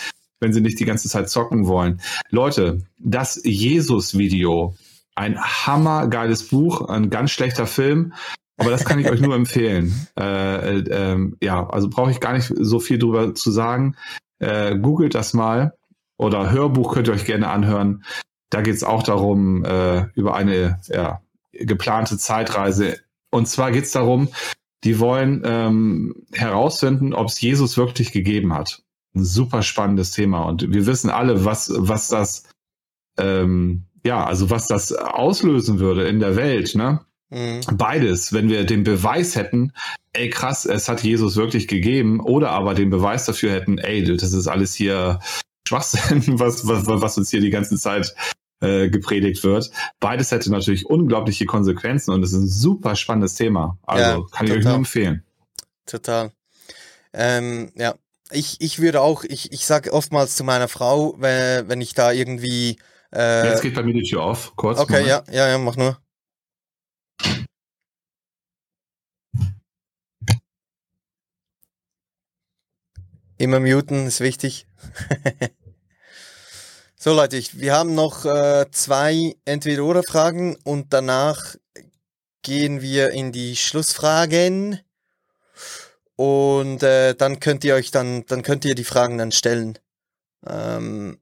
wenn 0.41 0.51
sie 0.51 0.61
nicht 0.61 0.79
die 0.79 0.85
ganze 0.85 1.07
Zeit 1.07 1.29
zocken 1.29 1.67
wollen. 1.67 2.01
Leute, 2.29 2.83
das 2.99 3.39
Jesus-Video, 3.43 4.75
ein 5.15 5.39
hammergeiles 5.39 6.47
Buch, 6.47 6.87
ein 6.89 7.09
ganz 7.09 7.31
schlechter 7.31 7.67
Film. 7.67 8.13
Aber 8.57 8.69
das 8.69 8.85
kann 8.85 8.99
ich 8.99 9.09
euch 9.09 9.21
nur 9.21 9.35
empfehlen. 9.41 10.07
Äh, 10.17 10.79
äh, 10.79 11.13
äh, 11.13 11.31
ja, 11.41 11.67
also 11.67 11.89
brauche 11.89 12.11
ich 12.11 12.19
gar 12.19 12.33
nicht 12.33 12.51
so 12.55 12.79
viel 12.79 12.99
drüber 12.99 13.33
zu 13.33 13.51
sagen. 13.51 13.95
Äh, 14.39 14.77
googelt 14.77 15.15
das 15.15 15.33
mal 15.33 15.73
oder 16.17 16.51
Hörbuch 16.51 16.93
könnt 16.93 17.07
ihr 17.07 17.13
euch 17.13 17.25
gerne 17.25 17.49
anhören. 17.49 18.03
Da 18.51 18.61
geht 18.61 18.75
es 18.75 18.83
auch 18.83 19.01
darum, 19.03 19.65
äh, 19.65 20.05
über 20.13 20.35
eine 20.35 20.79
ja, 20.87 21.21
geplante 21.51 22.17
Zeitreise. 22.17 22.99
Und 23.31 23.47
zwar 23.47 23.71
geht 23.71 23.85
es 23.85 23.91
darum, 23.91 24.29
die 24.83 24.99
wollen 24.99 25.41
ähm, 25.45 26.25
herausfinden, 26.33 27.13
ob 27.13 27.27
es 27.27 27.39
Jesus 27.39 27.77
wirklich 27.77 28.11
gegeben 28.11 28.53
hat. 28.53 28.83
Ein 29.15 29.23
super 29.23 29.63
spannendes 29.63 30.11
Thema. 30.11 30.43
Und 30.43 30.73
wir 30.73 30.85
wissen 30.85 31.09
alle, 31.09 31.45
was, 31.45 31.71
was 31.75 32.07
das 32.07 32.49
ähm, 33.17 33.85
ja, 34.03 34.25
also 34.25 34.49
was 34.49 34.67
das 34.67 34.91
auslösen 34.93 35.79
würde 35.79 36.07
in 36.07 36.19
der 36.19 36.35
Welt, 36.35 36.75
ne? 36.75 37.01
Mhm. 37.29 37.61
Beides, 37.73 38.33
wenn 38.33 38.49
wir 38.49 38.65
den 38.65 38.83
Beweis 38.83 39.35
hätten, 39.35 39.71
ey 40.13 40.29
krass, 40.29 40.65
es 40.65 40.89
hat 40.89 41.01
Jesus 41.01 41.37
wirklich 41.37 41.67
gegeben, 41.67 42.19
oder 42.19 42.49
aber 42.51 42.73
den 42.73 42.89
Beweis 42.89 43.25
dafür 43.25 43.53
hätten, 43.53 43.77
ey, 43.77 44.03
das 44.03 44.33
ist 44.33 44.47
alles 44.47 44.73
hier 44.73 45.19
Schwachsinn, 45.67 46.23
was, 46.39 46.67
was, 46.67 46.87
was 46.87 47.17
uns 47.17 47.29
hier 47.29 47.39
die 47.39 47.49
ganze 47.49 47.77
Zeit 47.77 48.13
äh, 48.59 48.89
gepredigt 48.89 49.43
wird. 49.43 49.71
Beides 49.99 50.31
hätte 50.31 50.51
natürlich 50.51 50.85
unglaubliche 50.85 51.45
Konsequenzen 51.45 52.11
und 52.11 52.23
es 52.23 52.33
ist 52.33 52.39
ein 52.39 52.47
super 52.47 52.95
spannendes 52.95 53.35
Thema. 53.35 53.77
Also 53.83 54.21
ja, 54.21 54.25
kann 54.31 54.47
ich 54.47 54.53
euch 54.53 54.65
nur 54.65 54.75
empfehlen. 54.75 55.23
Total. 55.85 56.31
Ähm, 57.13 57.71
ja, 57.75 57.95
ich, 58.31 58.57
ich 58.59 58.79
würde 58.79 59.01
auch, 59.01 59.23
ich, 59.23 59.51
ich 59.51 59.65
sage 59.65 59.93
oftmals 59.93 60.35
zu 60.35 60.43
meiner 60.43 60.67
Frau, 60.67 61.15
wenn, 61.17 61.69
wenn 61.69 61.81
ich 61.81 61.93
da 61.93 62.11
irgendwie 62.11 62.77
äh, 63.13 63.49
Jetzt 63.49 63.61
geht 63.61 63.75
bei 63.75 63.83
mir 63.83 63.93
die 63.93 64.03
Tür 64.03 64.23
auf. 64.23 64.55
Kurz. 64.55 64.79
Okay, 64.79 65.07
ja, 65.07 65.23
ja, 65.29 65.49
ja, 65.49 65.57
mach 65.57 65.75
nur. 65.75 65.97
Immer 73.37 73.59
muten 73.59 74.05
ist 74.05 74.19
wichtig. 74.19 74.67
so 76.95 77.13
Leute, 77.13 77.37
ich, 77.37 77.59
wir 77.59 77.73
haben 77.73 77.95
noch 77.95 78.23
äh, 78.23 78.67
zwei 78.71 79.35
Entweder-Oder-Fragen 79.45 80.57
und 80.63 80.93
danach 80.93 81.55
gehen 82.43 82.81
wir 82.81 83.09
in 83.09 83.31
die 83.31 83.55
Schlussfragen 83.55 84.79
und 86.15 86.83
äh, 86.83 87.15
dann 87.15 87.39
könnt 87.39 87.63
ihr 87.63 87.73
euch 87.73 87.89
dann, 87.89 88.27
dann 88.27 88.43
könnt 88.43 88.63
ihr 88.63 88.75
die 88.75 88.83
Fragen 88.83 89.17
dann 89.17 89.31
stellen. 89.31 89.79
Ähm, 90.45 91.19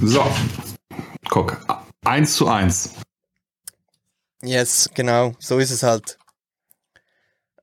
so, 0.00 0.24
guck, 1.28 1.58
eins 2.04 2.34
zu 2.34 2.48
eins. 2.48 2.94
Yes, 4.42 4.88
genau, 4.94 5.34
so 5.38 5.58
ist 5.58 5.70
es 5.70 5.82
halt. 5.82 6.18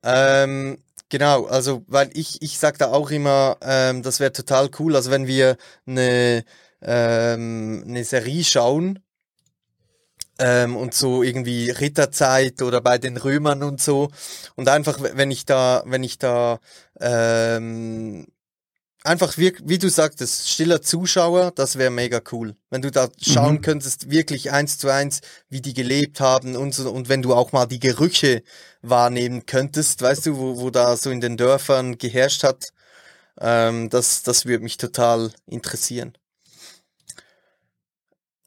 Ähm, 0.04 0.78
genau, 1.10 1.46
also, 1.46 1.84
weil 1.88 2.10
ich, 2.14 2.42
ich 2.42 2.60
sag 2.60 2.78
da 2.78 2.92
auch 2.92 3.10
immer, 3.12 3.58
ähm, 3.62 4.04
das 4.04 4.20
wäre 4.20 4.34
total 4.34 4.70
cool, 4.80 4.96
also 4.96 5.12
wenn 5.12 5.28
wir 5.28 5.58
eine, 5.88 6.44
ähm, 6.82 7.84
eine 7.88 8.04
Serie 8.04 8.44
schauen, 8.44 9.00
ähm, 10.40 10.76
und 10.76 10.94
so 10.94 11.24
irgendwie 11.24 11.70
Ritterzeit 11.70 12.62
oder 12.62 12.82
bei 12.82 12.98
den 12.98 13.18
Römern 13.18 13.64
und 13.64 13.82
so. 13.82 14.10
Und 14.56 14.68
einfach 14.70 15.00
wenn 15.02 15.32
ich 15.32 15.46
da 15.46 15.84
wenn 15.86 16.04
ich 16.04 16.18
da 16.20 16.60
ähm, 17.00 18.28
einfach 19.06 19.38
wie, 19.38 19.54
wie 19.64 19.78
du 19.78 19.90
sagtest, 19.90 20.50
stiller 20.50 20.82
Zuschauer, 20.82 21.52
das 21.52 21.78
wäre 21.78 21.92
mega 21.92 22.22
cool. 22.32 22.56
Wenn 22.70 22.82
du 22.82 22.92
da 22.92 23.10
schauen 23.22 23.56
mhm. 23.56 23.62
könntest, 23.62 24.10
wirklich 24.10 24.52
eins 24.52 24.78
zu 24.78 24.90
eins, 24.90 25.22
wie 25.50 25.62
die 25.62 25.74
gelebt 25.74 26.20
haben 26.20 26.56
und 26.56 26.74
so, 26.74 26.92
und 26.92 27.08
wenn 27.08 27.22
du 27.22 27.34
auch 27.34 27.52
mal 27.52 27.66
die 27.66 27.80
Gerüche 27.80 28.44
wahrnehmen 28.82 29.46
könntest, 29.46 30.02
weißt 30.02 30.26
du, 30.26 30.38
wo, 30.38 30.58
wo 30.58 30.70
da 30.70 30.98
so 30.98 31.12
in 31.12 31.22
den 31.22 31.38
Dörfern 31.38 31.98
geherrscht 31.98 32.44
hat, 32.44 32.70
ähm, 33.40 33.90
das, 33.90 34.24
das 34.24 34.46
würde 34.46 34.64
mich 34.64 34.78
total 34.78 35.32
interessieren. 35.46 36.18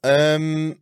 Ähm, 0.03 0.81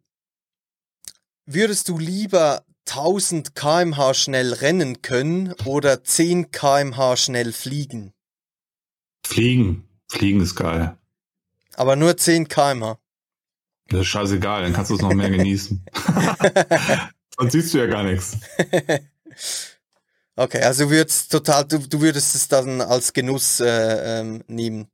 würdest 1.45 1.89
du 1.89 1.97
lieber 1.97 2.63
1000 2.87 3.55
kmh 3.55 4.13
schnell 4.13 4.53
rennen 4.53 5.01
können 5.01 5.53
oder 5.65 6.03
10 6.03 6.51
kmh 6.51 7.17
schnell 7.17 7.51
fliegen? 7.51 8.13
Fliegen. 9.27 9.83
Fliegen 10.07 10.41
ist 10.41 10.55
geil. 10.55 10.97
Aber 11.75 11.95
nur 11.95 12.15
10 12.15 12.47
km. 12.47 12.95
Das 13.89 14.01
ist 14.01 14.07
scheißegal, 14.07 14.63
dann 14.63 14.73
kannst 14.73 14.89
du 14.89 14.95
es 14.95 15.01
noch 15.01 15.13
mehr 15.13 15.29
genießen. 15.29 15.85
Sonst 17.37 17.51
siehst 17.51 17.73
du 17.73 17.77
ja 17.77 17.85
gar 17.87 18.03
nichts. 18.03 18.37
Okay, 20.39 20.61
also 20.61 20.91
würdest 20.91 21.31
total, 21.31 21.65
du, 21.65 21.79
du 21.79 21.99
würdest 21.99 22.35
es 22.35 22.47
dann 22.47 22.79
als 22.79 23.11
Genuss 23.11 23.59
äh, 23.59 24.19
ähm, 24.19 24.43
nehmen. 24.47 24.87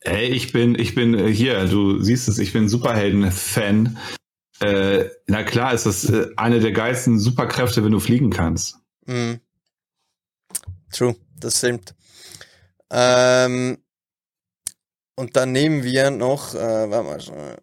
Ey, 0.00 0.28
ich 0.28 0.52
bin, 0.52 0.78
ich 0.78 0.94
bin 0.94 1.14
äh, 1.14 1.32
hier, 1.32 1.64
du 1.64 2.02
siehst 2.02 2.28
es, 2.28 2.38
ich 2.38 2.52
bin 2.52 2.68
Superhelden-Fan. 2.68 3.96
Äh, 4.60 5.06
na 5.26 5.42
klar 5.42 5.72
ist 5.72 5.86
das 5.86 6.04
äh, 6.04 6.26
eine 6.36 6.60
der 6.60 6.72
geilsten 6.72 7.18
Superkräfte, 7.18 7.82
wenn 7.82 7.92
du 7.92 7.98
fliegen 7.98 8.28
kannst. 8.28 8.76
Mm. 9.06 9.36
True, 10.92 11.16
das 11.40 11.56
stimmt. 11.56 11.94
Ähm, 12.92 13.78
und 15.16 15.36
dann 15.36 15.52
nehmen 15.52 15.82
wir 15.82 16.10
noch, 16.10 16.54
äh, 16.54 16.90
warte 16.90 17.32
mal, 17.32 17.58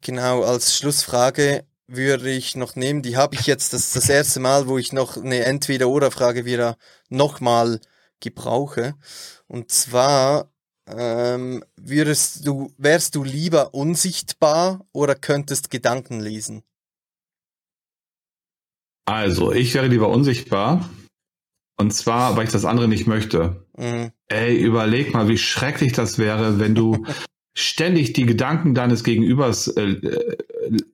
genau, 0.00 0.42
als 0.44 0.76
Schlussfrage 0.76 1.66
würde 1.86 2.30
ich 2.30 2.56
noch 2.56 2.76
nehmen, 2.76 3.02
die 3.02 3.16
habe 3.16 3.34
ich 3.34 3.46
jetzt 3.46 3.72
das, 3.72 3.92
das 3.92 4.08
erste 4.08 4.40
Mal, 4.40 4.68
wo 4.68 4.78
ich 4.78 4.92
noch 4.92 5.16
eine 5.16 5.44
Entweder-Oder-Frage 5.44 6.44
wieder 6.44 6.76
nochmal 7.08 7.80
gebrauche. 8.20 8.94
Und 9.48 9.70
zwar, 9.70 10.50
ähm, 10.86 11.64
würdest 11.76 12.46
du, 12.46 12.72
wärst 12.78 13.16
du 13.16 13.24
lieber 13.24 13.74
unsichtbar 13.74 14.86
oder 14.92 15.14
könntest 15.14 15.70
Gedanken 15.70 16.20
lesen? 16.20 16.62
Also, 19.06 19.52
ich 19.52 19.74
wäre 19.74 19.88
lieber 19.88 20.08
unsichtbar, 20.08 20.88
Und 21.76 21.92
zwar, 21.92 22.36
weil 22.36 22.44
ich 22.44 22.52
das 22.52 22.64
andere 22.64 22.88
nicht 22.88 23.06
möchte. 23.06 23.64
Mhm. 23.76 24.12
Ey, 24.28 24.56
überleg 24.56 25.12
mal, 25.12 25.28
wie 25.28 25.38
schrecklich 25.38 25.92
das 25.92 26.18
wäre, 26.18 26.58
wenn 26.58 26.74
du 26.74 27.04
ständig 27.54 28.12
die 28.12 28.26
Gedanken 28.26 28.74
deines 28.74 29.04
Gegenübers 29.04 29.68
äh, 29.68 29.82
äh, 29.82 30.36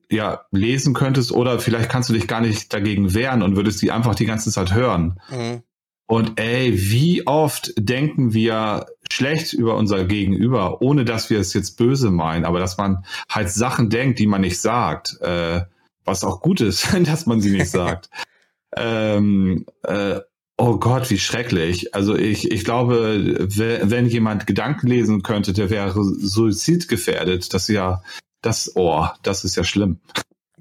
ja 0.09 0.45
lesen 0.51 0.93
könntest 0.93 1.31
oder 1.31 1.59
vielleicht 1.59 1.89
kannst 1.89 2.09
du 2.09 2.13
dich 2.13 2.27
gar 2.27 2.41
nicht 2.41 2.73
dagegen 2.73 3.13
wehren 3.13 3.41
und 3.41 3.55
würdest 3.55 3.81
die 3.81 3.91
einfach 3.91 4.15
die 4.15 4.25
ganze 4.25 4.51
Zeit 4.51 4.73
hören. 4.73 5.19
Mhm. 5.29 5.63
Und 6.07 6.39
ey, 6.39 6.73
wie 6.75 7.25
oft 7.25 7.73
denken 7.77 8.33
wir 8.33 8.85
schlecht 9.09 9.53
über 9.53 9.77
unser 9.77 10.03
Gegenüber, 10.03 10.81
ohne 10.81 11.05
dass 11.05 11.29
wir 11.29 11.39
es 11.39 11.53
jetzt 11.53 11.77
böse 11.77 12.11
meinen, 12.11 12.43
aber 12.43 12.59
dass 12.59 12.77
man 12.77 13.05
halt 13.29 13.49
Sachen 13.49 13.89
denkt, 13.89 14.19
die 14.19 14.27
man 14.27 14.41
nicht 14.41 14.59
sagt, 14.59 15.21
äh, 15.21 15.61
was 16.03 16.23
auch 16.23 16.41
gut 16.41 16.61
ist, 16.61 16.93
dass 17.05 17.25
man 17.25 17.39
sie 17.41 17.51
nicht 17.51 17.69
sagt. 17.69 18.09
ähm, 18.75 19.65
äh, 19.83 20.19
oh 20.61 20.77
Gott, 20.77 21.09
wie 21.09 21.17
schrecklich. 21.17 21.95
Also 21.95 22.15
ich, 22.15 22.51
ich 22.51 22.63
glaube, 22.63 23.47
wenn 23.49 24.05
jemand 24.05 24.45
Gedanken 24.45 24.87
lesen 24.87 25.23
könnte, 25.23 25.53
der 25.53 25.71
wäre 25.71 26.03
suizidgefährdet. 26.03 27.53
Das 27.53 27.63
ist 27.67 27.75
ja, 27.75 28.03
das, 28.41 28.71
oh, 28.75 29.07
das 29.23 29.43
ist 29.43 29.55
ja 29.55 29.63
schlimm. 29.63 29.99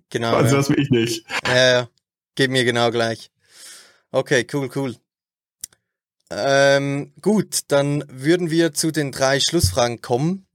Genau. 0.09 0.35
Also 0.35 0.57
das 0.57 0.71
will 0.71 0.81
ich 0.81 0.91
nicht. 0.91 1.25
Ja, 1.47 1.73
ja. 1.73 1.89
Geht 2.35 2.51
mir 2.51 2.65
genau 2.65 2.91
gleich. 2.91 3.31
Okay, 4.11 4.47
cool, 4.55 4.71
cool. 4.75 4.97
Ähm, 6.31 7.13
gut, 7.21 7.61
dann 7.69 8.05
würden 8.09 8.51
wir 8.51 8.73
zu 8.73 8.93
den 8.93 9.13
drei 9.13 9.39
Schlussfragen 9.39 10.01
kommen. 10.01 10.47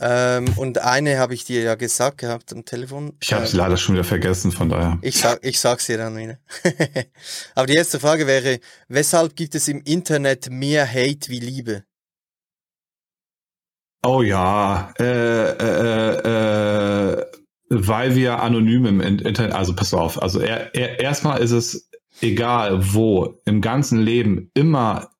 Ähm, 0.00 0.46
und 0.56 0.78
eine 0.78 1.18
habe 1.18 1.34
ich 1.34 1.44
dir 1.44 1.62
ja 1.62 1.74
gesagt 1.74 2.18
gehabt 2.18 2.52
am 2.52 2.64
Telefon. 2.64 3.14
Ich 3.20 3.32
habe 3.32 3.44
es 3.44 3.52
ähm, 3.52 3.58
leider 3.58 3.76
schon 3.76 3.96
wieder 3.96 4.04
vergessen, 4.04 4.52
von 4.52 4.68
daher. 4.68 4.98
Ich 5.02 5.16
sag, 5.16 5.44
ich 5.44 5.58
sag's 5.58 5.86
dir 5.86 5.98
dann 5.98 6.16
wieder. 6.16 6.38
Aber 7.54 7.66
die 7.66 7.74
erste 7.74 7.98
Frage 7.98 8.26
wäre: 8.26 8.60
Weshalb 8.88 9.34
gibt 9.34 9.54
es 9.54 9.66
im 9.66 9.82
Internet 9.82 10.50
mehr 10.50 10.86
Hate 10.88 11.28
wie 11.28 11.40
Liebe? 11.40 11.84
Oh 14.04 14.22
ja, 14.22 14.92
äh, 15.00 15.50
äh, 15.50 16.18
äh, 17.18 17.26
weil 17.68 18.14
wir 18.14 18.40
anonym 18.40 18.86
im 18.86 19.00
Internet, 19.00 19.52
also 19.52 19.74
pass 19.74 19.92
auf, 19.92 20.22
also 20.22 20.40
er, 20.40 20.74
er, 20.74 21.00
erstmal 21.00 21.40
ist 21.40 21.50
es 21.50 21.90
egal 22.20 22.94
wo, 22.94 23.40
im 23.44 23.60
ganzen 23.60 24.00
Leben 24.00 24.50
immer 24.54 25.10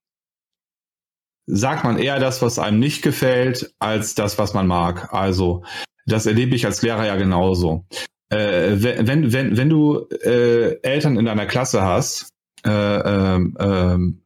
sagt 1.48 1.84
man 1.84 1.98
eher 1.98 2.20
das, 2.20 2.42
was 2.42 2.58
einem 2.58 2.78
nicht 2.78 3.02
gefällt, 3.02 3.74
als 3.78 4.14
das, 4.14 4.38
was 4.38 4.54
man 4.54 4.66
mag. 4.66 5.12
Also 5.12 5.64
das 6.06 6.26
erlebe 6.26 6.54
ich 6.54 6.66
als 6.66 6.82
Lehrer 6.82 7.06
ja 7.06 7.16
genauso. 7.16 7.86
Äh, 8.28 8.76
wenn, 8.76 9.32
wenn, 9.32 9.56
wenn 9.56 9.70
du 9.70 10.06
äh, 10.22 10.80
Eltern 10.82 11.16
in 11.18 11.24
deiner 11.24 11.46
Klasse 11.46 11.82
hast, 11.82 12.28
äh, 12.64 12.70
ähm, 12.70 13.56
ähm, 13.58 14.22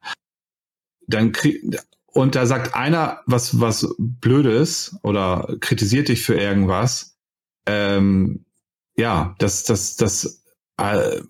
dann 1.06 1.32
krieg, 1.32 1.62
und 2.06 2.34
da 2.34 2.46
sagt 2.46 2.74
einer 2.74 3.20
was, 3.26 3.60
was 3.60 3.94
Blödes 3.98 4.98
oder 5.02 5.56
kritisiert 5.60 6.08
dich 6.08 6.22
für 6.22 6.34
irgendwas, 6.34 7.16
ähm, 7.66 8.44
ja, 8.96 9.34
das, 9.38 9.62
das, 9.64 9.96
das 9.96 10.41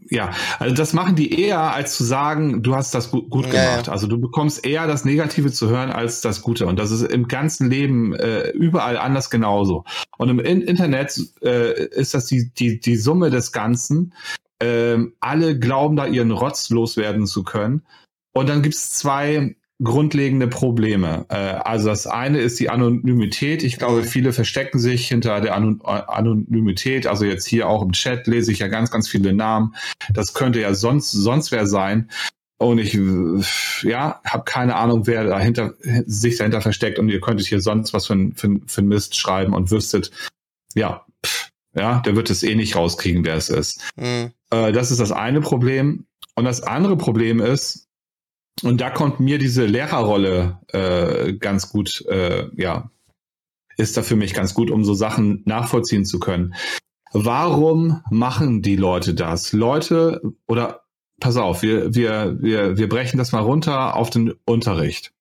ja, 0.08 0.30
also 0.58 0.74
das 0.74 0.92
machen 0.92 1.16
die 1.16 1.38
eher, 1.38 1.60
als 1.60 1.96
zu 1.96 2.04
sagen, 2.04 2.62
du 2.62 2.74
hast 2.74 2.94
das 2.94 3.10
gut, 3.10 3.28
gut 3.28 3.50
gemacht. 3.50 3.86
Ja. 3.86 3.92
Also 3.92 4.06
du 4.06 4.18
bekommst 4.18 4.64
eher 4.64 4.86
das 4.86 5.04
Negative 5.04 5.52
zu 5.52 5.68
hören 5.68 5.90
als 5.90 6.20
das 6.20 6.42
Gute. 6.42 6.66
Und 6.66 6.78
das 6.78 6.90
ist 6.90 7.02
im 7.02 7.28
ganzen 7.28 7.68
Leben 7.68 8.14
äh, 8.14 8.50
überall 8.50 8.96
anders 8.96 9.30
genauso. 9.30 9.84
Und 10.16 10.28
im 10.30 10.38
In 10.38 10.62
Internet 10.62 11.20
äh, 11.42 11.86
ist 11.88 12.14
das 12.14 12.26
die, 12.26 12.50
die, 12.54 12.80
die 12.80 12.96
Summe 12.96 13.30
des 13.30 13.52
Ganzen. 13.52 14.14
Ähm, 14.60 15.14
alle 15.20 15.58
glauben 15.58 15.96
da 15.96 16.06
ihren 16.06 16.30
Rotz 16.30 16.70
loswerden 16.70 17.26
zu 17.26 17.42
können. 17.42 17.82
Und 18.32 18.48
dann 18.48 18.62
gibt's 18.62 18.90
zwei 18.90 19.56
grundlegende 19.82 20.48
Probleme. 20.48 21.26
Äh, 21.28 21.36
also 21.36 21.88
das 21.88 22.06
eine 22.06 22.38
ist 22.38 22.60
die 22.60 22.70
Anonymität. 22.70 23.62
Ich 23.62 23.78
glaube, 23.78 24.02
mhm. 24.02 24.06
viele 24.06 24.32
verstecken 24.32 24.78
sich 24.78 25.08
hinter 25.08 25.40
der 25.40 25.54
Anonymität. 25.54 27.06
Also 27.06 27.24
jetzt 27.24 27.46
hier 27.46 27.68
auch 27.68 27.82
im 27.82 27.92
Chat 27.92 28.26
lese 28.26 28.52
ich 28.52 28.60
ja 28.60 28.68
ganz, 28.68 28.90
ganz 28.90 29.08
viele 29.08 29.32
Namen. 29.32 29.74
Das 30.12 30.34
könnte 30.34 30.60
ja 30.60 30.74
sonst 30.74 31.12
sonst 31.12 31.52
wer 31.52 31.66
sein. 31.66 32.10
Und 32.58 32.78
ich 32.78 32.94
ja 33.82 34.20
habe 34.24 34.44
keine 34.44 34.76
Ahnung, 34.76 35.06
wer 35.06 35.24
dahinter 35.24 35.74
sich 36.06 36.36
dahinter 36.36 36.60
versteckt. 36.60 36.98
Und 36.98 37.08
ihr 37.08 37.20
könntet 37.20 37.46
hier 37.46 37.60
sonst 37.60 37.92
was 37.92 38.06
für, 38.06 38.30
für, 38.34 38.60
für 38.66 38.82
Mist 38.82 39.16
schreiben 39.16 39.52
und 39.52 39.70
wüsstet, 39.70 40.12
ja, 40.74 41.04
pff, 41.26 41.50
ja, 41.74 42.00
der 42.00 42.14
wird 42.14 42.30
es 42.30 42.42
eh 42.42 42.54
nicht 42.54 42.76
rauskriegen, 42.76 43.24
wer 43.24 43.36
es 43.36 43.48
ist. 43.48 43.82
Mhm. 43.96 44.32
Äh, 44.50 44.72
das 44.72 44.90
ist 44.90 45.00
das 45.00 45.10
eine 45.10 45.40
Problem. 45.40 46.06
Und 46.34 46.44
das 46.44 46.62
andere 46.62 46.96
Problem 46.96 47.40
ist, 47.40 47.81
und 48.62 48.80
da 48.80 48.90
kommt 48.90 49.20
mir 49.20 49.38
diese 49.38 49.66
Lehrerrolle 49.66 50.58
äh, 50.68 51.32
ganz 51.34 51.70
gut, 51.70 52.04
äh, 52.06 52.48
ja, 52.54 52.90
ist 53.76 53.96
da 53.96 54.02
für 54.02 54.16
mich 54.16 54.34
ganz 54.34 54.54
gut, 54.54 54.70
um 54.70 54.84
so 54.84 54.94
Sachen 54.94 55.42
nachvollziehen 55.46 56.04
zu 56.04 56.20
können. 56.20 56.54
Warum 57.12 58.02
machen 58.10 58.62
die 58.62 58.76
Leute 58.76 59.14
das? 59.14 59.52
Leute, 59.52 60.22
oder 60.46 60.84
pass 61.20 61.36
auf, 61.36 61.62
wir, 61.62 61.94
wir, 61.94 62.36
wir, 62.40 62.78
wir 62.78 62.88
brechen 62.88 63.18
das 63.18 63.32
mal 63.32 63.40
runter 63.42 63.96
auf 63.96 64.10
den 64.10 64.34
Unterricht. 64.44 65.12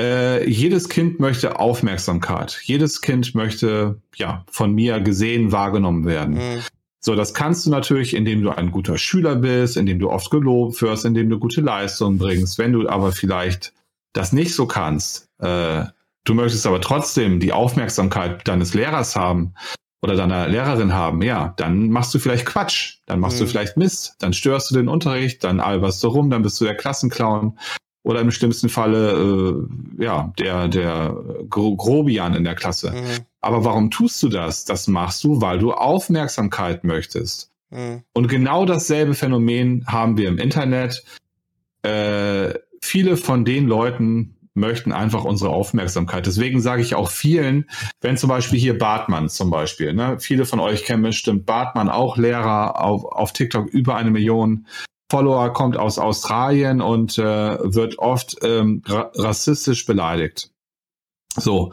Äh, 0.00 0.48
jedes 0.48 0.88
Kind 0.88 1.20
möchte 1.20 1.58
Aufmerksamkeit. 1.58 2.60
Jedes 2.64 3.00
Kind 3.00 3.34
möchte 3.34 4.00
ja 4.14 4.44
von 4.50 4.72
mir 4.72 5.00
gesehen, 5.00 5.52
wahrgenommen 5.52 6.04
werden. 6.04 6.34
Mhm. 6.34 6.62
So, 7.00 7.14
das 7.14 7.34
kannst 7.34 7.66
du 7.66 7.70
natürlich, 7.70 8.14
indem 8.14 8.42
du 8.42 8.50
ein 8.50 8.70
guter 8.70 8.98
Schüler 8.98 9.36
bist, 9.36 9.76
indem 9.76 9.98
du 9.98 10.10
oft 10.10 10.30
gelobt 10.30 10.80
wirst, 10.82 11.04
indem 11.04 11.30
du 11.30 11.38
gute 11.38 11.60
Leistungen 11.60 12.18
bringst. 12.18 12.58
Wenn 12.58 12.72
du 12.72 12.88
aber 12.88 13.12
vielleicht 13.12 13.72
das 14.12 14.32
nicht 14.32 14.54
so 14.54 14.66
kannst, 14.66 15.28
äh, 15.38 15.84
du 16.24 16.34
möchtest 16.34 16.66
aber 16.66 16.80
trotzdem 16.80 17.38
die 17.38 17.52
Aufmerksamkeit 17.52 18.46
deines 18.48 18.74
Lehrers 18.74 19.14
haben 19.14 19.54
oder 20.02 20.16
deiner 20.16 20.48
Lehrerin 20.48 20.94
haben, 20.94 21.22
ja, 21.22 21.54
dann 21.58 21.90
machst 21.90 22.14
du 22.14 22.18
vielleicht 22.18 22.46
Quatsch, 22.46 22.98
dann 23.06 23.20
machst 23.20 23.38
mhm. 23.38 23.44
du 23.44 23.50
vielleicht 23.50 23.76
Mist, 23.76 24.16
dann 24.18 24.32
störst 24.32 24.70
du 24.70 24.74
den 24.74 24.88
Unterricht, 24.88 25.44
dann 25.44 25.60
alberst 25.60 26.02
du 26.02 26.08
rum, 26.08 26.30
dann 26.30 26.42
bist 26.42 26.60
du 26.60 26.64
der 26.64 26.76
Klassenclown 26.76 27.58
oder 28.06 28.20
im 28.20 28.30
schlimmsten 28.30 28.68
Falle 28.68 29.66
äh, 29.98 30.04
ja 30.04 30.32
der 30.38 30.68
der 30.68 31.16
Grobian 31.50 32.34
in 32.34 32.44
der 32.44 32.54
Klasse. 32.54 32.92
Mhm. 32.92 33.26
Aber 33.40 33.64
warum 33.64 33.90
tust 33.90 34.22
du 34.22 34.28
das? 34.28 34.64
Das 34.64 34.86
machst 34.86 35.24
du, 35.24 35.40
weil 35.40 35.58
du 35.58 35.72
Aufmerksamkeit 35.72 36.84
möchtest. 36.84 37.50
Mhm. 37.70 38.04
Und 38.12 38.28
genau 38.28 38.64
dasselbe 38.64 39.14
Phänomen 39.14 39.84
haben 39.88 40.16
wir 40.16 40.28
im 40.28 40.38
Internet. 40.38 41.04
Äh, 41.82 42.54
viele 42.80 43.16
von 43.16 43.44
den 43.44 43.66
Leuten 43.66 44.36
möchten 44.54 44.92
einfach 44.92 45.24
unsere 45.24 45.50
Aufmerksamkeit. 45.50 46.26
Deswegen 46.26 46.60
sage 46.60 46.82
ich 46.82 46.94
auch 46.94 47.10
vielen, 47.10 47.68
wenn 48.00 48.16
zum 48.16 48.28
Beispiel 48.28 48.60
hier 48.60 48.78
Bartmann 48.78 49.28
zum 49.28 49.50
Beispiel, 49.50 49.92
ne, 49.94 50.18
viele 50.20 50.46
von 50.46 50.60
euch 50.60 50.84
kennen 50.84 51.02
bestimmt 51.02 51.44
Bartmann, 51.44 51.88
auch 51.88 52.16
Lehrer 52.16 52.80
auf, 52.80 53.04
auf 53.04 53.32
TikTok 53.32 53.66
über 53.66 53.96
eine 53.96 54.12
Million 54.12 54.66
Follower, 55.10 55.52
kommt 55.52 55.76
aus 55.76 55.98
Australien 55.98 56.80
und 56.80 57.18
äh, 57.18 57.22
wird 57.22 57.98
oft 57.98 58.36
ähm, 58.42 58.82
ra 58.86 59.10
rassistisch 59.14 59.86
beleidigt. 59.86 60.50
So. 61.36 61.72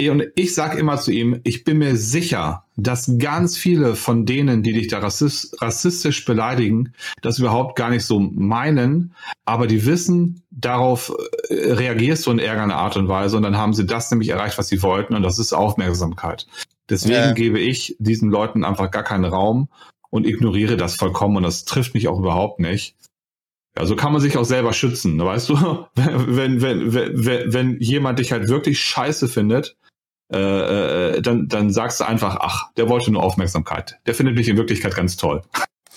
Und 0.00 0.24
ich 0.34 0.54
sage 0.54 0.78
immer 0.78 0.98
zu 0.98 1.12
ihm, 1.12 1.40
ich 1.44 1.62
bin 1.62 1.78
mir 1.78 1.96
sicher, 1.96 2.64
dass 2.76 3.18
ganz 3.18 3.56
viele 3.56 3.94
von 3.94 4.26
denen, 4.26 4.62
die 4.64 4.72
dich 4.72 4.88
da 4.88 4.98
rassistisch 4.98 6.24
beleidigen, 6.24 6.94
das 7.20 7.38
überhaupt 7.38 7.76
gar 7.76 7.90
nicht 7.90 8.04
so 8.04 8.18
meinen, 8.18 9.14
aber 9.44 9.68
die 9.68 9.86
wissen, 9.86 10.42
darauf 10.50 11.14
äh, 11.50 11.72
reagierst 11.72 12.26
du 12.26 12.32
in 12.32 12.40
ärgernder 12.40 12.76
Art 12.76 12.96
und 12.96 13.06
Weise 13.06 13.36
und 13.36 13.44
dann 13.44 13.58
haben 13.58 13.74
sie 13.74 13.86
das 13.86 14.10
nämlich 14.10 14.30
erreicht, 14.30 14.58
was 14.58 14.68
sie 14.68 14.82
wollten 14.82 15.14
und 15.14 15.22
das 15.22 15.38
ist 15.38 15.52
Aufmerksamkeit. 15.52 16.46
Deswegen 16.90 17.14
ja. 17.14 17.32
gebe 17.32 17.60
ich 17.60 17.94
diesen 18.00 18.28
Leuten 18.30 18.64
einfach 18.64 18.90
gar 18.90 19.04
keinen 19.04 19.24
Raum 19.24 19.68
und 20.12 20.26
ignoriere 20.26 20.76
das 20.76 20.96
vollkommen 20.96 21.38
und 21.38 21.42
das 21.42 21.64
trifft 21.64 21.94
mich 21.94 22.06
auch 22.06 22.18
überhaupt 22.18 22.60
nicht. 22.60 22.94
Ja, 23.76 23.86
so 23.86 23.96
kann 23.96 24.12
man 24.12 24.20
sich 24.20 24.36
auch 24.36 24.44
selber 24.44 24.74
schützen, 24.74 25.18
weißt 25.18 25.48
du? 25.48 25.54
Wenn, 25.94 26.60
wenn, 26.60 26.92
wenn, 26.92 27.24
wenn, 27.24 27.52
wenn 27.52 27.80
jemand 27.80 28.18
dich 28.18 28.30
halt 28.30 28.48
wirklich 28.48 28.78
scheiße 28.78 29.26
findet, 29.26 29.78
äh, 30.30 31.16
äh, 31.16 31.22
dann, 31.22 31.48
dann 31.48 31.72
sagst 31.72 32.00
du 32.00 32.04
einfach, 32.04 32.36
ach, 32.40 32.70
der 32.76 32.90
wollte 32.90 33.10
nur 33.10 33.22
Aufmerksamkeit. 33.22 33.98
Der 34.04 34.14
findet 34.14 34.36
mich 34.36 34.48
in 34.48 34.58
Wirklichkeit 34.58 34.94
ganz 34.94 35.16
toll. 35.16 35.40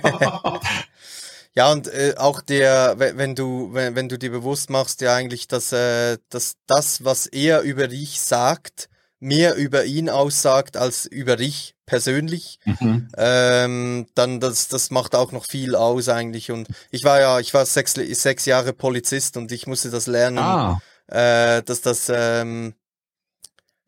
ja, 1.54 1.70
und 1.70 1.86
äh, 1.86 2.14
auch 2.16 2.40
der, 2.40 2.96
wenn 2.98 3.36
du, 3.36 3.72
wenn, 3.72 3.94
wenn 3.94 4.08
du 4.08 4.18
dir 4.18 4.30
bewusst 4.30 4.68
machst, 4.68 5.00
ja 5.00 5.14
eigentlich, 5.14 5.46
dass, 5.46 5.70
äh, 5.70 6.18
dass 6.28 6.56
das, 6.66 7.04
was 7.04 7.26
er 7.26 7.60
über 7.62 7.86
dich 7.86 8.20
sagt, 8.20 8.88
mehr 9.20 9.54
über 9.54 9.84
ihn 9.84 10.10
aussagt 10.10 10.76
als 10.76 11.06
über 11.06 11.36
dich 11.36 11.75
persönlich, 11.86 12.58
mhm. 12.64 13.08
ähm, 13.16 14.06
dann 14.14 14.40
das, 14.40 14.68
das 14.68 14.90
macht 14.90 15.14
auch 15.14 15.32
noch 15.32 15.46
viel 15.46 15.74
aus 15.74 16.08
eigentlich. 16.08 16.50
Und 16.50 16.68
ich 16.90 17.04
war 17.04 17.20
ja, 17.20 17.40
ich 17.40 17.54
war 17.54 17.64
sechs, 17.64 17.94
sechs 17.94 18.44
Jahre 18.44 18.72
Polizist 18.72 19.36
und 19.36 19.52
ich 19.52 19.66
musste 19.66 19.90
das 19.90 20.06
lernen, 20.06 20.38
ah. 20.38 20.80
äh, 21.06 21.62
dass 21.62 21.80
das, 21.80 22.10
ähm, 22.12 22.74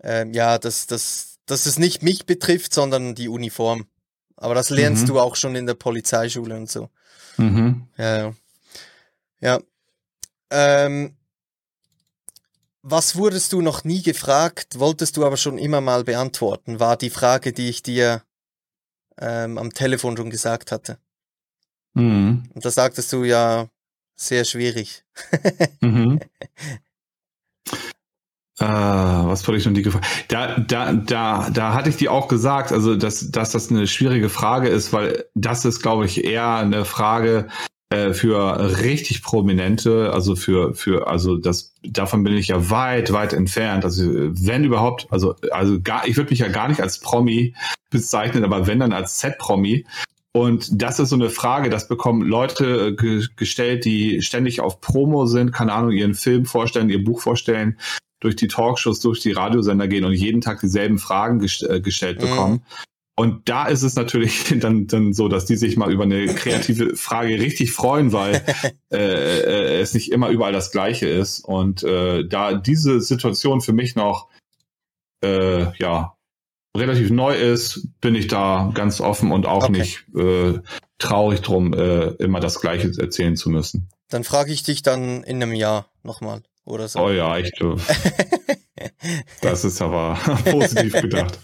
äh, 0.02 0.26
ja, 0.32 0.58
dass, 0.58 0.86
dass, 0.86 1.38
dass 1.46 1.66
es 1.66 1.78
nicht 1.78 2.02
mich 2.02 2.24
betrifft, 2.24 2.72
sondern 2.72 3.14
die 3.14 3.28
Uniform. 3.28 3.86
Aber 4.36 4.54
das 4.54 4.70
lernst 4.70 5.02
mhm. 5.02 5.06
du 5.08 5.20
auch 5.20 5.34
schon 5.34 5.56
in 5.56 5.66
der 5.66 5.74
Polizeischule 5.74 6.56
und 6.56 6.70
so. 6.70 6.88
Mhm. 7.36 7.88
Ja, 7.98 8.16
ja. 8.16 8.34
Ja. 9.40 9.58
Ähm, 10.50 11.17
was 12.82 13.16
wurdest 13.16 13.52
du 13.52 13.60
noch 13.60 13.84
nie 13.84 14.02
gefragt, 14.02 14.78
wolltest 14.78 15.16
du 15.16 15.24
aber 15.24 15.36
schon 15.36 15.58
immer 15.58 15.80
mal 15.80 16.04
beantworten, 16.04 16.80
war 16.80 16.96
die 16.96 17.10
Frage, 17.10 17.52
die 17.52 17.68
ich 17.68 17.82
dir 17.82 18.22
ähm, 19.18 19.58
am 19.58 19.72
Telefon 19.72 20.16
schon 20.16 20.30
gesagt 20.30 20.72
hatte. 20.72 20.98
Mhm. 21.94 22.50
Und 22.54 22.64
da 22.64 22.70
sagtest 22.70 23.12
du 23.12 23.24
ja, 23.24 23.68
sehr 24.16 24.44
schwierig. 24.44 25.04
mhm. 25.80 26.20
Äh, 28.60 28.64
was 28.64 29.46
wollte 29.46 29.60
ich 29.60 29.66
noch 29.66 29.72
die 29.72 29.82
gefragt? 29.82 30.06
Da, 30.28 30.58
da, 30.58 30.92
da, 30.92 31.50
da 31.50 31.74
hatte 31.74 31.90
ich 31.90 31.96
dir 31.96 32.10
auch 32.10 32.26
gesagt, 32.26 32.72
also 32.72 32.96
dass, 32.96 33.30
dass 33.30 33.52
das 33.52 33.70
eine 33.70 33.86
schwierige 33.86 34.28
Frage 34.28 34.68
ist, 34.68 34.92
weil 34.92 35.26
das 35.34 35.64
ist, 35.64 35.80
glaube 35.80 36.06
ich, 36.06 36.24
eher 36.24 36.56
eine 36.56 36.84
Frage 36.84 37.48
äh, 37.90 38.12
für 38.12 38.78
richtig 38.80 39.22
Prominente, 39.22 40.12
also 40.12 40.36
für, 40.36 40.74
für, 40.74 41.08
also 41.08 41.36
das, 41.36 41.72
davon 41.82 42.22
bin 42.22 42.34
ich 42.34 42.48
ja 42.48 42.68
weit, 42.70 43.12
weit 43.12 43.32
entfernt. 43.32 43.84
Also 43.84 44.04
wenn 44.06 44.64
überhaupt, 44.64 45.06
also, 45.10 45.36
also 45.50 45.80
gar, 45.80 46.06
ich 46.06 46.16
würde 46.16 46.30
mich 46.30 46.40
ja 46.40 46.48
gar 46.48 46.68
nicht 46.68 46.82
als 46.82 47.00
Promi 47.00 47.54
bezeichnen, 47.90 48.44
aber 48.44 48.66
wenn 48.66 48.80
dann 48.80 48.92
als 48.92 49.16
Z-Promi. 49.16 49.86
Und 50.32 50.82
das 50.82 50.98
ist 50.98 51.08
so 51.08 51.16
eine 51.16 51.30
Frage, 51.30 51.70
das 51.70 51.88
bekommen 51.88 52.22
Leute 52.22 52.94
ge 52.94 53.24
gestellt, 53.36 53.86
die 53.86 54.20
ständig 54.20 54.60
auf 54.60 54.80
Promo 54.82 55.24
sind, 55.24 55.52
keine 55.52 55.72
Ahnung, 55.72 55.92
ihren 55.92 56.14
Film 56.14 56.44
vorstellen, 56.44 56.90
ihr 56.90 57.02
Buch 57.02 57.22
vorstellen 57.22 57.78
durch 58.20 58.36
die 58.36 58.48
Talkshows, 58.48 59.00
durch 59.00 59.20
die 59.20 59.32
Radiosender 59.32 59.88
gehen 59.88 60.04
und 60.04 60.12
jeden 60.12 60.40
Tag 60.40 60.60
dieselben 60.60 60.98
Fragen 60.98 61.38
gest 61.38 61.62
äh, 61.62 61.80
gestellt 61.80 62.20
mhm. 62.20 62.60
Und 63.18 63.48
da 63.48 63.66
ist 63.66 63.82
es 63.82 63.96
natürlich 63.96 64.54
dann, 64.60 64.86
dann 64.86 65.12
so, 65.12 65.26
dass 65.26 65.44
die 65.44 65.56
sich 65.56 65.76
mal 65.76 65.90
über 65.90 66.04
eine 66.04 66.26
kreative 66.26 66.94
Frage 66.94 67.40
richtig 67.40 67.72
freuen, 67.72 68.12
weil 68.12 68.44
äh, 68.92 68.96
äh, 68.96 69.80
es 69.80 69.92
nicht 69.92 70.12
immer 70.12 70.28
überall 70.28 70.52
das 70.52 70.70
Gleiche 70.70 71.08
ist. 71.08 71.40
Und 71.40 71.82
äh, 71.82 72.24
da 72.28 72.54
diese 72.54 73.00
Situation 73.00 73.60
für 73.60 73.72
mich 73.72 73.96
noch 73.96 74.28
äh, 75.24 75.76
ja 75.78 76.14
relativ 76.76 77.10
neu 77.10 77.34
ist, 77.34 77.88
bin 78.00 78.14
ich 78.14 78.28
da 78.28 78.70
ganz 78.72 79.00
offen 79.00 79.32
und 79.32 79.46
auch 79.46 79.64
okay. 79.64 79.78
nicht 79.78 80.04
äh, 80.14 80.60
traurig 80.98 81.40
drum, 81.40 81.74
äh, 81.74 82.10
immer 82.22 82.38
das 82.38 82.60
Gleiche 82.60 82.92
erzählen 83.00 83.34
zu 83.34 83.50
müssen. 83.50 83.88
Dann 84.10 84.22
frage 84.22 84.52
ich 84.52 84.62
dich 84.62 84.82
dann 84.82 85.24
in 85.24 85.42
einem 85.42 85.54
Jahr 85.54 85.90
nochmal 86.04 86.42
oder 86.64 86.86
so. 86.86 87.00
Oh 87.00 87.10
ja, 87.10 87.36
echt. 87.36 87.60
das 89.40 89.64
ist 89.64 89.82
aber 89.82 90.16
positiv 90.44 90.92
gedacht. 90.92 91.36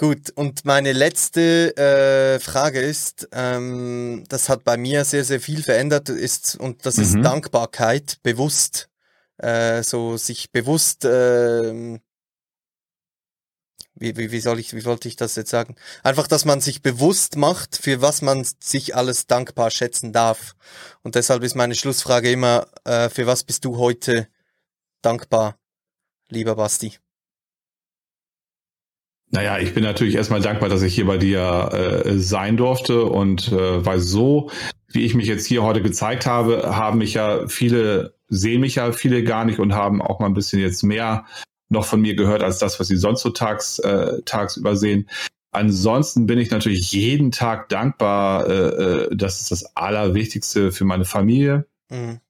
Gut, 0.00 0.30
und 0.30 0.64
meine 0.64 0.94
letzte 0.94 1.76
äh, 1.76 2.40
Frage 2.40 2.80
ist, 2.80 3.28
ähm, 3.32 4.24
das 4.30 4.48
hat 4.48 4.64
bei 4.64 4.78
mir 4.78 5.04
sehr, 5.04 5.24
sehr 5.24 5.42
viel 5.42 5.62
verändert, 5.62 6.08
ist, 6.08 6.56
und 6.56 6.86
das 6.86 6.96
mhm. 6.96 7.02
ist 7.02 7.14
Dankbarkeit, 7.16 8.16
bewusst, 8.22 8.88
äh, 9.36 9.82
so 9.82 10.16
sich 10.16 10.52
bewusst, 10.52 11.04
äh, 11.04 12.00
wie, 13.94 14.16
wie, 14.16 14.32
wie 14.32 14.40
soll 14.40 14.58
ich, 14.58 14.74
wie 14.74 14.86
wollte 14.86 15.06
ich 15.06 15.16
das 15.16 15.36
jetzt 15.36 15.50
sagen? 15.50 15.76
Einfach, 16.02 16.28
dass 16.28 16.46
man 16.46 16.62
sich 16.62 16.80
bewusst 16.80 17.36
macht, 17.36 17.76
für 17.76 18.00
was 18.00 18.22
man 18.22 18.46
sich 18.58 18.96
alles 18.96 19.26
dankbar 19.26 19.70
schätzen 19.70 20.14
darf. 20.14 20.56
Und 21.02 21.14
deshalb 21.14 21.42
ist 21.42 21.56
meine 21.56 21.74
Schlussfrage 21.74 22.32
immer, 22.32 22.68
äh, 22.84 23.10
für 23.10 23.26
was 23.26 23.44
bist 23.44 23.66
du 23.66 23.76
heute 23.76 24.28
dankbar, 25.02 25.58
lieber 26.30 26.56
Basti? 26.56 26.98
Naja, 29.32 29.58
ich 29.58 29.74
bin 29.74 29.84
natürlich 29.84 30.16
erstmal 30.16 30.40
dankbar, 30.40 30.68
dass 30.68 30.82
ich 30.82 30.94
hier 30.94 31.06
bei 31.06 31.16
dir 31.16 31.70
äh, 31.72 32.18
sein 32.18 32.56
durfte 32.56 33.04
und 33.04 33.52
äh, 33.52 33.84
weil 33.86 34.00
so, 34.00 34.50
wie 34.88 35.04
ich 35.04 35.14
mich 35.14 35.26
jetzt 35.26 35.46
hier 35.46 35.62
heute 35.62 35.82
gezeigt 35.82 36.26
habe, 36.26 36.74
haben 36.76 36.98
mich 36.98 37.14
ja 37.14 37.46
viele, 37.46 38.14
sehen 38.28 38.60
mich 38.60 38.74
ja 38.74 38.90
viele 38.90 39.22
gar 39.22 39.44
nicht 39.44 39.60
und 39.60 39.72
haben 39.72 40.02
auch 40.02 40.18
mal 40.18 40.26
ein 40.26 40.34
bisschen 40.34 40.60
jetzt 40.60 40.82
mehr 40.82 41.26
noch 41.68 41.84
von 41.84 42.00
mir 42.00 42.16
gehört 42.16 42.42
als 42.42 42.58
das, 42.58 42.80
was 42.80 42.88
sie 42.88 42.96
sonst 42.96 43.22
so 43.22 43.30
tags, 43.30 43.78
äh, 43.78 44.20
tagsüber 44.24 44.74
sehen. 44.74 45.08
Ansonsten 45.52 46.26
bin 46.26 46.38
ich 46.40 46.50
natürlich 46.50 46.90
jeden 46.90 47.30
Tag 47.30 47.68
dankbar. 47.68 48.48
Äh, 48.48 48.52
äh 48.52 49.16
das 49.16 49.40
ist 49.40 49.52
das 49.52 49.76
Allerwichtigste 49.76 50.72
für 50.72 50.84
meine 50.84 51.04
Familie. 51.04 51.66
Mhm. 51.88 52.20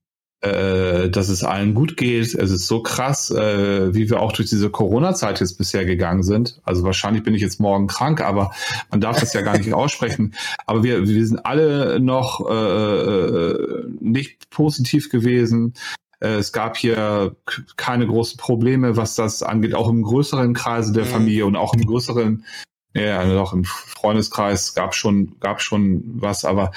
Äh, 0.42 1.10
dass 1.10 1.28
es 1.28 1.44
allen 1.44 1.74
gut 1.74 1.98
geht. 1.98 2.34
Es 2.34 2.50
ist 2.50 2.66
so 2.66 2.82
krass, 2.82 3.30
äh, 3.30 3.94
wie 3.94 4.08
wir 4.08 4.20
auch 4.20 4.32
durch 4.32 4.48
diese 4.48 4.70
Corona-Zeit 4.70 5.38
jetzt 5.40 5.58
bisher 5.58 5.84
gegangen 5.84 6.22
sind. 6.22 6.62
Also 6.64 6.82
wahrscheinlich 6.82 7.22
bin 7.22 7.34
ich 7.34 7.42
jetzt 7.42 7.60
morgen 7.60 7.88
krank, 7.88 8.22
aber 8.22 8.50
man 8.90 9.02
darf 9.02 9.20
das 9.20 9.34
ja 9.34 9.42
gar 9.42 9.58
nicht 9.58 9.70
aussprechen. 9.74 10.34
Aber 10.64 10.82
wir, 10.82 11.06
wir 11.06 11.26
sind 11.26 11.44
alle 11.44 12.00
noch 12.00 12.40
äh, 12.48 12.54
äh 12.54 13.84
nicht 14.00 14.48
positiv 14.48 15.10
gewesen. 15.10 15.74
Äh, 16.20 16.36
es 16.36 16.52
gab 16.52 16.78
hier 16.78 17.36
keine 17.76 18.06
großen 18.06 18.38
Probleme, 18.38 18.96
was 18.96 19.16
das 19.16 19.42
angeht, 19.42 19.74
auch 19.74 19.90
im 19.90 20.02
größeren 20.02 20.54
Kreise 20.54 20.94
der 20.94 21.04
mhm. 21.04 21.10
Familie 21.10 21.44
und 21.44 21.56
auch 21.56 21.74
im 21.74 21.84
größeren, 21.84 22.46
ja, 22.94 23.18
also 23.18 23.38
auch 23.40 23.52
im 23.52 23.64
Freundeskreis 23.64 24.72
gab 24.72 24.94
schon, 24.94 25.38
gab 25.38 25.60
schon 25.60 26.02
was, 26.14 26.46
aber 26.46 26.72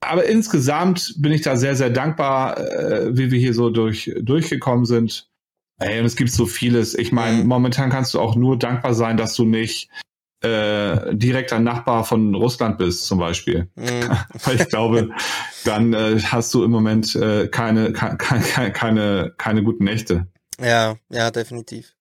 aber 0.00 0.24
insgesamt 0.24 1.14
bin 1.18 1.32
ich 1.32 1.42
da 1.42 1.56
sehr, 1.56 1.74
sehr 1.74 1.90
dankbar, 1.90 2.58
äh, 2.58 3.16
wie 3.16 3.30
wir 3.30 3.38
hier 3.38 3.54
so 3.54 3.70
durch, 3.70 4.12
durchgekommen 4.20 4.84
sind. 4.84 5.28
Ey, 5.78 6.00
und 6.00 6.06
es 6.06 6.16
gibt 6.16 6.30
so 6.30 6.46
vieles. 6.46 6.94
Ich 6.94 7.12
meine, 7.12 7.44
momentan 7.44 7.90
kannst 7.90 8.14
du 8.14 8.20
auch 8.20 8.34
nur 8.34 8.58
dankbar 8.58 8.94
sein, 8.94 9.16
dass 9.16 9.34
du 9.34 9.44
nicht 9.44 9.88
äh, 10.40 11.14
direkter 11.14 11.58
Nachbar 11.58 12.04
von 12.04 12.34
Russland 12.34 12.78
bist, 12.78 13.06
zum 13.06 13.18
Beispiel. 13.18 13.68
Weil 13.76 14.60
ich 14.60 14.68
glaube, 14.68 15.10
dann 15.64 15.92
äh, 15.94 16.20
hast 16.20 16.52
du 16.54 16.64
im 16.64 16.70
Moment 16.70 17.14
äh, 17.16 17.48
keine, 17.48 17.92
keine, 17.92 18.72
keine, 18.72 19.34
keine 19.36 19.62
guten 19.62 19.84
Nächte. 19.84 20.26
Ja, 20.60 20.96
ja, 21.10 21.30
definitiv. 21.30 21.94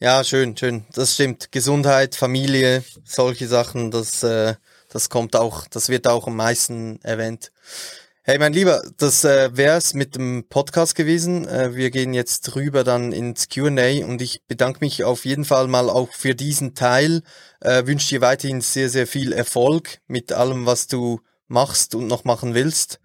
Ja, 0.00 0.24
schön, 0.24 0.56
schön. 0.56 0.84
Das 0.92 1.14
stimmt. 1.14 1.52
Gesundheit, 1.52 2.16
Familie, 2.16 2.84
solche 3.04 3.46
Sachen, 3.46 3.90
das 3.90 4.22
äh, 4.22 4.54
das 4.94 5.08
kommt 5.08 5.34
auch, 5.34 5.66
das 5.66 5.88
wird 5.88 6.06
auch 6.06 6.28
am 6.28 6.36
meisten 6.36 7.00
erwähnt. 7.02 7.50
Hey, 8.22 8.38
mein 8.38 8.52
Lieber, 8.52 8.82
das 8.96 9.24
äh, 9.24 9.50
wär's 9.54 9.92
mit 9.92 10.14
dem 10.14 10.44
Podcast 10.48 10.94
gewesen. 10.94 11.46
Äh, 11.48 11.74
wir 11.74 11.90
gehen 11.90 12.14
jetzt 12.14 12.54
rüber 12.54 12.84
dann 12.84 13.12
ins 13.12 13.48
Q&A 13.48 14.06
und 14.06 14.22
ich 14.22 14.46
bedanke 14.46 14.78
mich 14.80 15.02
auf 15.02 15.24
jeden 15.24 15.44
Fall 15.44 15.66
mal 15.66 15.90
auch 15.90 16.10
für 16.12 16.36
diesen 16.36 16.74
Teil. 16.74 17.22
Äh, 17.60 17.86
wünsche 17.86 18.08
dir 18.08 18.20
weiterhin 18.20 18.60
sehr, 18.60 18.88
sehr 18.88 19.08
viel 19.08 19.32
Erfolg 19.32 19.98
mit 20.06 20.32
allem, 20.32 20.64
was 20.64 20.86
du 20.86 21.20
machst 21.48 21.96
und 21.96 22.06
noch 22.06 22.24
machen 22.24 22.54
willst. 22.54 23.00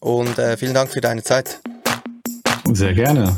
Und 0.00 0.38
äh, 0.38 0.56
vielen 0.56 0.74
Dank 0.74 0.90
für 0.90 1.00
deine 1.00 1.24
Zeit. 1.24 1.60
Sehr 2.72 2.94
gerne. 2.94 3.36